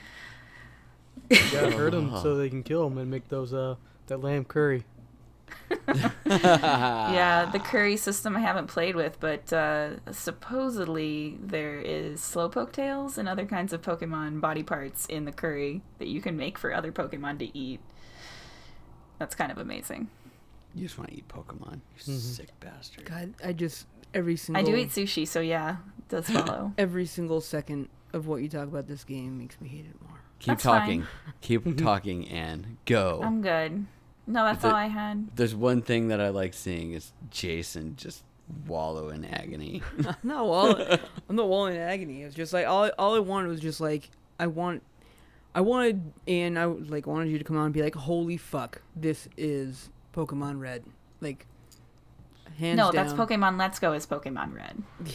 [1.30, 3.76] You gotta hurt them so they can kill them and make those uh
[4.06, 4.84] that lamb curry.
[6.26, 13.18] yeah, the curry system I haven't played with, but uh, supposedly there is slowpoke tails
[13.18, 16.72] and other kinds of Pokemon body parts in the curry that you can make for
[16.74, 17.80] other Pokemon to eat.
[19.18, 20.08] That's kind of amazing.
[20.74, 21.80] You just want to eat Pokemon.
[21.98, 22.18] You Mhm.
[22.18, 23.04] sick bastard.
[23.06, 26.72] God, I just every single I do eat sushi, so yeah, it does follow.
[26.78, 30.17] every single second of what you talk about this game makes me hate it more.
[30.40, 30.80] Keep That's fine.
[30.80, 31.06] talking.
[31.40, 33.20] Keep talking and go.
[33.22, 33.86] I'm good.
[34.26, 35.28] No, that's The- all I had.
[35.36, 38.22] There's one thing that I like seeing is Jason just
[38.66, 39.82] wallow in agony.
[40.22, 40.76] no, all,
[41.28, 42.22] I'm not wallowing in agony.
[42.22, 44.82] It's just like all I- all I wanted was just like I want,
[45.54, 48.82] I wanted and I like wanted you to come on and be like, holy fuck,
[48.94, 50.84] this is Pokemon Red,
[51.20, 51.46] like.
[52.58, 53.06] Hands no, down.
[53.06, 54.82] that's Pokemon Let's Go is Pokemon Red.
[55.04, 55.12] Yeah.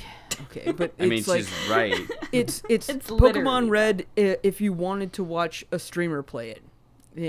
[0.50, 1.96] Okay, but I mean, it's like she's right.
[2.32, 6.62] it's it's, It's Pokemon Red i- if you wanted to watch a streamer play it,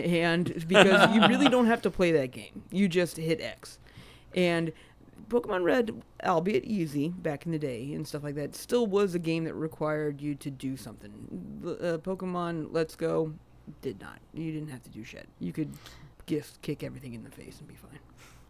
[0.06, 3.78] and because you really don't have to play that game, you just hit X,
[4.34, 4.72] and
[5.28, 9.18] Pokemon Red, albeit easy back in the day and stuff like that, still was a
[9.18, 11.58] game that required you to do something.
[11.62, 13.34] The- Uh, Pokemon Let's Go,
[13.82, 14.18] did not.
[14.32, 15.28] You didn't have to do shit.
[15.40, 15.72] You could
[16.26, 17.98] just kick everything in the face and be fine.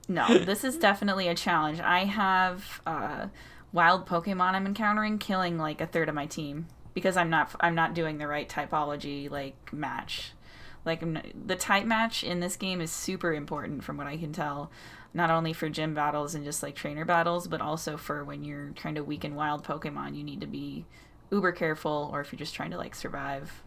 [0.08, 1.80] No, this is definitely a challenge.
[1.80, 3.26] I have uh,
[3.72, 7.74] wild Pokemon I'm encountering killing like a third of my team because I'm not I'm
[7.74, 10.32] not doing the right typology like match.
[10.84, 14.32] Like not- the type match in this game is super important from what I can
[14.32, 14.70] tell,
[15.14, 18.70] not only for gym battles and just like trainer battles, but also for when you're
[18.74, 20.16] trying to weaken wild Pokemon.
[20.16, 20.84] You need to be
[21.30, 23.62] uber careful, or if you're just trying to like survive.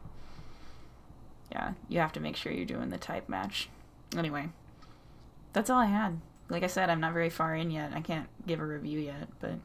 [1.52, 3.70] Yeah, you have to make sure you're doing the type match.
[4.16, 4.50] Anyway,
[5.54, 6.20] that's all I had.
[6.50, 7.92] Like I said, I'm not very far in yet.
[7.94, 9.56] I can't give a review yet, but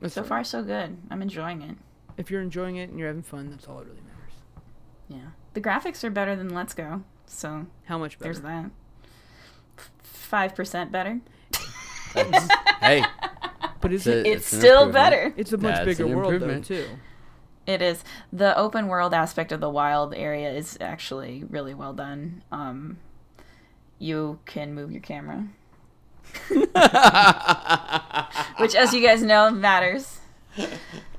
[0.00, 0.28] That's so fine.
[0.28, 0.96] far so good.
[1.10, 1.76] I'm enjoying it.
[2.16, 4.34] if you're enjoying it and you're having fun, that's all that really matters.
[5.08, 5.30] Yeah.
[5.54, 8.32] The graphics are better than Let's Go, so How much better?
[8.34, 8.70] there's that.
[10.02, 11.20] Five percent better.
[12.80, 13.02] Hey,
[13.80, 14.26] But is It's it?
[14.26, 15.32] a- It's an still better.
[15.36, 16.86] It's a much That's bigger world though too.
[17.66, 18.04] It is.
[18.32, 22.42] The open world aspect of the wild area is actually really well done.
[22.52, 22.98] Um,
[23.98, 25.46] you can move your camera,
[28.58, 30.20] which, as you guys know, matters.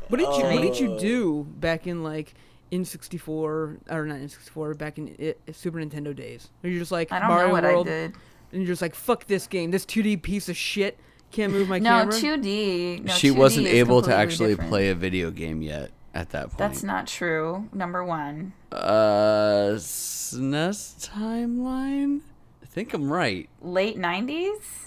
[0.07, 0.99] What did you What did you Oh.
[0.99, 2.34] do back in like
[2.72, 5.15] in 64 or not in 64 back in
[5.48, 6.49] i Super Nintendo days?
[6.64, 8.14] Are you just like I don't Mario know what World I did.
[8.52, 10.98] and you're just like fuck this game, this 2D piece of shit.
[11.32, 12.06] Can't move my camera.
[12.06, 12.38] No, camera.
[12.38, 13.03] 2D.
[13.06, 14.69] No, she 2D wasn't is able to completely actually different.
[14.69, 16.57] play a video game yet at that point.
[16.60, 17.68] That's not true.
[17.73, 18.53] Number one.
[18.72, 22.22] Uh, SNES timeline?
[22.61, 23.49] I think I'm right.
[23.61, 24.86] Late 90s?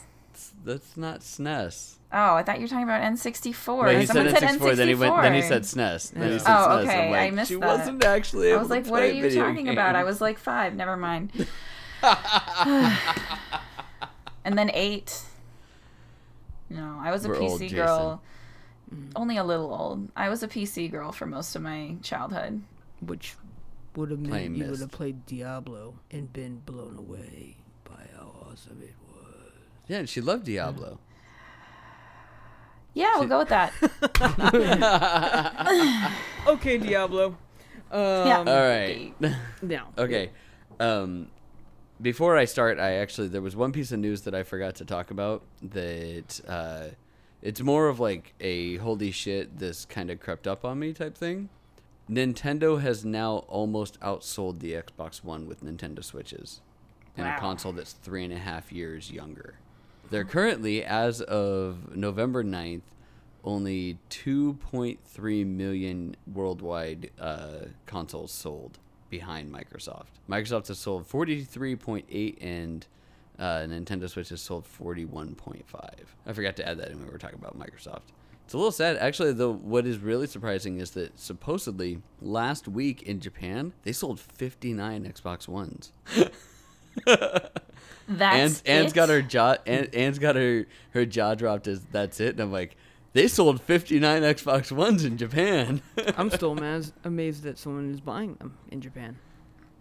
[0.66, 1.94] It's- That's not SNES.
[2.10, 3.82] Oh, I thought you were talking about N64.
[3.82, 5.16] Right, he said Someone said N64, then he went.
[5.22, 6.10] Then he said SNES.
[6.12, 6.38] Then he Yeah.
[6.38, 6.82] said Oh, SNES.
[6.82, 7.66] okay, I'm I missed she that.
[7.66, 9.94] wasn't actually I was like, what are you video talking about?
[9.96, 10.74] I was like five.
[10.74, 11.32] Never mind.
[14.44, 15.22] and then eight.
[16.70, 17.76] No, I was a We're PC old, Jason.
[17.76, 18.22] girl.
[18.94, 19.12] Mm.
[19.16, 20.08] Only a little old.
[20.16, 22.62] I was a PC girl for most of my childhood.
[23.00, 23.34] which
[23.96, 28.32] would have meant Playing you would have played Diablo and been blown away by how
[28.50, 29.07] awesome it was.
[29.88, 30.98] Yeah, and she loved Diablo.
[32.94, 33.72] Yeah, we'll go with that.
[36.46, 37.36] Okay, Diablo.
[37.90, 38.38] Um, Yeah.
[38.38, 39.12] All right.
[39.62, 40.30] Now, Okay.
[40.80, 41.28] Um,
[42.00, 44.84] before I start, I actually there was one piece of news that I forgot to
[44.84, 45.42] talk about.
[45.62, 46.84] That uh,
[47.42, 51.16] it's more of like a holy shit, this kind of crept up on me type
[51.16, 51.48] thing.
[52.08, 56.62] Nintendo has now almost outsold the Xbox One with Nintendo Switches,
[57.16, 59.56] in a console that's three and a half years younger.
[60.10, 62.82] They're currently, as of November 9th,
[63.44, 68.78] only 2.3 million worldwide uh, consoles sold
[69.10, 70.06] behind Microsoft.
[70.28, 72.86] Microsoft has sold 43.8 and
[73.38, 75.62] uh, Nintendo Switch has sold 41.5.
[76.26, 78.02] I forgot to add that when we were talking about Microsoft.
[78.44, 78.96] It's a little sad.
[78.96, 84.18] Actually, though, what is really surprising is that supposedly last week in Japan, they sold
[84.18, 85.92] 59 Xbox Ones.
[88.08, 88.94] That's Anne's, Anne's it?
[88.94, 89.56] got her jaw.
[89.66, 92.30] Anne, Anne's got her her jaw dropped as that's it.
[92.30, 92.76] And I'm like,
[93.12, 95.82] they sold 59 Xbox Ones in Japan.
[96.16, 99.18] I'm still amazed, amazed that someone is buying them in Japan.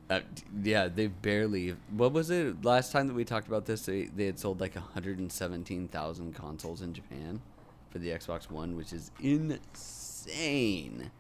[0.10, 0.22] uh,
[0.64, 1.76] yeah, they barely.
[1.92, 3.86] What was it last time that we talked about this?
[3.86, 7.42] They they had sold like 117,000 consoles in Japan
[7.90, 11.12] for the Xbox One, which is insane.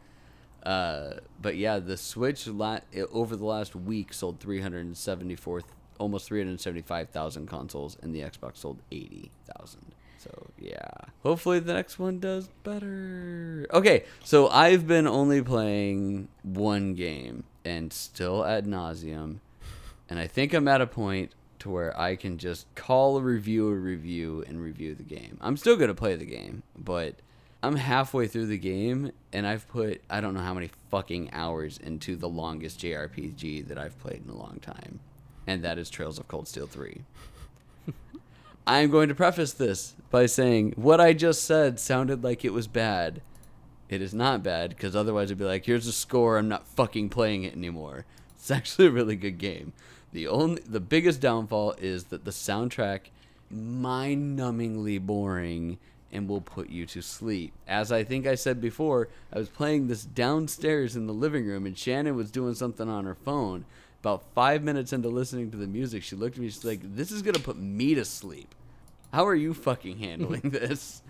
[0.64, 2.80] Uh, but yeah, the Switch la-
[3.12, 5.62] over the last week sold 374,
[6.00, 9.94] almost 375,000 consoles, and the Xbox sold 80,000.
[10.18, 10.90] So yeah,
[11.24, 13.68] hopefully the next one does better.
[13.72, 19.40] Okay, so I've been only playing one game, and still ad nauseum,
[20.10, 23.70] and I think I'm at a point to where I can just call a review
[23.70, 25.38] a review and review the game.
[25.42, 27.16] I'm still gonna play the game, but
[27.64, 31.78] I'm halfway through the game and I've put I don't know how many fucking hours
[31.78, 35.00] into the longest JRPG that I've played in a long time.
[35.48, 37.02] And that is Trails of Cold Steel 3.
[38.68, 42.68] I'm going to preface this by saying what I just said sounded like it was
[42.68, 43.22] bad.
[43.90, 47.10] It is not bad because otherwise it'd be like, here's a score, I'm not fucking
[47.10, 48.06] playing it anymore.
[48.40, 49.74] It's actually a really good game.
[50.14, 53.10] The only the biggest downfall is that the soundtrack
[53.50, 55.80] mind-numbingly boring
[56.12, 57.52] and will put you to sleep.
[57.68, 61.66] As I think I said before, I was playing this downstairs in the living room
[61.66, 63.66] and Shannon was doing something on her phone.
[64.08, 67.12] About 5 minutes into listening to the music, she looked at me she's like, "This
[67.12, 68.56] is going to put me to sleep."
[69.12, 71.02] How are you fucking handling this?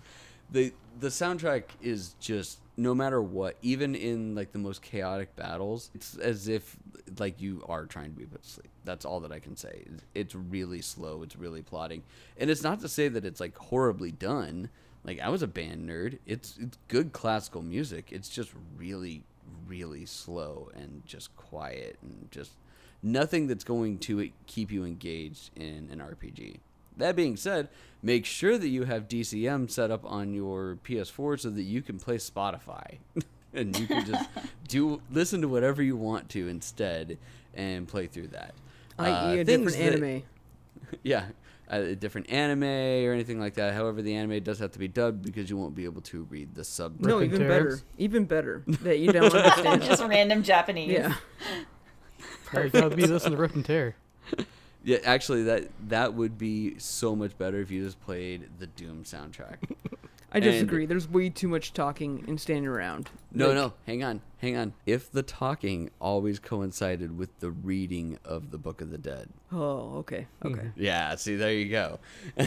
[0.50, 5.92] The the soundtrack is just no matter what, even in like the most chaotic battles,
[5.94, 6.76] it's as if
[7.20, 8.70] like you are trying to be put to sleep.
[8.84, 9.82] That's all that I can say.
[9.86, 12.02] It's- It's really slow, it's really plotting.
[12.36, 14.70] And it's not to say that it's like horribly done.
[15.04, 16.18] Like I was a band nerd.
[16.26, 18.08] It's it's good classical music.
[18.10, 19.22] It's just really
[19.68, 22.54] really slow and just quiet and just
[23.02, 26.58] nothing that's going to keep you engaged in an RPG.
[26.96, 27.68] That being said,
[28.02, 31.98] make sure that you have DCM set up on your PS4 so that you can
[31.98, 32.98] play Spotify.
[33.54, 34.28] and you can just
[34.68, 37.16] do listen to whatever you want to instead
[37.54, 38.52] and play through that.
[38.98, 40.22] I.e., Uh, a different that- anime.
[41.04, 41.26] yeah,
[41.68, 43.74] a different anime or anything like that.
[43.74, 46.54] However, the anime does have to be dubbed because you won't be able to read
[46.56, 46.98] the sub.
[47.00, 47.48] No, even tear.
[47.48, 47.80] better.
[47.96, 49.82] Even better that you don't understand.
[49.82, 50.90] Just random Japanese.
[50.90, 51.14] yeah.
[52.54, 53.96] Alright, gotta be listening to Rip and Tear.
[54.84, 59.02] Yeah, actually, that that would be so much better if you just played the Doom
[59.02, 59.56] soundtrack.
[60.32, 60.86] I And- disagree.
[60.86, 63.10] There's way too much talking and standing around.
[63.32, 64.72] No, Like, no, hang on, hang on.
[64.86, 69.28] If the talking always coincided with the reading of the Book of the Dead.
[69.52, 70.26] Oh, okay.
[70.44, 70.70] Okay.
[70.76, 71.98] Yeah, see, there you go.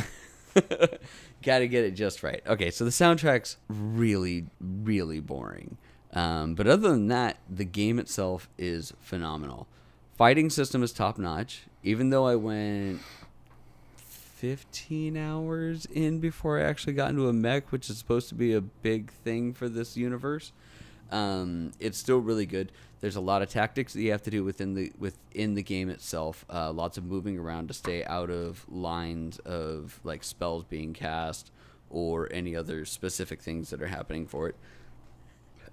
[1.43, 2.41] Got to get it just right.
[2.47, 5.77] Okay, so the soundtrack's really, really boring.
[6.13, 9.67] Um, but other than that, the game itself is phenomenal.
[10.17, 11.63] Fighting system is top notch.
[11.83, 13.01] Even though I went
[13.95, 18.53] 15 hours in before I actually got into a mech, which is supposed to be
[18.53, 20.51] a big thing for this universe,
[21.11, 22.71] um, it's still really good.
[23.01, 25.89] There's a lot of tactics that you have to do within the within the game
[25.89, 26.45] itself.
[26.49, 31.51] Uh, lots of moving around to stay out of lines of like spells being cast
[31.89, 34.55] or any other specific things that are happening for it.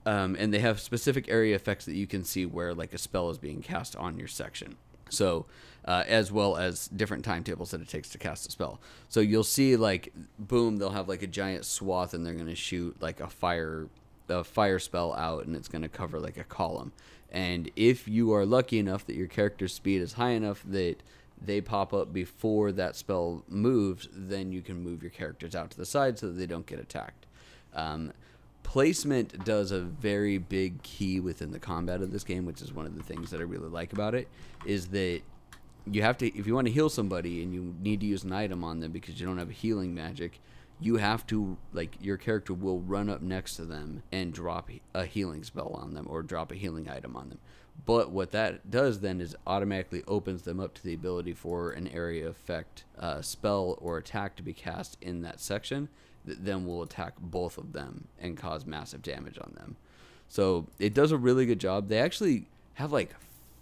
[0.07, 3.31] Um, and they have specific area effects that you can see where like a spell
[3.31, 4.77] is being cast on your section.
[5.11, 5.47] So,
[5.85, 8.81] uh, as well as different timetables that it takes to cast a spell.
[9.09, 12.97] So you'll see like, boom, they'll have like a giant swath, and they're gonna shoot
[13.01, 13.89] like a fire,
[14.29, 16.93] a fire spell out, and it's gonna cover like a column.
[17.31, 20.97] And if you are lucky enough that your character's speed is high enough that
[21.41, 25.77] they pop up before that spell moves, then you can move your characters out to
[25.77, 27.27] the side so that they don't get attacked.
[27.75, 28.13] Um,
[28.69, 32.85] placement does a very big key within the combat of this game, which is one
[32.85, 34.29] of the things that I really like about it.
[34.67, 35.23] Is that
[35.91, 38.33] you have to, if you want to heal somebody and you need to use an
[38.35, 40.39] item on them because you don't have a healing magic,
[40.81, 45.07] you have to like your character will run up next to them and drop a
[45.07, 47.39] healing spell on them or drop a healing item on them.
[47.87, 51.89] But what that does then is automatically opens them up to the ability for an
[51.89, 55.89] area effect uh, spell or attack to be cast in that section
[56.39, 59.77] then will attack both of them and cause massive damage on them.
[60.29, 61.89] So it does a really good job.
[61.89, 63.15] They actually have like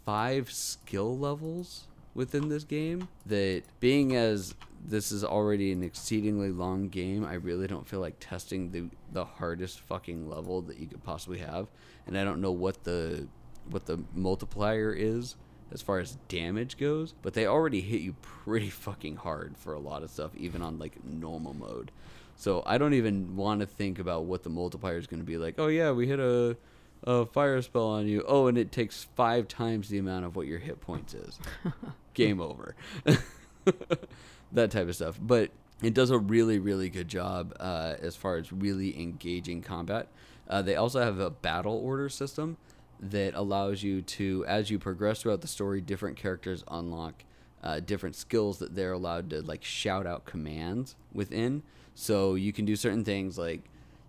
[0.05, 1.85] five skill levels
[2.15, 7.67] within this game that being as this is already an exceedingly long game, I really
[7.67, 11.67] don't feel like testing the the hardest fucking level that you could possibly have.
[12.07, 13.27] And I don't know what the
[13.69, 15.37] what the multiplier is
[15.73, 19.81] as far as damage goes, but they already hit you pretty fucking hard for a
[19.81, 21.91] lot of stuff even on like normal mode.
[22.37, 25.39] So I don't even want to think about what the multiplier is going to be
[25.39, 25.55] like.
[25.59, 26.57] Oh yeah, we hit a
[27.05, 28.25] a fire spell on you.
[28.27, 31.39] Oh, and it takes five times the amount of what your hit points is.
[32.15, 32.75] Game over.
[34.53, 35.19] that type of stuff.
[35.21, 35.51] But
[35.83, 40.09] it does a really, really good job uh, as far as really engaging combat.
[40.49, 42.57] Uh, they also have a battle order system
[42.99, 47.25] that allows you to, as you progress throughout the story, different characters unlock
[47.63, 51.63] uh, different skills that they're allowed to like shout out commands within.
[51.99, 53.63] So you can do certain things like,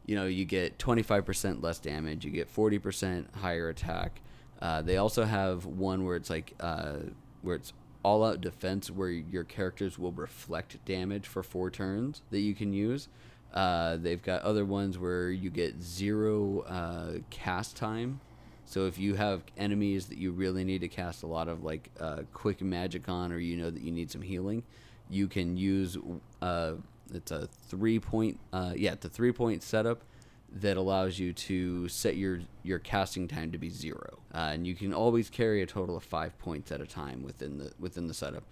[0.06, 4.20] you know, you get 25% less damage, you get 40% higher attack.
[4.62, 6.98] Uh, they also have one where it's like, uh,
[7.42, 7.72] where it's
[8.04, 12.74] all out defense, where your characters will reflect damage for four turns that you can
[12.74, 13.08] use.
[13.54, 18.20] Uh, they've got other ones where you get zero uh, cast time.
[18.66, 21.90] So if you have enemies that you really need to cast a lot of like
[22.02, 24.64] uh, quick magic on, or you know that you need some healing,
[25.10, 25.98] you can use
[26.42, 26.74] uh,
[27.14, 30.04] it's a three point uh, yeah a three point setup
[30.52, 34.76] that allows you to set your your casting time to be zero, uh, and you
[34.76, 38.14] can always carry a total of five points at a time within the within the
[38.14, 38.44] setup,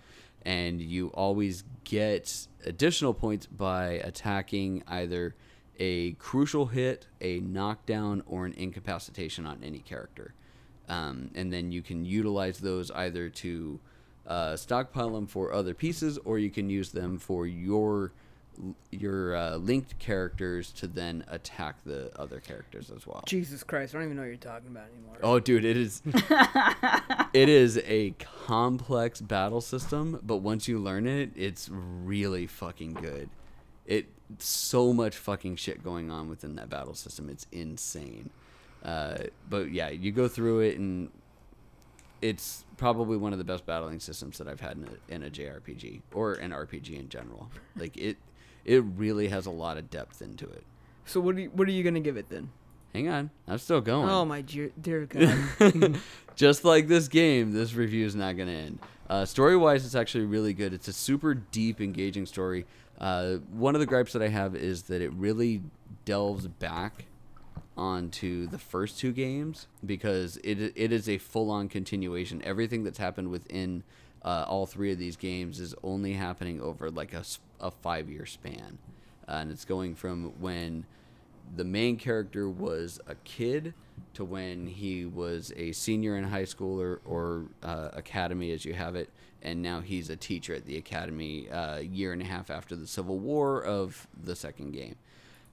[0.43, 5.35] and you always get additional points by attacking either
[5.79, 10.33] a crucial hit, a knockdown, or an incapacitation on any character,
[10.89, 13.79] um, and then you can utilize those either to
[14.27, 18.11] uh, stockpile them for other pieces, or you can use them for your
[18.91, 23.23] your uh, linked characters to then attack the other characters as well.
[23.25, 25.17] Jesus Christ, I don't even know what you're talking about anymore.
[25.21, 26.01] Oh, dude, it is.
[27.33, 28.11] it is a
[28.45, 33.29] complex battle system, but once you learn it, it's really fucking good.
[33.85, 34.07] It
[34.39, 37.29] so much fucking shit going on within that battle system.
[37.29, 38.29] It's insane.
[38.83, 39.17] Uh,
[39.49, 41.09] but yeah, you go through it, and
[42.21, 45.29] it's probably one of the best battling systems that I've had in a, in a
[45.29, 47.49] JRPG or an RPG in general.
[47.75, 48.17] Like it,
[48.65, 50.63] it really has a lot of depth into it.
[51.05, 52.49] So what are you, what are you gonna give it then?
[52.93, 54.09] Hang on, I'm still going.
[54.09, 55.05] Oh my dear, dear
[55.59, 55.99] God.
[56.35, 58.79] just like this game, this review is not going to end.
[59.09, 60.73] Uh, story wise, it's actually really good.
[60.73, 62.65] It's a super deep, engaging story.
[62.97, 65.61] Uh, one of the gripes that I have is that it really
[66.05, 67.05] delves back
[67.77, 72.41] onto the first two games because it it is a full on continuation.
[72.43, 73.83] Everything that's happened within
[74.23, 77.23] uh, all three of these games is only happening over like a,
[77.59, 78.77] a five year span,
[79.27, 80.85] uh, and it's going from when
[81.55, 83.73] the main character was a kid
[84.13, 88.73] to when he was a senior in high school or, or uh, academy as you
[88.73, 89.09] have it
[89.45, 92.75] and now he's a teacher at the academy uh, a year and a half after
[92.75, 94.95] the civil war of the second game.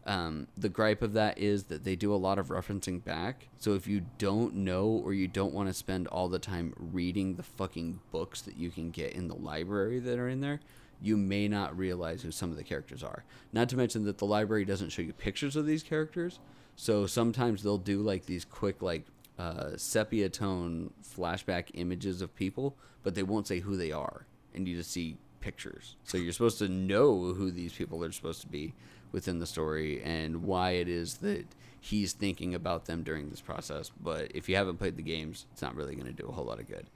[0.05, 3.49] Um, the gripe of that is that they do a lot of referencing back.
[3.59, 7.37] So if you don't know or you don't want to spend all the time reading
[7.37, 10.61] the fucking books that you can get in the library that are in there
[11.03, 13.25] you may not realize who some of the characters are.
[13.53, 16.39] Not to mention that the library doesn't show you pictures of these characters,
[16.77, 19.05] so sometimes they'll do like these quick like
[19.39, 24.69] uh, sepia tone flashback images of people, but they won't say who they are, and
[24.69, 25.97] you just see pictures.
[26.05, 28.75] So you're supposed to know who these people are supposed to be
[29.11, 31.47] within the story and why it is that
[31.81, 33.91] he's thinking about them during this process.
[34.01, 36.45] But if you haven't played the games, it's not really going to do a whole
[36.45, 36.87] lot of good.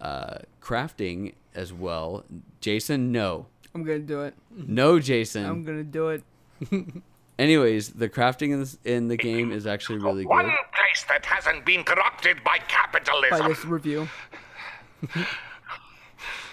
[0.00, 2.24] Uh, crafting as well.
[2.60, 3.46] Jason, no.
[3.74, 4.34] I'm gonna do it.
[4.50, 5.44] No, Jason.
[5.44, 6.22] I'm gonna do it.
[7.38, 10.30] Anyways, the crafting in, this, in the game is actually really good.
[10.30, 13.48] One place that hasn't been corrupted by By capitalism.
[13.48, 14.08] this review.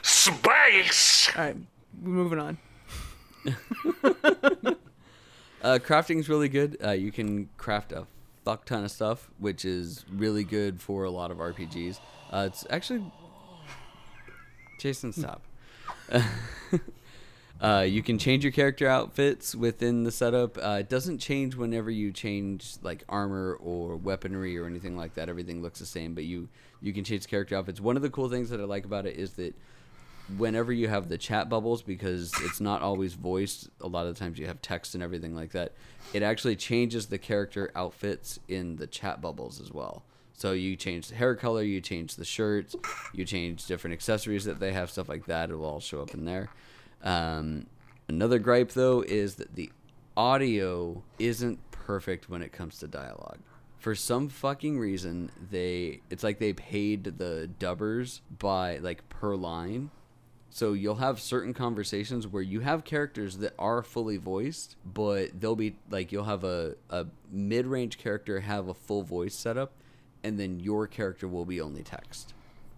[0.04, 1.32] Space!
[1.36, 1.58] All right,
[2.02, 2.58] we're moving on.
[5.64, 6.78] Uh, crafting is really good.
[6.84, 8.06] Uh, you can craft a
[8.44, 12.00] fuck ton of stuff, which is really good for a lot of RPGs.
[12.32, 13.12] Uh, it's actually
[14.78, 15.42] Jason, stop.
[17.62, 20.58] uh, you can change your character outfits within the setup.
[20.58, 25.30] Uh, it doesn't change whenever you change like armor or weaponry or anything like that.
[25.30, 26.50] Everything looks the same, but you
[26.82, 27.80] you can change character outfits.
[27.80, 29.56] One of the cool things that I like about it is that
[30.38, 34.20] whenever you have the chat bubbles because it's not always voiced a lot of the
[34.20, 35.72] times you have text and everything like that
[36.14, 40.04] it actually changes the character outfits in the chat bubbles as well
[40.36, 42.76] so you change the hair color you change the shirts
[43.14, 45.50] you change different accessories that they have stuff like that.
[45.50, 46.50] It will all show up in there.
[47.04, 47.68] Um,
[48.08, 49.72] another gripe though is that the
[50.18, 53.40] audio isn't perfect when it comes to dialogue.
[53.78, 59.92] For some fucking reason they it's like they paid the dubbers by like per line.
[60.50, 65.58] So you'll have certain conversations where you have characters that are fully voiced, but they'll
[65.58, 69.74] be like you'll have a, a mid range character have a full voice setup,
[70.26, 72.34] and then your character will be only text.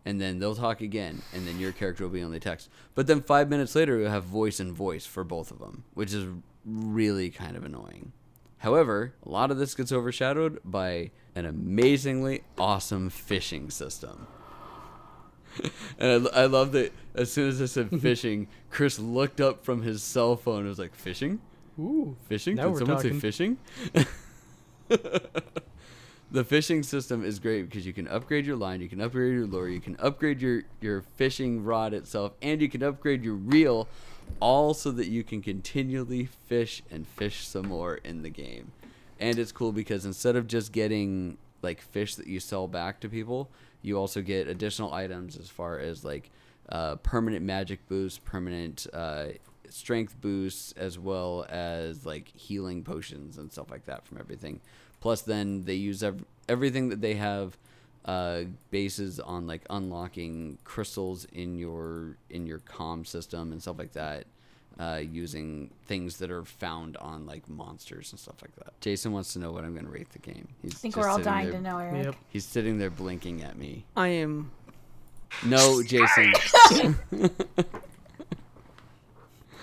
[0.05, 2.69] And then they'll talk again, and then your character will be only text.
[2.93, 6.13] But then five minutes later, you'll have voice and voice for both of them, which
[6.13, 6.27] is
[6.65, 8.11] really kind of annoying.
[8.59, 14.27] However, a lot of this gets overshadowed by an amazingly awesome fishing system.
[15.97, 19.81] And I, I love that as soon as I said fishing, Chris looked up from
[19.81, 21.39] his cell phone and was like, Fishing?
[21.79, 22.15] Ooh.
[22.27, 22.57] Fishing?
[22.57, 23.57] Did someone say fishing?
[26.29, 29.47] the fishing system is great because you can upgrade your line, you can upgrade your
[29.47, 33.87] lure, you can upgrade your, your fishing rod itself, and you can upgrade your reel,
[34.39, 38.71] all so that you can continually fish and fish some more in the game.
[39.19, 43.09] And it's cool because instead of just getting like fish that you sell back to
[43.09, 43.49] people,
[43.81, 46.29] you also get additional items as far as like
[46.69, 49.27] uh, permanent magic boosts, permanent uh,
[49.69, 54.59] strength boosts, as well as like healing potions and stuff like that from everything.
[55.07, 57.57] Plus, then they use ev- everything that they have
[58.03, 63.93] uh, bases on like unlocking crystals in your in your comm system and stuff like
[63.93, 64.25] that.
[64.77, 68.73] Uh, using things that are found on like monsters and stuff like that.
[68.81, 70.49] Jason wants to know what I'm going to rate the game.
[70.61, 72.03] He's I think just we're all dying there- to know, Eric.
[72.07, 72.15] Yep.
[72.27, 73.85] He's sitting there blinking at me.
[73.95, 74.51] I am.
[75.45, 76.33] No, Jason.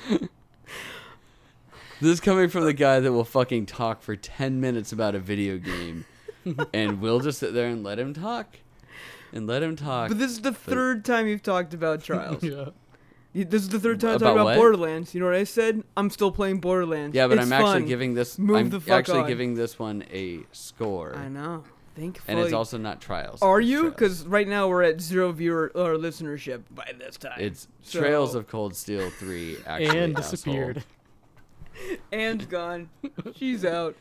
[2.01, 5.19] this is coming from the guy that will fucking talk for 10 minutes about a
[5.19, 6.05] video game.
[6.75, 8.59] and we'll just sit there and let him talk.
[9.33, 10.09] And let him talk.
[10.11, 12.43] But this is the third time you've talked about Trials.
[12.43, 12.67] Yeah.
[13.33, 14.57] You- This is the third time I've About talked about what?
[14.57, 15.15] Borderlands.
[15.15, 15.83] You know what I said?
[15.97, 17.17] I'm still playing Borderlands.
[17.17, 17.87] yeah, but It's I'm actually fun.
[17.87, 18.39] giving this.
[18.39, 19.27] Move I'm the fuck actually on.
[19.29, 21.17] giving this one a score.
[21.17, 21.65] I know.
[21.97, 22.33] Thankfully.
[22.37, 23.41] And it's also not trials.
[23.43, 23.79] Are it's you?
[23.81, 23.93] Trails.
[23.95, 27.39] Because right now we're at zero viewer or listenership by this time.
[27.39, 29.99] it's So- Trails of Cold Steel 3 actually.
[29.99, 30.31] and asshole.
[30.31, 30.85] disappeared.
[32.13, 32.91] Anne's gone.
[33.37, 33.97] She's out.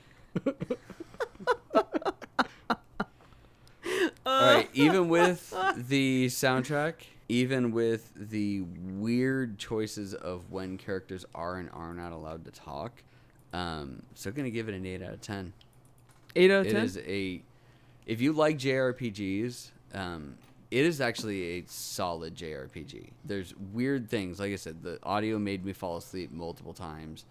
[4.26, 6.94] All right, even with the soundtrack,
[7.28, 13.04] even with the weird choices of when characters are and are not allowed to talk,
[13.52, 15.54] um, still gonna give it an eight out of ten.
[16.36, 16.84] Eight out of ten.
[16.86, 17.42] is a,
[18.06, 20.36] if you like JRPGs, um,
[20.72, 23.12] it is actually a solid JRPG.
[23.26, 27.26] There's weird things, like I said, the audio made me fall asleep multiple times,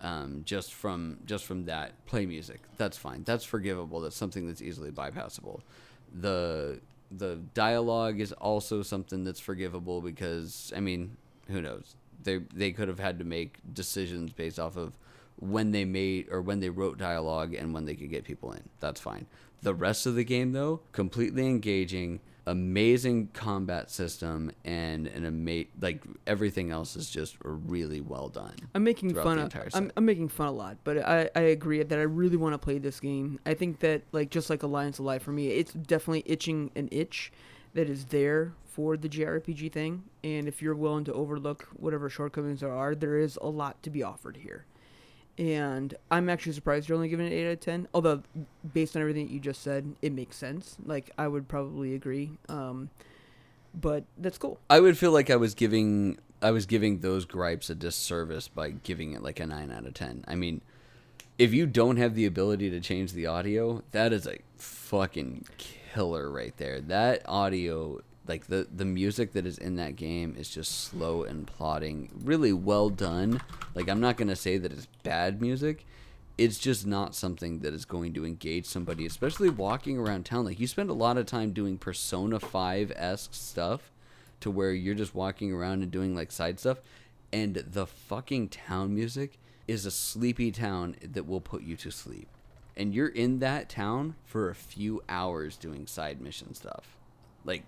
[0.00, 2.60] um, just from just from that play music.
[2.76, 3.22] That's fine.
[3.24, 4.00] That's forgivable.
[4.00, 5.60] That's something that's easily bypassable.
[6.12, 11.16] The the dialogue is also something that's forgivable because I mean,
[11.48, 11.96] who knows?
[12.22, 14.98] They they could have had to make decisions based off of
[15.38, 18.62] when they made or when they wrote dialogue and when they could get people in.
[18.80, 19.26] That's fine.
[19.62, 26.04] The rest of the game though, completely engaging, amazing combat system and an ama- like
[26.26, 28.54] everything else is just really well done.
[28.74, 29.52] I'm making fun of.
[29.74, 29.90] I'm.
[29.96, 32.78] I'm making fun a lot, but I, I agree that I really want to play
[32.78, 33.40] this game.
[33.44, 36.88] I think that like just like Alliance of Life for me, it's definitely itching an
[36.92, 37.32] itch
[37.74, 40.04] that is there for the JRPG thing.
[40.22, 43.90] And if you're willing to overlook whatever shortcomings there are, there is a lot to
[43.90, 44.64] be offered here.
[45.38, 47.88] And I'm actually surprised you're only giving it eight out of ten.
[47.92, 48.22] Although,
[48.72, 50.76] based on everything that you just said, it makes sense.
[50.84, 52.38] Like I would probably agree.
[52.48, 52.90] Um,
[53.78, 54.58] but that's cool.
[54.70, 58.70] I would feel like I was giving I was giving those gripes a disservice by
[58.70, 60.24] giving it like a 9 out of 10.
[60.28, 60.60] I mean,
[61.38, 66.30] if you don't have the ability to change the audio, that is a fucking killer
[66.30, 66.80] right there.
[66.80, 71.46] That audio like the the music that is in that game is just slow and
[71.46, 73.40] plodding, really well done.
[73.74, 75.86] Like I'm not going to say that it's bad music.
[76.38, 80.44] It's just not something that is going to engage somebody, especially walking around town.
[80.44, 83.90] Like you spend a lot of time doing Persona 5 esque stuff
[84.40, 86.78] to where you're just walking around and doing like side stuff,
[87.32, 92.28] and the fucking town music is a sleepy town that will put you to sleep.
[92.76, 96.98] And you're in that town for a few hours doing side mission stuff.
[97.44, 97.64] Like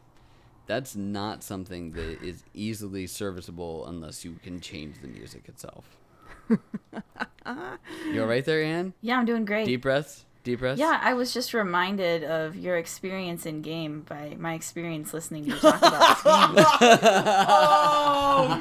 [0.68, 5.96] that's not something that is easily serviceable unless you can change the music itself.
[6.50, 8.92] you all right there, Anne?
[9.00, 9.66] Yeah, I'm doing great.
[9.66, 10.24] Deep breaths.
[10.44, 10.78] Deep breaths.
[10.78, 15.50] Yeah, I was just reminded of your experience in game by my experience listening to
[15.50, 16.22] you talk about this
[17.48, 18.54] oh,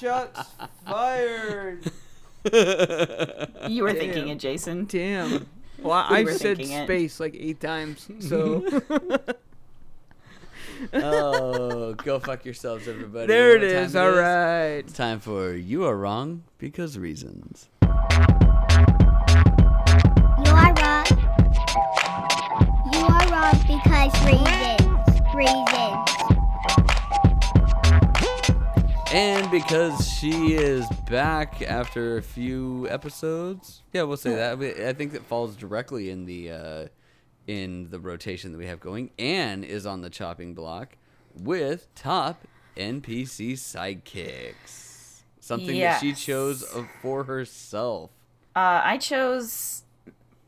[0.00, 0.50] Shots
[0.86, 1.90] fired.
[3.68, 4.36] You were thinking Damn.
[4.36, 4.84] it, Jason.
[4.84, 5.46] Damn.
[5.82, 6.86] Well, We I were said thinking it.
[6.86, 8.60] space like eight times, so
[10.92, 13.26] oh, go fuck yourselves, everybody.
[13.26, 13.92] there You it know what is.
[13.92, 14.18] time All is?
[14.18, 14.66] right.
[14.78, 17.68] It's time for You Are Wrong Because Reasons.
[17.82, 17.88] You
[20.50, 21.06] are wrong.
[22.92, 24.80] You are wrong because reasons.
[25.34, 26.10] Reasons.
[29.12, 34.58] And because she is back after a few episodes, yeah, we'll say that.
[34.58, 36.86] I I think that falls directly in the uh,
[37.46, 39.10] in the rotation that we have going.
[39.18, 40.96] Anne is on the chopping block
[41.34, 42.46] with top
[42.76, 46.64] NPC sidekicks, something that she chose
[47.02, 48.10] for herself.
[48.56, 49.82] Uh, I chose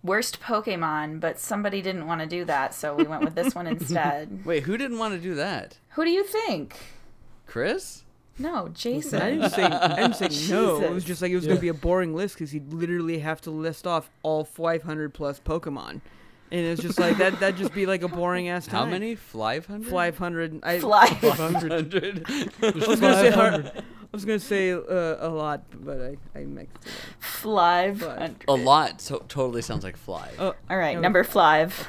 [0.03, 3.67] worst Pokemon, but somebody didn't want to do that, so we went with this one
[3.67, 4.45] instead.
[4.45, 5.79] Wait, who didn't want to do that?
[5.91, 6.77] Who do you think?
[7.47, 8.05] Chris?
[8.39, 9.19] No, I Jason.
[9.21, 10.83] didn't say I didn't say no.
[10.83, 13.41] It was just like it was gonna be a boring list because he'd literally have
[13.43, 16.03] to list off all 500 plus Pokemon,
[16.51, 17.39] and it's just like that.
[17.41, 18.87] That'd just be like a boring ass time.
[18.87, 19.15] How many?
[19.15, 19.91] 500?
[19.91, 20.61] 500.
[20.63, 21.07] I, Fly.
[21.07, 22.25] 500.
[22.63, 23.83] I was gonna say hard, I
[24.13, 24.81] was gonna say uh,
[25.21, 26.93] a lot, but I I mixed it.
[27.19, 28.01] Five.
[28.01, 28.37] Five.
[28.49, 30.31] a lot so, totally sounds like fly.
[30.39, 31.87] Oh, All right, number five.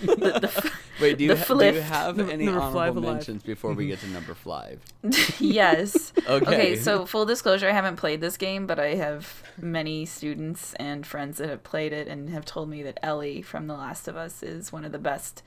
[0.00, 0.70] The, the,
[1.00, 3.86] Wait, do you, the ha- do you have any number five honorable mentions before we
[3.86, 4.80] get to number five?
[5.38, 6.12] yes.
[6.28, 6.46] Okay.
[6.46, 11.06] Okay, so full disclosure, I haven't played this game, but I have many students and
[11.06, 14.16] friends that have played it and have told me that Ellie from The Last of
[14.16, 15.42] Us is one of the best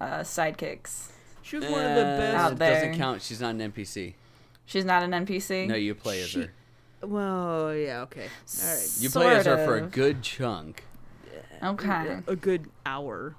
[0.00, 1.08] uh, sidekicks.
[1.42, 2.36] she was one of the Uh, best.
[2.36, 2.74] Out It there.
[2.74, 3.22] doesn't count.
[3.22, 4.14] She's not an NPC.
[4.66, 5.68] She's not an NPC.
[5.68, 6.52] No, you play as She- her.
[7.02, 8.22] Well, yeah, okay,
[8.62, 8.88] all right.
[8.98, 10.82] You play as her Sort for a good chunk.
[11.62, 12.18] Okay.
[12.26, 13.34] A good hour.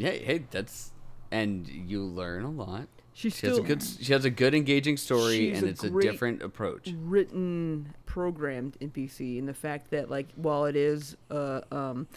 [0.00, 0.92] Yeah, hey, that's
[1.30, 2.88] and you learn a lot.
[3.12, 3.82] She's She has a good.
[3.82, 6.94] She has a good engaging story, and a it's a different approach.
[6.96, 12.08] written programmed in NPC and the fact that like while it is uh um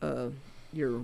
[0.00, 0.28] uh
[0.72, 1.02] you're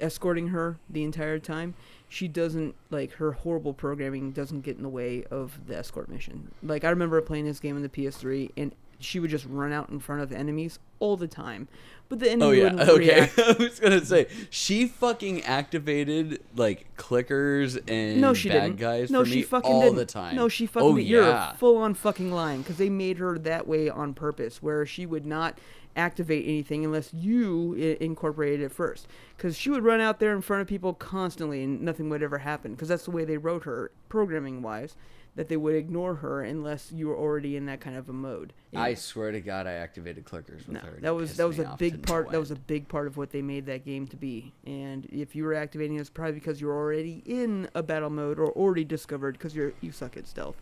[0.00, 1.74] escorting her the entire time
[2.08, 6.50] she doesn't like her horrible programming doesn't get in the way of the escort mission
[6.62, 9.88] like i remember playing this game on the ps3 and she would just run out
[9.90, 11.66] in front of enemies all the time
[12.08, 12.64] but the enemy Oh yeah.
[12.64, 12.98] wouldn't Okay.
[13.20, 13.38] react.
[13.38, 18.76] I was gonna say she fucking activated like clickers and No, she bad didn't.
[18.80, 19.96] guys no, for she me fucking all didn't.
[19.96, 20.34] the time.
[20.34, 20.88] No, she fucking.
[20.88, 21.06] Oh did.
[21.06, 25.06] You're a full-on fucking lying because they made her that way on purpose, where she
[25.06, 25.58] would not
[25.94, 29.06] activate anything unless you I- incorporated it first.
[29.36, 32.38] Because she would run out there in front of people constantly, and nothing would ever
[32.38, 32.72] happen.
[32.72, 34.96] Because that's the way they wrote her, programming-wise.
[35.40, 38.52] That they would ignore her unless you were already in that kind of a mode.
[38.76, 40.98] I swear to God, I activated clickers with No, her.
[41.00, 42.30] that was that was a big part.
[42.30, 44.52] That was a big part of what they made that game to be.
[44.66, 48.38] And if you were activating it, it's probably because you're already in a battle mode
[48.38, 50.56] or already discovered because you're you suck at stealth,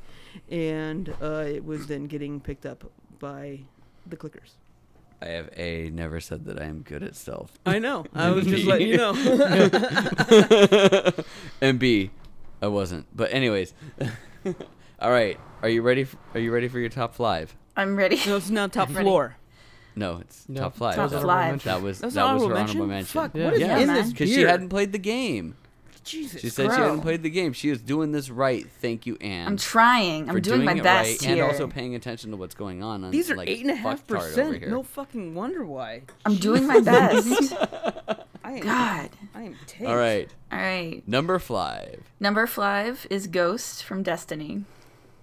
[0.48, 2.88] and uh, it was then getting picked up
[3.18, 3.58] by
[4.06, 4.52] the clickers.
[5.20, 7.58] I have a never said that I am good at stealth.
[7.66, 8.06] I know.
[8.14, 9.12] I was just letting you know.
[11.60, 12.12] and B,
[12.62, 13.06] I wasn't.
[13.12, 13.74] But anyways,
[15.00, 15.38] all right.
[15.62, 16.02] Are you ready?
[16.02, 17.54] f are you ready for your top five?
[17.76, 18.16] I'm ready.
[18.16, 19.02] so it's now top Ready.
[19.02, 19.36] floor.
[19.96, 20.94] No, it's No, top five.
[20.96, 21.62] top That- five.
[21.64, 22.88] That was That's that an was her honorable honorable mention?
[22.88, 23.20] mention.
[23.22, 23.44] Fuck, Yeah.
[23.46, 23.96] what is Yeah, in man.
[23.96, 24.48] this Because she beer?
[24.48, 25.56] hadn't played the game.
[26.04, 26.40] Jesus.
[26.40, 27.52] She said she hadn't played the game.
[27.52, 28.66] She is doing this right.
[28.80, 29.46] Thank you, Anne.
[29.46, 30.24] I'm trying.
[30.26, 31.44] for I'm doing, my it best right here.
[31.44, 33.04] and also paying attention to what's going on.
[33.04, 34.58] on These are like, eight and a half fucktard over percent.
[34.60, 34.70] here.
[34.70, 36.02] No fucking wonder why.
[36.24, 37.52] I'm doing my best.
[38.48, 39.10] I am, God.
[39.34, 39.84] I am taste.
[39.88, 41.02] All right, All right.
[41.06, 42.00] number five.
[42.18, 44.64] Number five is Ghost from Destiny.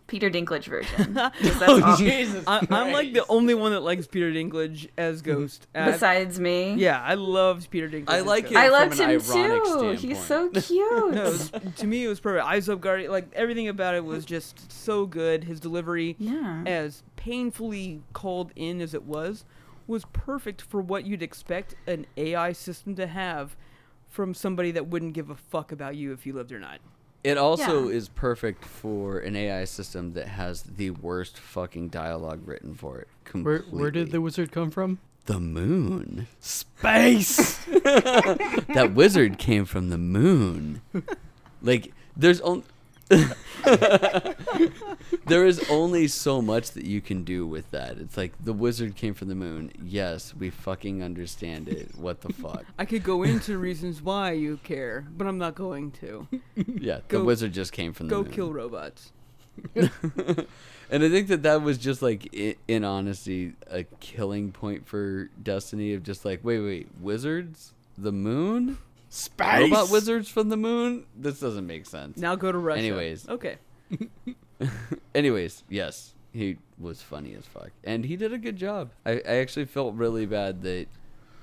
[0.08, 1.14] Peter Dinklage version.
[1.16, 1.36] that's
[1.68, 5.66] Oh, all- Jesus I, I'm like the only one that likes Peter Dinklage as Ghost.
[5.74, 6.76] Uh, Besides me.
[6.76, 8.10] yeah, I loved Peter Dinklage.
[8.12, 8.58] I like him.
[8.58, 10.08] I from loved him ironic too.
[10.08, 11.12] He's so cute.
[11.16, 12.46] No, was, to me, it was perfect.
[12.46, 15.44] Eyes Up Guardian, like everything about it was just so good.
[15.46, 16.62] His delivery, yeah.
[16.68, 19.44] as painfully called in as it was,
[19.88, 23.56] was perfect for what you'd expect an AI system to have
[24.10, 26.80] from somebody that wouldn't give a fuck about you if you lived or not.
[27.24, 27.96] It also Yeah.
[27.96, 33.08] is perfect for an AI system that has the worst fucking dialogue written for it.
[33.34, 35.00] Where where did the wizard come from?
[35.26, 36.28] the moon?
[36.40, 37.56] Space.
[37.66, 40.82] that wizard came from the moon.
[41.64, 42.64] Like there's only
[45.28, 47.98] there is only so much that you can do with that.
[47.98, 49.72] It's like the wizard came from the moon.
[49.84, 51.90] Yes, we fucking understand it.
[51.98, 52.66] What the fuck?
[52.78, 56.28] I could go into reasons why you care, but I'm not going to.
[56.56, 58.32] Yeah, the wizard just came from the Go moon.
[58.32, 59.12] Go kill robots.
[59.76, 65.30] and I think that that was just like, i- in honesty, a killing point for
[65.42, 68.78] Destiny of just like, wait, wait, wizards, the moon,
[69.16, 69.62] Space.
[69.62, 71.06] robot wizards from the moon.
[71.16, 72.18] This doesn't make sense.
[72.18, 72.80] Now go to Russia.
[72.80, 73.30] Anyways.
[73.30, 73.56] Okay.
[75.16, 78.90] Anyways, yes, he was funny as fuck, and he did a good job.
[79.06, 80.88] I, I actually felt really bad that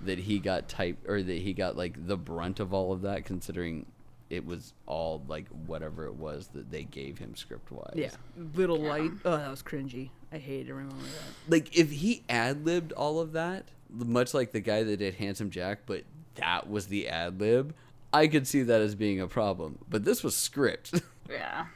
[0.05, 3.25] that he got type or that he got like the brunt of all of that,
[3.25, 3.87] considering
[4.29, 7.93] it was all like whatever it was that they gave him script wise.
[7.95, 8.11] Yeah.
[8.55, 9.13] Little light.
[9.25, 10.11] Oh, that was cringy.
[10.33, 11.53] I hate to remember that.
[11.53, 15.51] like if he ad libbed all of that, much like the guy that did Handsome
[15.51, 16.05] Jack, but
[16.37, 17.75] that was the ad lib,
[18.13, 19.79] I could see that as being a problem.
[19.89, 21.01] But this was script.
[21.31, 21.67] Yeah.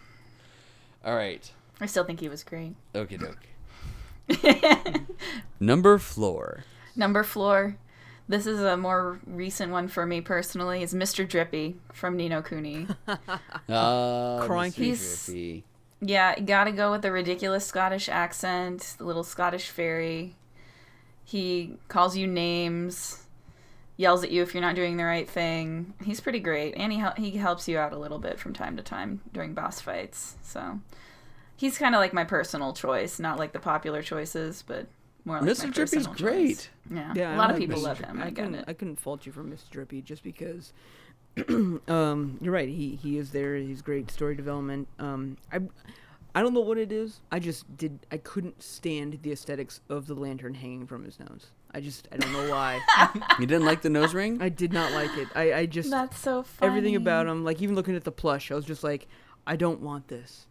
[1.04, 1.50] all right.
[1.80, 2.74] I still think he was great.
[2.94, 3.38] Okay, doke.
[5.60, 6.64] Number floor.
[6.94, 7.76] Number floor.
[8.28, 10.82] This is a more recent one for me personally.
[10.82, 11.26] Is Mr.
[11.26, 12.88] Drippy from Ni no Kuni.
[13.68, 14.74] Uh, Crying Mr.
[14.74, 15.64] He's- Drippy.
[16.00, 20.36] yeah, gotta go with the ridiculous Scottish accent, the little Scottish fairy.
[21.24, 23.22] He calls you names,
[23.96, 25.94] yells at you if you're not doing the right thing.
[26.04, 28.76] He's pretty great, and he hel- he helps you out a little bit from time
[28.76, 30.36] to time during boss fights.
[30.42, 30.80] So
[31.56, 34.86] he's kind of like my personal choice, not like the popular choices, but
[35.24, 35.72] more like Mr.
[35.72, 36.70] Drippy's great.
[36.90, 37.82] Yeah, Yeah, a lot of people Mr.
[37.82, 38.20] love him.
[38.20, 38.64] I, get couldn't, it.
[38.68, 39.68] I couldn't fault you for Mr.
[39.70, 40.72] Drippy just because.
[41.48, 42.68] um, you're right.
[42.68, 43.56] He he is there.
[43.56, 44.88] He's great story development.
[44.98, 45.60] Um, I.
[46.34, 47.20] I don't know what it is.
[47.32, 47.98] I just did.
[48.12, 51.46] I couldn't stand the aesthetics of the lantern hanging from his nose.
[51.74, 52.08] I just.
[52.12, 52.80] I don't know why.
[53.38, 54.38] You didn't like the nose ring?
[54.40, 55.28] I did not like it.
[55.34, 55.52] I.
[55.52, 55.90] I just.
[55.90, 56.68] That's so funny.
[56.70, 57.44] everything about him.
[57.44, 59.06] Like even looking at the plush, I was just like,
[59.46, 60.46] I don't want this.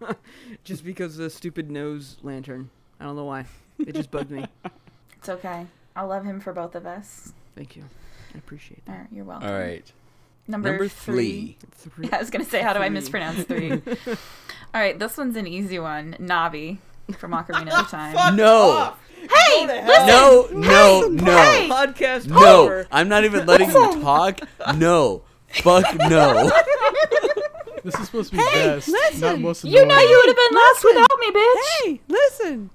[0.64, 2.70] just because of the stupid nose lantern.
[3.00, 3.44] I don't know why.
[3.78, 4.46] It just bugged me.
[5.18, 5.66] It's okay.
[5.96, 7.32] I'll love him for both of us.
[7.56, 7.82] Thank you.
[8.32, 9.00] I appreciate All that.
[9.00, 9.48] right, you're welcome.
[9.48, 9.90] All right.
[10.46, 11.56] Number, Number three.
[11.72, 11.90] three.
[12.06, 13.72] Three- I was gonna say, how do I mispronounce three?
[13.72, 16.14] All right, this one's an easy one.
[16.20, 16.78] Navi
[17.18, 18.36] from Ocarina of Time.
[18.36, 18.94] No.
[19.30, 20.06] Hey, listen.
[20.06, 21.36] No, no, no.
[21.36, 21.68] Hey!
[21.68, 22.62] Podcast No.
[22.64, 22.86] over.
[22.90, 24.40] I'm not even letting you talk.
[24.76, 25.22] No.
[25.48, 26.50] Fuck no.
[27.84, 28.90] This is supposed to be best,
[29.20, 31.54] not most You know you would have been lost without me, bitch.
[31.84, 32.70] Hey, listen.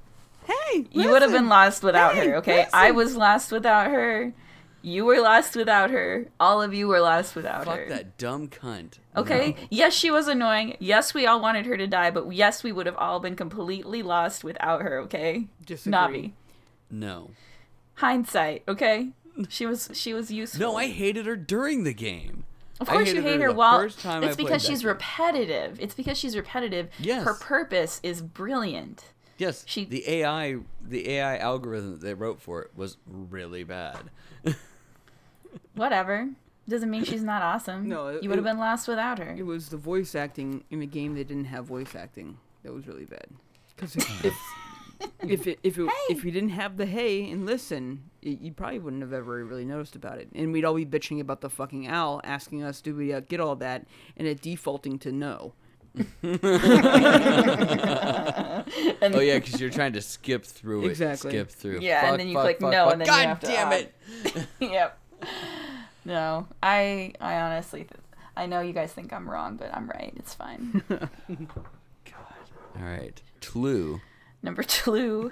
[0.46, 2.66] Hey, you would have been lost without Hey, her, okay?
[2.72, 4.34] I was lost without her.
[4.82, 6.28] You were lost without her.
[6.40, 7.88] All of you were lost without her.
[7.88, 9.00] Fuck that dumb cunt.
[9.16, 9.56] Okay.
[9.70, 10.78] Yes, she was annoying.
[10.80, 14.02] Yes, we all wanted her to die, but yes, we would have all been completely
[14.02, 14.98] lost without her.
[15.02, 15.48] Okay.
[15.66, 15.92] Disagree.
[15.94, 16.32] Navi.
[16.92, 17.32] No.
[17.96, 18.64] Hindsight.
[18.68, 19.10] Okay.
[19.50, 20.60] She was she was useful.
[20.60, 22.44] No, I hated her during the game.
[22.80, 23.54] Of course you hate her her.
[23.54, 24.88] the Well, first time I it's played because she's game.
[24.90, 25.80] repetitive.
[25.80, 26.90] It's because she's repetitive.
[27.00, 27.24] Yes.
[27.24, 29.06] Her purpose is brilliant.
[29.38, 33.98] Yes, She- the AI, the AI algorithm that they wrote for it was really bad.
[35.76, 36.30] Whatever.
[36.70, 37.88] Doesn't mean she's not awesome.
[37.88, 39.34] No, it- you would have been lost without her.
[39.38, 42.88] It was the voice acting in a game that didn't have voice acting that was
[42.88, 43.26] really bad.
[43.76, 44.34] Because if if
[45.28, 48.80] if it, if, it, if we didn't have the hey and listen, y you probably
[48.80, 51.88] wouldn't have ever really noticed about it, and we'd all be bitching about the fucking
[51.88, 53.86] owl, asking us, "Do we uh, get all that?"
[54.18, 55.54] and it defaulting to no.
[59.04, 60.90] Oh yeah, because you're trying to skip through it.
[60.90, 61.32] Exactly.
[61.32, 61.80] Skip through.
[61.82, 62.94] Yeah, and then you fuck, click fuck, no, fuck.
[62.94, 63.94] and then you God have to damn it.
[64.60, 64.98] yep.
[66.06, 68.00] No, I I honestly, th-
[68.38, 70.14] I know you guys think I'm wrong, but I'm right.
[70.16, 70.84] It's fine.
[70.90, 71.10] God.
[72.78, 73.22] All right.
[73.42, 74.00] Tlu.
[74.44, 75.32] Number two,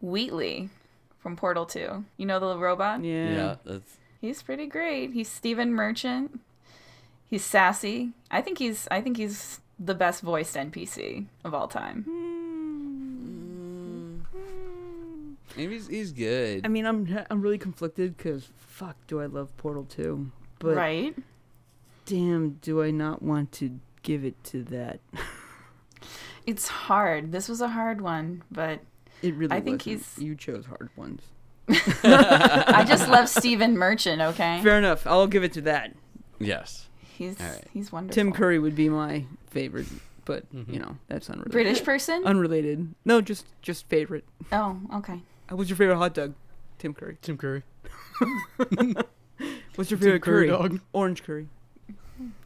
[0.00, 0.70] Wheatley
[1.18, 2.04] from Portal Two.
[2.16, 3.02] You know the little robot?
[3.02, 3.34] Yeah.
[3.34, 5.12] Yeah, that's He's pretty great.
[5.12, 6.40] He's Stephen Merchant.
[7.28, 8.12] He's sassy.
[8.30, 12.04] I think he's I think he's the best voiced NPC of all time.
[12.04, 12.24] Hmm.
[15.56, 16.64] maybe he's, he's good.
[16.64, 20.30] I mean, I'm I'm really conflicted because fuck, do I love Portal 2?
[20.58, 21.14] But right?
[22.06, 25.00] damn, do I not want to give it to that?
[26.46, 27.32] It's hard.
[27.32, 28.80] This was a hard one, but
[29.22, 30.02] It really I think wasn't.
[30.02, 31.22] he's- You chose hard ones.
[31.68, 34.60] I just love Stephen Merchant, okay?
[34.62, 35.06] Fair enough.
[35.06, 35.94] I'll give it to that.
[36.38, 36.88] yes.
[37.16, 37.64] He's All right.
[37.72, 38.14] he's wonderful.
[38.14, 39.86] Tim Curry would be my favorite,
[40.24, 40.72] but Mhm.
[40.72, 41.52] you know that's unrelated.
[41.52, 42.24] British person?
[42.24, 42.92] Unrelated.
[43.04, 44.24] No, just just favorite.
[44.50, 45.20] Oh, okay.
[45.50, 46.34] Uh, What's your favorite hot dog?
[46.78, 47.16] Tim Curry.
[47.22, 47.62] Tim Curry.
[49.76, 50.48] What's your Tim favorite Curry curry?
[50.48, 50.80] dog.
[50.92, 51.48] Orange curry.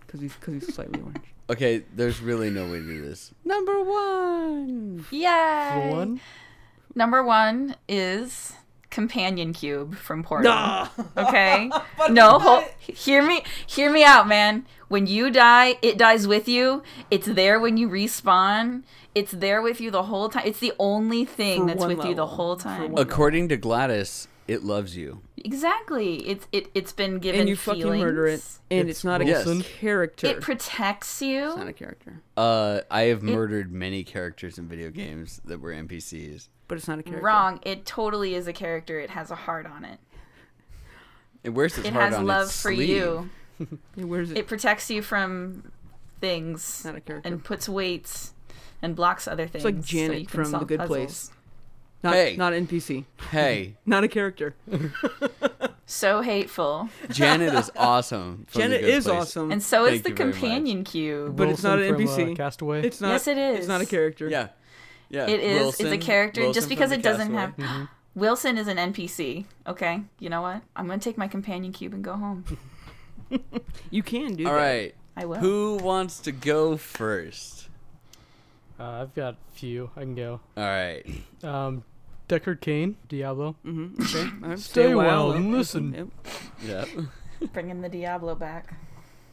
[0.09, 1.18] Because he's because he's slightly orange.
[1.51, 3.32] Okay, there's really no way to do this.
[3.43, 5.06] Number one.
[5.10, 5.89] Yay!
[5.90, 6.20] One,
[6.94, 8.52] Number one is
[8.90, 10.52] Companion Cube from Portal.
[10.52, 10.89] Nah.
[11.16, 11.70] Okay.
[12.10, 14.66] no, hol- hear me, hear me out, man.
[14.89, 16.82] When you die, it dies with you.
[17.10, 18.82] It's there when you respawn.
[19.14, 20.43] It's there with you the whole time.
[20.44, 22.93] It's the only thing For that's one with you the whole time.
[22.93, 25.20] one- According to GLaDOS, it loves you.
[25.36, 26.26] Exactly.
[26.28, 26.68] It's it.
[26.74, 30.26] It's been given and you fucking murder it, and It's it's, not a character.
[30.26, 31.46] It protects you.
[31.48, 35.72] it's not a character, Uh, I have murdered many characters in video games that were
[35.72, 36.48] NPCs.
[36.66, 37.24] but it's not a character.
[37.24, 37.60] Wrong.
[37.62, 38.98] It totally is a character.
[38.98, 40.00] It has a heart on it.
[41.44, 42.88] It wears its It heart has love its for sleeve.
[42.88, 43.30] you.
[43.96, 44.38] Yeah, Where's it?
[44.38, 45.72] It protects you from
[46.20, 47.28] things not a character.
[47.28, 48.32] and puts weights
[48.82, 49.64] and blocks other things.
[49.64, 50.96] It's like so Janet you can from The solve Good puzzles.
[50.96, 51.30] Place.
[52.02, 52.36] Not Hey.
[52.36, 53.04] not NPC.
[53.30, 54.54] Hey, Not a character.
[55.90, 56.90] So hateful.
[57.08, 58.46] Janet is awesome.
[58.52, 59.16] Janet is Place.
[59.20, 59.50] awesome.
[59.50, 60.38] And so is the you very much.
[60.38, 61.34] companion cube.
[61.34, 62.32] But it's not an Wilson from, NPC.
[62.32, 62.82] Uh, Castaway.
[62.86, 63.08] it's not.
[63.12, 63.58] Yes, it is.
[63.60, 64.28] It's not a character.
[64.28, 64.48] Yeah,
[65.08, 65.26] yeah.
[65.26, 65.58] It is.
[65.62, 67.66] Wilson, it's a character Wilson just because it doesn't Castaway.
[67.66, 67.80] have.
[67.80, 67.88] Mhm.
[68.14, 69.46] Wilson is an NPC.
[69.66, 70.02] Okay.
[70.18, 70.60] You know what?
[70.76, 72.44] I'm gonna take my companion cube and go home.
[73.90, 74.58] You can do All that.
[74.58, 74.94] right.
[75.16, 75.36] I will.
[75.38, 77.67] Who wants to go first?
[78.78, 79.90] Uh, I've got a few.
[79.96, 80.40] I can go.
[80.56, 81.05] All right.
[81.44, 81.84] Um,
[82.28, 83.56] Deckard Cain, Diablo.
[83.64, 84.02] Mm-hmm.
[84.02, 84.30] Okay.
[84.42, 84.59] All right.
[84.59, 85.94] Stay a while well and listen.
[85.94, 86.86] Yep.
[86.92, 87.02] Yeah.
[87.52, 88.74] Bringing the Diablo back.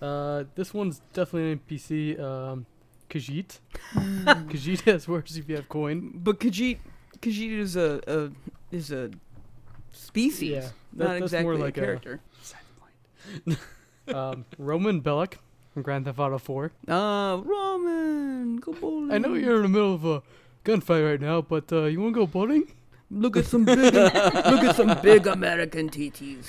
[0.02, 2.20] Uh, this one's definitely an NPC.
[2.20, 2.66] Um,
[3.10, 3.60] Khajiit.
[3.94, 6.12] Khajiit has words if you have coin.
[6.16, 6.78] But Khajiit,
[7.20, 8.32] Khajiit is a, a
[8.76, 9.12] is a
[9.92, 12.20] species, Yeah, that- not that's exactly more a like a- character.
[14.08, 15.36] Um, Roman Bellic
[15.76, 16.72] from Grand Theft Auto 4.
[16.88, 19.12] Uh, Roman, go bowling.
[19.12, 20.24] I know you're in the middle of a
[20.64, 22.72] gunfight right now, but uh, you want to go bowling?
[23.12, 26.48] Look at some big, look at some big American TTs.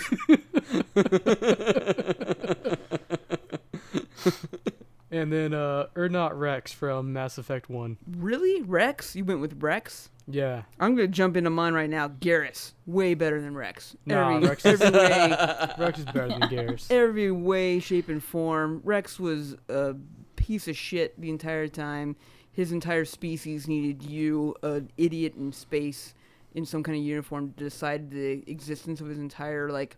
[5.10, 7.96] And then uh, Urdnot Wrex from Mass Effect 1.
[8.18, 9.14] Really, Wrex?
[9.14, 10.10] You went with Wrex?
[10.28, 10.62] Yeah.
[10.80, 12.08] I'm gonna jump into mine right now.
[12.08, 13.94] Garrus, way better than Wrex.
[14.04, 15.36] Nah, every, Wrex is- every way,
[15.78, 16.86] Wrex is better than Garrus.
[16.90, 18.80] every way, shape, and form.
[18.84, 19.94] Wrex was a
[20.34, 22.16] piece of shit the entire time.
[22.50, 26.14] His entire species needed you, an idiot in space,
[26.54, 29.96] in some kind of uniform, to decide the existence of his entire like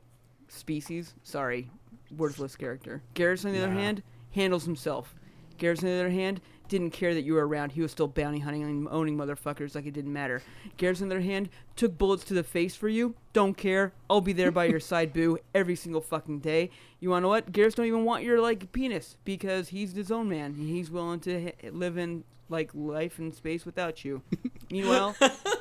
[0.48, 1.14] species.
[1.22, 1.70] Sorry,
[2.14, 3.02] worthless character.
[3.14, 4.02] Garrus, on the other hand,
[4.38, 5.14] handles himself.
[5.58, 7.72] Garrus, on the other hand, didn't care that you were around.
[7.72, 10.42] He was still bounty hunting and owning motherfuckers like it didn't matter.
[10.76, 13.14] Garrus, on the other hand, took bullets to the face for you.
[13.32, 13.92] Don't care.
[14.08, 16.70] I'll be there by your side, boo, every single fucking day.
[17.00, 17.52] You wanna know what?
[17.52, 20.54] Garrus don't even want your like penis because he's his own man.
[20.54, 24.22] He's willing to h- live in like life and space without you.
[24.70, 25.16] Meanwhile,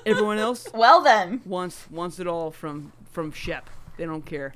[0.05, 1.41] everyone else Well then.
[1.45, 3.69] wants wants it all from from Shep.
[3.97, 4.53] They don't care.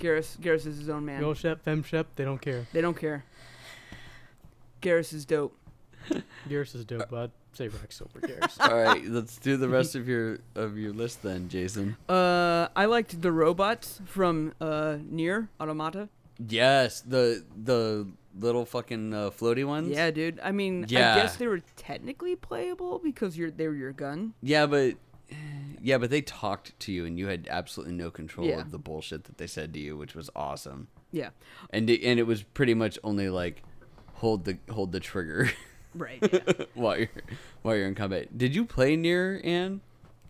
[0.00, 1.20] Garrus Garrus is his own man.
[1.20, 2.66] Girl Shep, Fem Shep, they don't care.
[2.72, 3.24] They don't care.
[4.82, 5.56] Garrus is dope.
[6.48, 8.56] Garrus is dope, but I'd say Wrex over Garrus.
[8.60, 9.04] All right.
[9.04, 11.96] Let's do the rest of your of your list then, Jason.
[12.08, 16.08] Uh, I liked the robots from uh Nier Automata.
[16.38, 18.06] Yes, the the
[18.38, 19.88] little fucking uh, floaty ones.
[19.88, 20.38] Yeah, dude.
[20.42, 21.14] I mean, Yeah.
[21.14, 24.34] I guess they were technically playable because you're they were your gun.
[24.42, 24.96] Yeah, but
[25.82, 28.60] yeah, but they talked to you, and you had absolutely no control Yeah.
[28.60, 30.88] of the bullshit that they said to you, which was awesome.
[31.12, 31.30] Yeah.
[31.70, 33.62] and it, and it was pretty much only like
[34.16, 35.50] hold the hold the trigger
[35.94, 36.18] Right.
[36.20, 36.64] Yeah.
[36.74, 37.08] while you're
[37.62, 38.36] while you're in combat.
[38.36, 39.80] Did you play Nier Anne?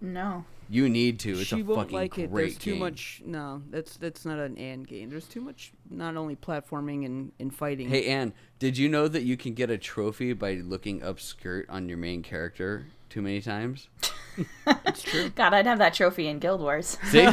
[0.01, 0.45] No.
[0.69, 1.33] You need to.
[1.33, 2.33] It's she a won't fucking like great it.
[2.35, 2.81] There's too game.
[2.81, 3.23] much.
[3.25, 5.11] No, that's that's not an and game.
[5.11, 5.73] There's too much.
[5.91, 7.89] Not only platforming and, and fighting.
[7.89, 11.67] Hey Anne, did you know that you can get a trophy by looking up skirt
[11.69, 13.89] on your main character too many times?
[14.67, 15.31] it's true.
[15.31, 16.99] God, I'd have that trophy in Guild Wars.
[17.05, 17.25] See,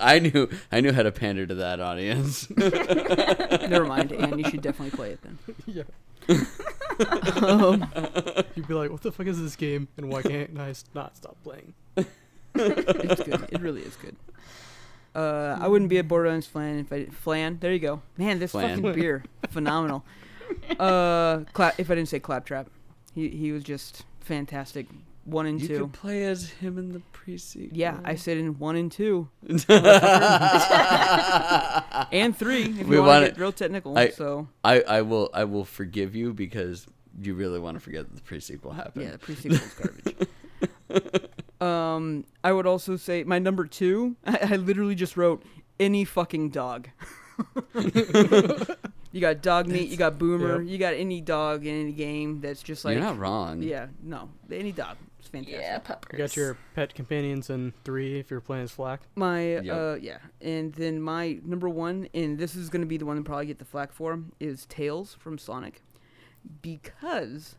[0.00, 2.50] I knew I knew how to pander to that audience.
[2.50, 4.38] Never mind, Anne.
[4.38, 5.38] you should definitely play it then.
[5.66, 5.84] yeah.
[7.42, 7.86] Um,
[8.54, 9.88] You'd be like, what the fuck is this game?
[9.96, 11.74] And why can't I s- not stop playing?
[12.54, 13.48] it's good.
[13.50, 14.16] It really is good.
[15.14, 17.14] Uh, I wouldn't be a Borderlands flan if I didn't.
[17.14, 17.58] Flan.
[17.60, 18.02] There you go.
[18.16, 18.76] Man, this Flan.
[18.82, 20.04] fucking beer, phenomenal.
[20.78, 22.68] Uh, cla- if I didn't say Claptrap,
[23.14, 24.86] he he was just fantastic.
[25.24, 25.78] One and you two.
[25.82, 27.76] could play as him in the pre-sequel.
[27.78, 29.60] Yeah, I said in one and two and
[32.36, 32.64] three.
[32.64, 35.44] If We you want want to get real technical, I- so I, I will I
[35.44, 36.86] will forgive you because
[37.20, 39.04] you really want to forget that the pre-sequel happened.
[39.04, 40.28] yeah, the pre-sequel is garbage.
[41.60, 44.16] um, I would also say my number two.
[44.26, 45.42] I, I literally just wrote
[45.78, 46.88] any fucking dog.
[47.74, 49.88] you got dog meat.
[49.88, 50.62] You got boomer.
[50.62, 50.70] Yep.
[50.70, 53.62] You got any dog in any game that's just like You're not wrong.
[53.62, 54.96] yeah, no, any dog.
[55.22, 55.60] It's fantastic.
[55.62, 56.10] Yeah, puppers.
[56.12, 58.98] You got your pet companions in three if you're playing as FL4K.
[59.14, 59.66] My Yep.
[59.76, 63.24] uh yeah, and then my number one, and this is gonna be the one that
[63.24, 65.80] probably get the flack for, is Tails from Sonic,
[66.60, 67.54] because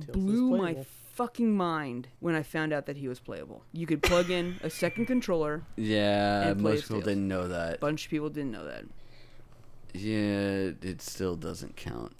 [0.00, 0.84] Tails blew my
[1.14, 3.62] fucking mind when I found out that he was playable.
[3.72, 5.62] You could plug in a second controller.
[5.76, 7.04] Yeah, And most people Tails.
[7.08, 7.76] didn't know that.
[7.76, 8.84] A bunch of people didn't know that.
[9.94, 12.12] Yeah, it still doesn't count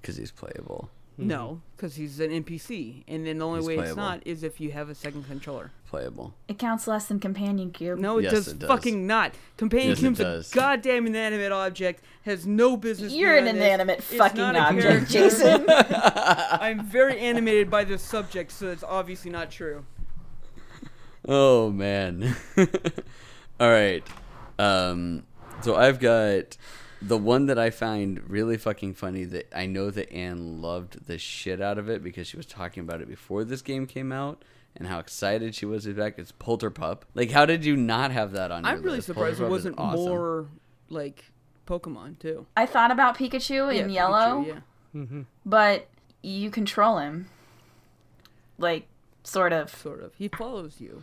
[0.00, 0.90] because he's playable.
[1.18, 4.58] No, because he's an NPC, and then the only He's way it's not is if
[4.58, 5.70] you have a second controller.
[5.86, 6.32] Playable.
[6.48, 7.98] It counts less than companion cube.
[7.98, 8.68] No, it Yes, does it does.
[8.68, 9.34] fucking not.
[9.58, 12.02] Companion Yes, it Cube's a goddamn inanimate object.
[12.24, 13.12] Has no business.
[13.12, 13.64] You're an being on this.
[13.66, 15.10] inanimate It's fucking object.
[15.10, 15.66] Jason.
[15.68, 19.84] I'm very animated by this subject, so it's obviously not true.
[21.28, 22.34] Oh man.
[23.60, 24.06] All right.
[24.58, 25.24] Um
[25.62, 26.56] so I've got
[27.02, 31.18] the one that I find really fucking funny that I know that Anne loved the
[31.18, 34.42] shit out of it because she was talking about it before this game came out
[34.76, 36.18] and how excited she was to be back.
[36.18, 37.02] It's Polterpup.
[37.14, 39.06] Like how did you not have that on your I'm really list?
[39.06, 40.04] surprised Polterpup it is wasn't awesome.
[40.04, 40.46] more
[40.90, 41.24] like
[41.66, 42.46] Pokemon too.
[42.56, 44.60] I thought about Pikachu Yeah, in Pikachu, yellow, yeah.
[44.94, 45.22] Mm-hmm.
[45.46, 45.88] but
[46.22, 47.28] you control him.
[48.58, 48.88] Like,
[49.24, 49.70] sort of.
[49.74, 50.12] sort of.
[50.16, 51.02] He follows you,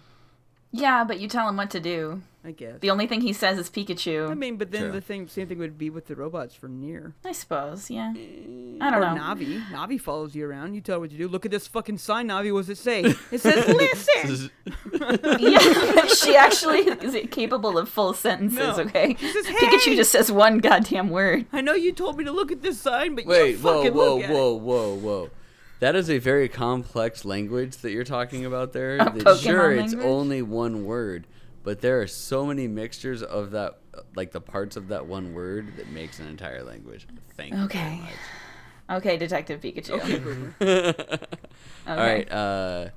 [0.72, 2.22] Yeah, but you tell him what to do.
[2.48, 2.80] I guess.
[2.80, 4.32] The only thing he says is Pikachu.
[4.32, 4.92] I mean, but then True.
[4.94, 7.14] the thing, same thing would be with the robots for Nier.
[7.26, 8.14] I suppose, yeah.
[8.16, 9.22] I I don't or know.
[9.22, 9.62] Navi.
[9.70, 10.74] Navi follows you around.
[10.74, 11.28] You tell her what to do.
[11.28, 12.54] Look at this fucking sign, Navi.
[12.54, 13.04] What does it say?
[13.32, 14.50] It says listen.
[15.40, 18.84] yeah, she actually is capable of full sentences, No.
[18.84, 19.16] okay?
[19.20, 21.48] says, Pikachu just says one goddamn word.
[21.52, 23.94] I know you told me to look at this sign, but Wait, you whoa, fucking
[23.94, 25.30] whoa, look at whoa, whoa, whoa.
[25.80, 28.96] That is a very complex language that you're talking about there.
[28.96, 31.28] A That- Pokemon sure, it's only one word,
[31.68, 33.80] but there are so many mixtures of that,
[34.16, 37.06] like the parts of that one word that makes an entire language.
[37.36, 38.00] Thank you very Okay.
[38.00, 38.98] much.
[39.00, 40.00] Okay, Detective Pikachu.
[40.62, 40.98] it.
[41.02, 41.26] Okay.
[41.88, 42.32] All right.
[42.32, 42.88] Uh,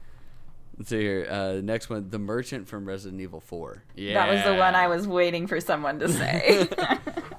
[0.79, 1.27] let's see here.
[1.29, 3.83] Uh, next one, the merchant from Resident Evil 4.
[3.97, 6.69] Yeah, That was the one I was waiting for someone to say.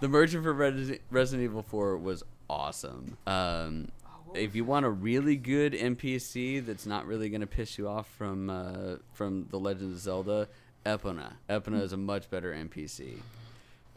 [0.02, 3.18] The merchant from Resi- Resident Evil 4 was awesome.
[3.26, 3.88] Um,
[4.34, 8.10] if you want a really good NPC that's not really going to piss you off
[8.18, 10.48] from uh, from The Legend of Zelda,
[10.86, 11.34] Epona.
[11.50, 13.18] Epona is a much better NPC.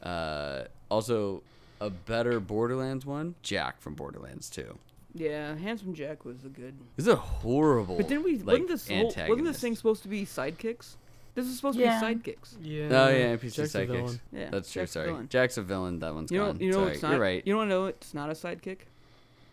[0.02, 1.42] Uh, also,
[1.80, 4.78] a better Borderlands one, Jack from Borderlands 2.
[5.14, 6.74] Yeah, Handsome Jack was a good.
[6.96, 7.96] This is a horrible.
[7.96, 10.96] But then we like, wasn't this whole, wasn't this thing supposed to be sidekicks?
[11.36, 12.00] This is supposed Yeah.
[12.00, 12.54] to be sidekicks.
[12.60, 12.86] Yeah.
[12.90, 14.18] Oh yeah, NPC Jack's a sidekicks.
[14.32, 14.82] Yeah, That's true.
[14.82, 15.28] Jack's sorry, villain.
[15.28, 15.98] Jack's a villain.
[16.00, 16.60] That one's You know, gone.
[16.60, 16.92] you know, sorry.
[16.92, 17.10] it's not.
[17.12, 17.42] You're right.
[17.46, 18.78] You don't know it's not a sidekick.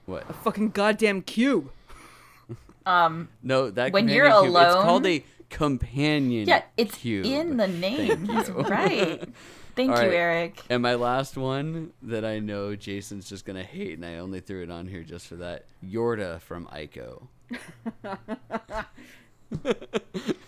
[0.07, 0.27] what?
[0.29, 1.69] A fucking goddamn cube.
[2.85, 6.47] um, No, that When you're cube, it's called alone- a companion.
[6.47, 7.25] yeah, it's cube.
[7.25, 8.25] in the name.
[8.25, 9.23] Thank He's right.
[9.75, 10.13] Thank All you, right.
[10.13, 10.61] Eric.
[10.69, 14.63] And my last one that I know Jason's just gonna hate, and I only threw
[14.63, 15.65] it on here just for that.
[15.85, 17.27] Yorda from Ico.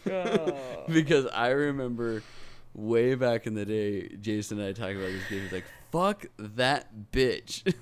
[0.88, 2.24] because I remember
[2.74, 5.42] way back in the day, Jason and I talked about this game.
[5.42, 7.74] He's like, "Fuck that bitch."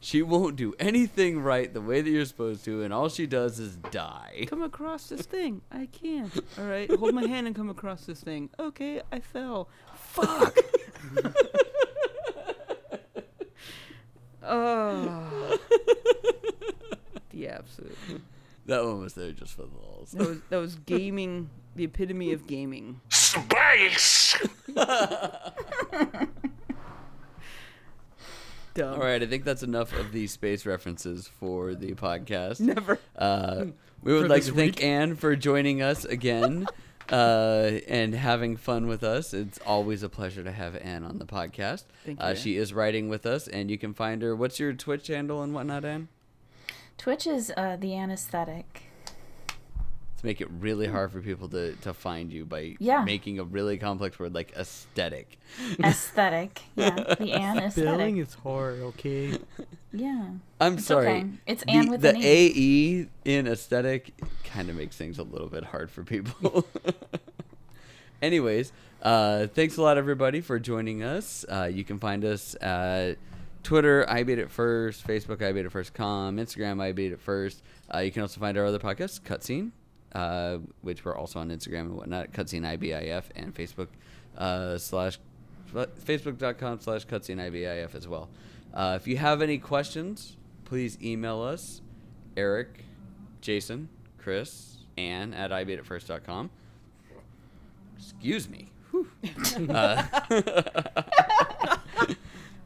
[0.00, 3.58] She won't do anything right the way that you're supposed to, and all she does
[3.58, 4.46] is die.
[4.48, 5.60] Come across this thing.
[5.72, 6.32] I can't.
[6.58, 8.48] All right, hold my hand and come across this thing.
[8.60, 9.68] Okay, I fell.
[9.94, 10.56] Fuck.
[14.42, 15.58] oh.
[17.30, 17.96] The absolute.
[18.66, 20.10] That one was there just for the lulls.
[20.10, 21.50] That was that was gaming.
[21.76, 23.00] The epitome of gaming.
[23.10, 24.36] Space!
[28.78, 28.94] Dumb.
[28.94, 32.60] All right, I think that's enough of the space references for the podcast.
[32.60, 32.98] Never.
[33.16, 33.66] Uh,
[34.02, 34.82] we would For like this to thank.
[34.84, 36.64] Anne for joining us again
[37.10, 39.34] uh, and having fun with us.
[39.34, 41.86] It's always a pleasure to have Anne on the podcast.
[42.06, 44.36] Thank you, Uh, she is writing with us, and you can find her.
[44.36, 46.06] What's your Twitch handle and whatnot, Anne?
[46.96, 48.82] Twitch is uh, the anesthetic.
[50.18, 53.04] To make it really hard for people to, to find you by Yeah.
[53.04, 55.38] making a really complex word like aesthetic.
[55.82, 56.60] Aesthetic.
[56.74, 57.88] Yeah, the anesthetic.
[57.88, 59.38] Spelling is hard, okay?
[59.92, 60.30] Yeah.
[60.60, 61.06] I'm It's sorry.
[61.06, 61.26] okay.
[61.46, 63.06] It's the, Anne with the an E.
[63.24, 64.12] AE in aesthetic
[64.44, 66.66] kind of makes things a little bit hard for people.
[68.22, 68.72] Anyways,
[69.02, 71.44] uh, thanks a lot, everybody, for joining us.
[71.48, 73.14] Uh, you can find us at
[73.62, 77.20] Twitter, I beat it first, Facebook, I beat it first, com, Instagram, I beat it
[77.20, 77.62] first.
[77.94, 79.70] Uh, you can also find our other podcast, Cutscene,
[80.14, 83.88] uh, which we're also on Instagram and whatnot, Cutscene IBIF, and Facebook
[84.36, 85.18] uh, slash
[85.74, 88.28] facebook.com slash cutscene IBIF as well.
[88.72, 91.82] Uh, if you have any questions, please email us,
[92.36, 92.84] Eric,
[93.40, 96.50] Jason, Chris, Ann at ibeatitfirst.com.
[97.96, 98.70] Excuse me.
[99.68, 100.02] Uh,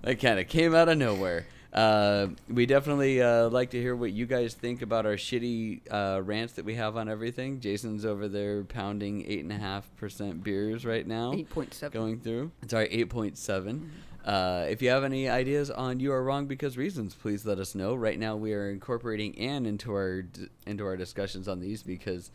[0.03, 1.47] that kind of came out of nowhere.
[1.73, 6.21] Uh, we definitely uh, like to hear what you guys think about our shitty uh,
[6.23, 7.61] rants that we have on everything.
[7.61, 11.33] Jason's over there pounding eight and a half percent beers right now.
[11.33, 11.91] 8.7.
[11.91, 12.51] going through.
[12.67, 13.91] Sorry, eight point seven.
[14.25, 17.75] Uh, if you have any ideas on you are wrong because reasons, please let us
[17.75, 17.95] know.
[17.95, 20.25] Right now, we are incorporating Anne into our
[20.67, 22.31] into our discussions on these because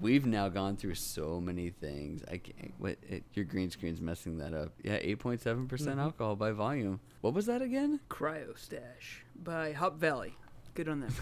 [0.00, 2.22] we've now gone through so many things.
[2.30, 2.72] I can't.
[2.78, 4.72] What it, your green screen's messing that up.
[4.82, 6.00] Yeah, eight point seven percent mm-hmm.
[6.00, 7.00] alcohol by volume.
[7.20, 8.00] What was that again?
[8.08, 10.36] Cryo Stash by Hop Valley.
[10.74, 11.14] Good on them.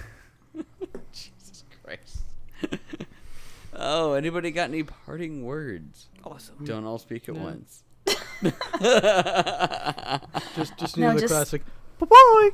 [1.12, 2.20] Jesus Christ.
[3.74, 6.08] oh, anybody got any parting words?
[6.24, 6.64] awesome.
[6.64, 7.42] Don't all speak at No.
[7.42, 7.84] once.
[10.54, 11.62] Just just No, another just- classic.
[11.98, 12.50] Bye bye.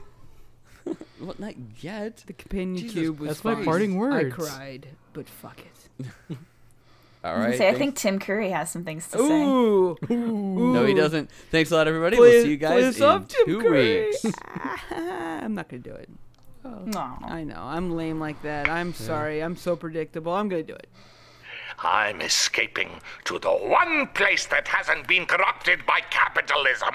[1.21, 2.25] well, not yet.
[2.27, 5.84] The companion Jesus cube was That's my parting parting I cried, but fuck it.
[6.01, 6.07] All
[7.31, 7.59] I was gonna right.
[7.59, 9.43] say, I think Tim Curry has some things to say.
[9.43, 9.97] Ooh.
[10.11, 11.31] No, he doesn't.
[11.51, 12.17] Thanks a lot, everybody.
[12.17, 14.07] Play- we'll see you guys in up, Tim two Curry.
[14.09, 14.27] weeks.
[14.91, 16.11] I'm not gonna do it.
[16.67, 17.19] Oh, Aw.
[17.27, 17.61] I know.
[17.63, 18.69] I'm lame like that.
[18.69, 19.43] I'm sorry.
[19.43, 20.33] I'm so predictable.
[20.35, 20.89] I'm gonna do it.
[21.79, 26.95] I'm escaping to the one place that hasn't been corrupted by capitalism.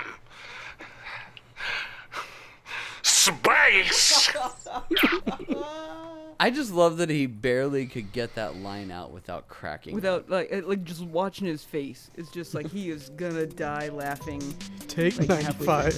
[3.02, 4.32] Space!
[6.42, 9.94] I just love that he barely could get that line out without cracking.
[9.94, 10.30] Without up.
[10.30, 14.42] like like just watching his face, it's just like he is gonna die laughing.
[14.88, 15.94] Take Like ninety halfway five.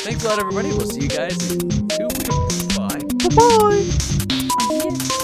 [0.00, 0.68] Thanks a lot, everybody.
[0.68, 2.76] We'll see you guys in two weeks.
[2.78, 2.98] Bye.
[3.28, 3.88] Bye
[4.98, 5.14] bye.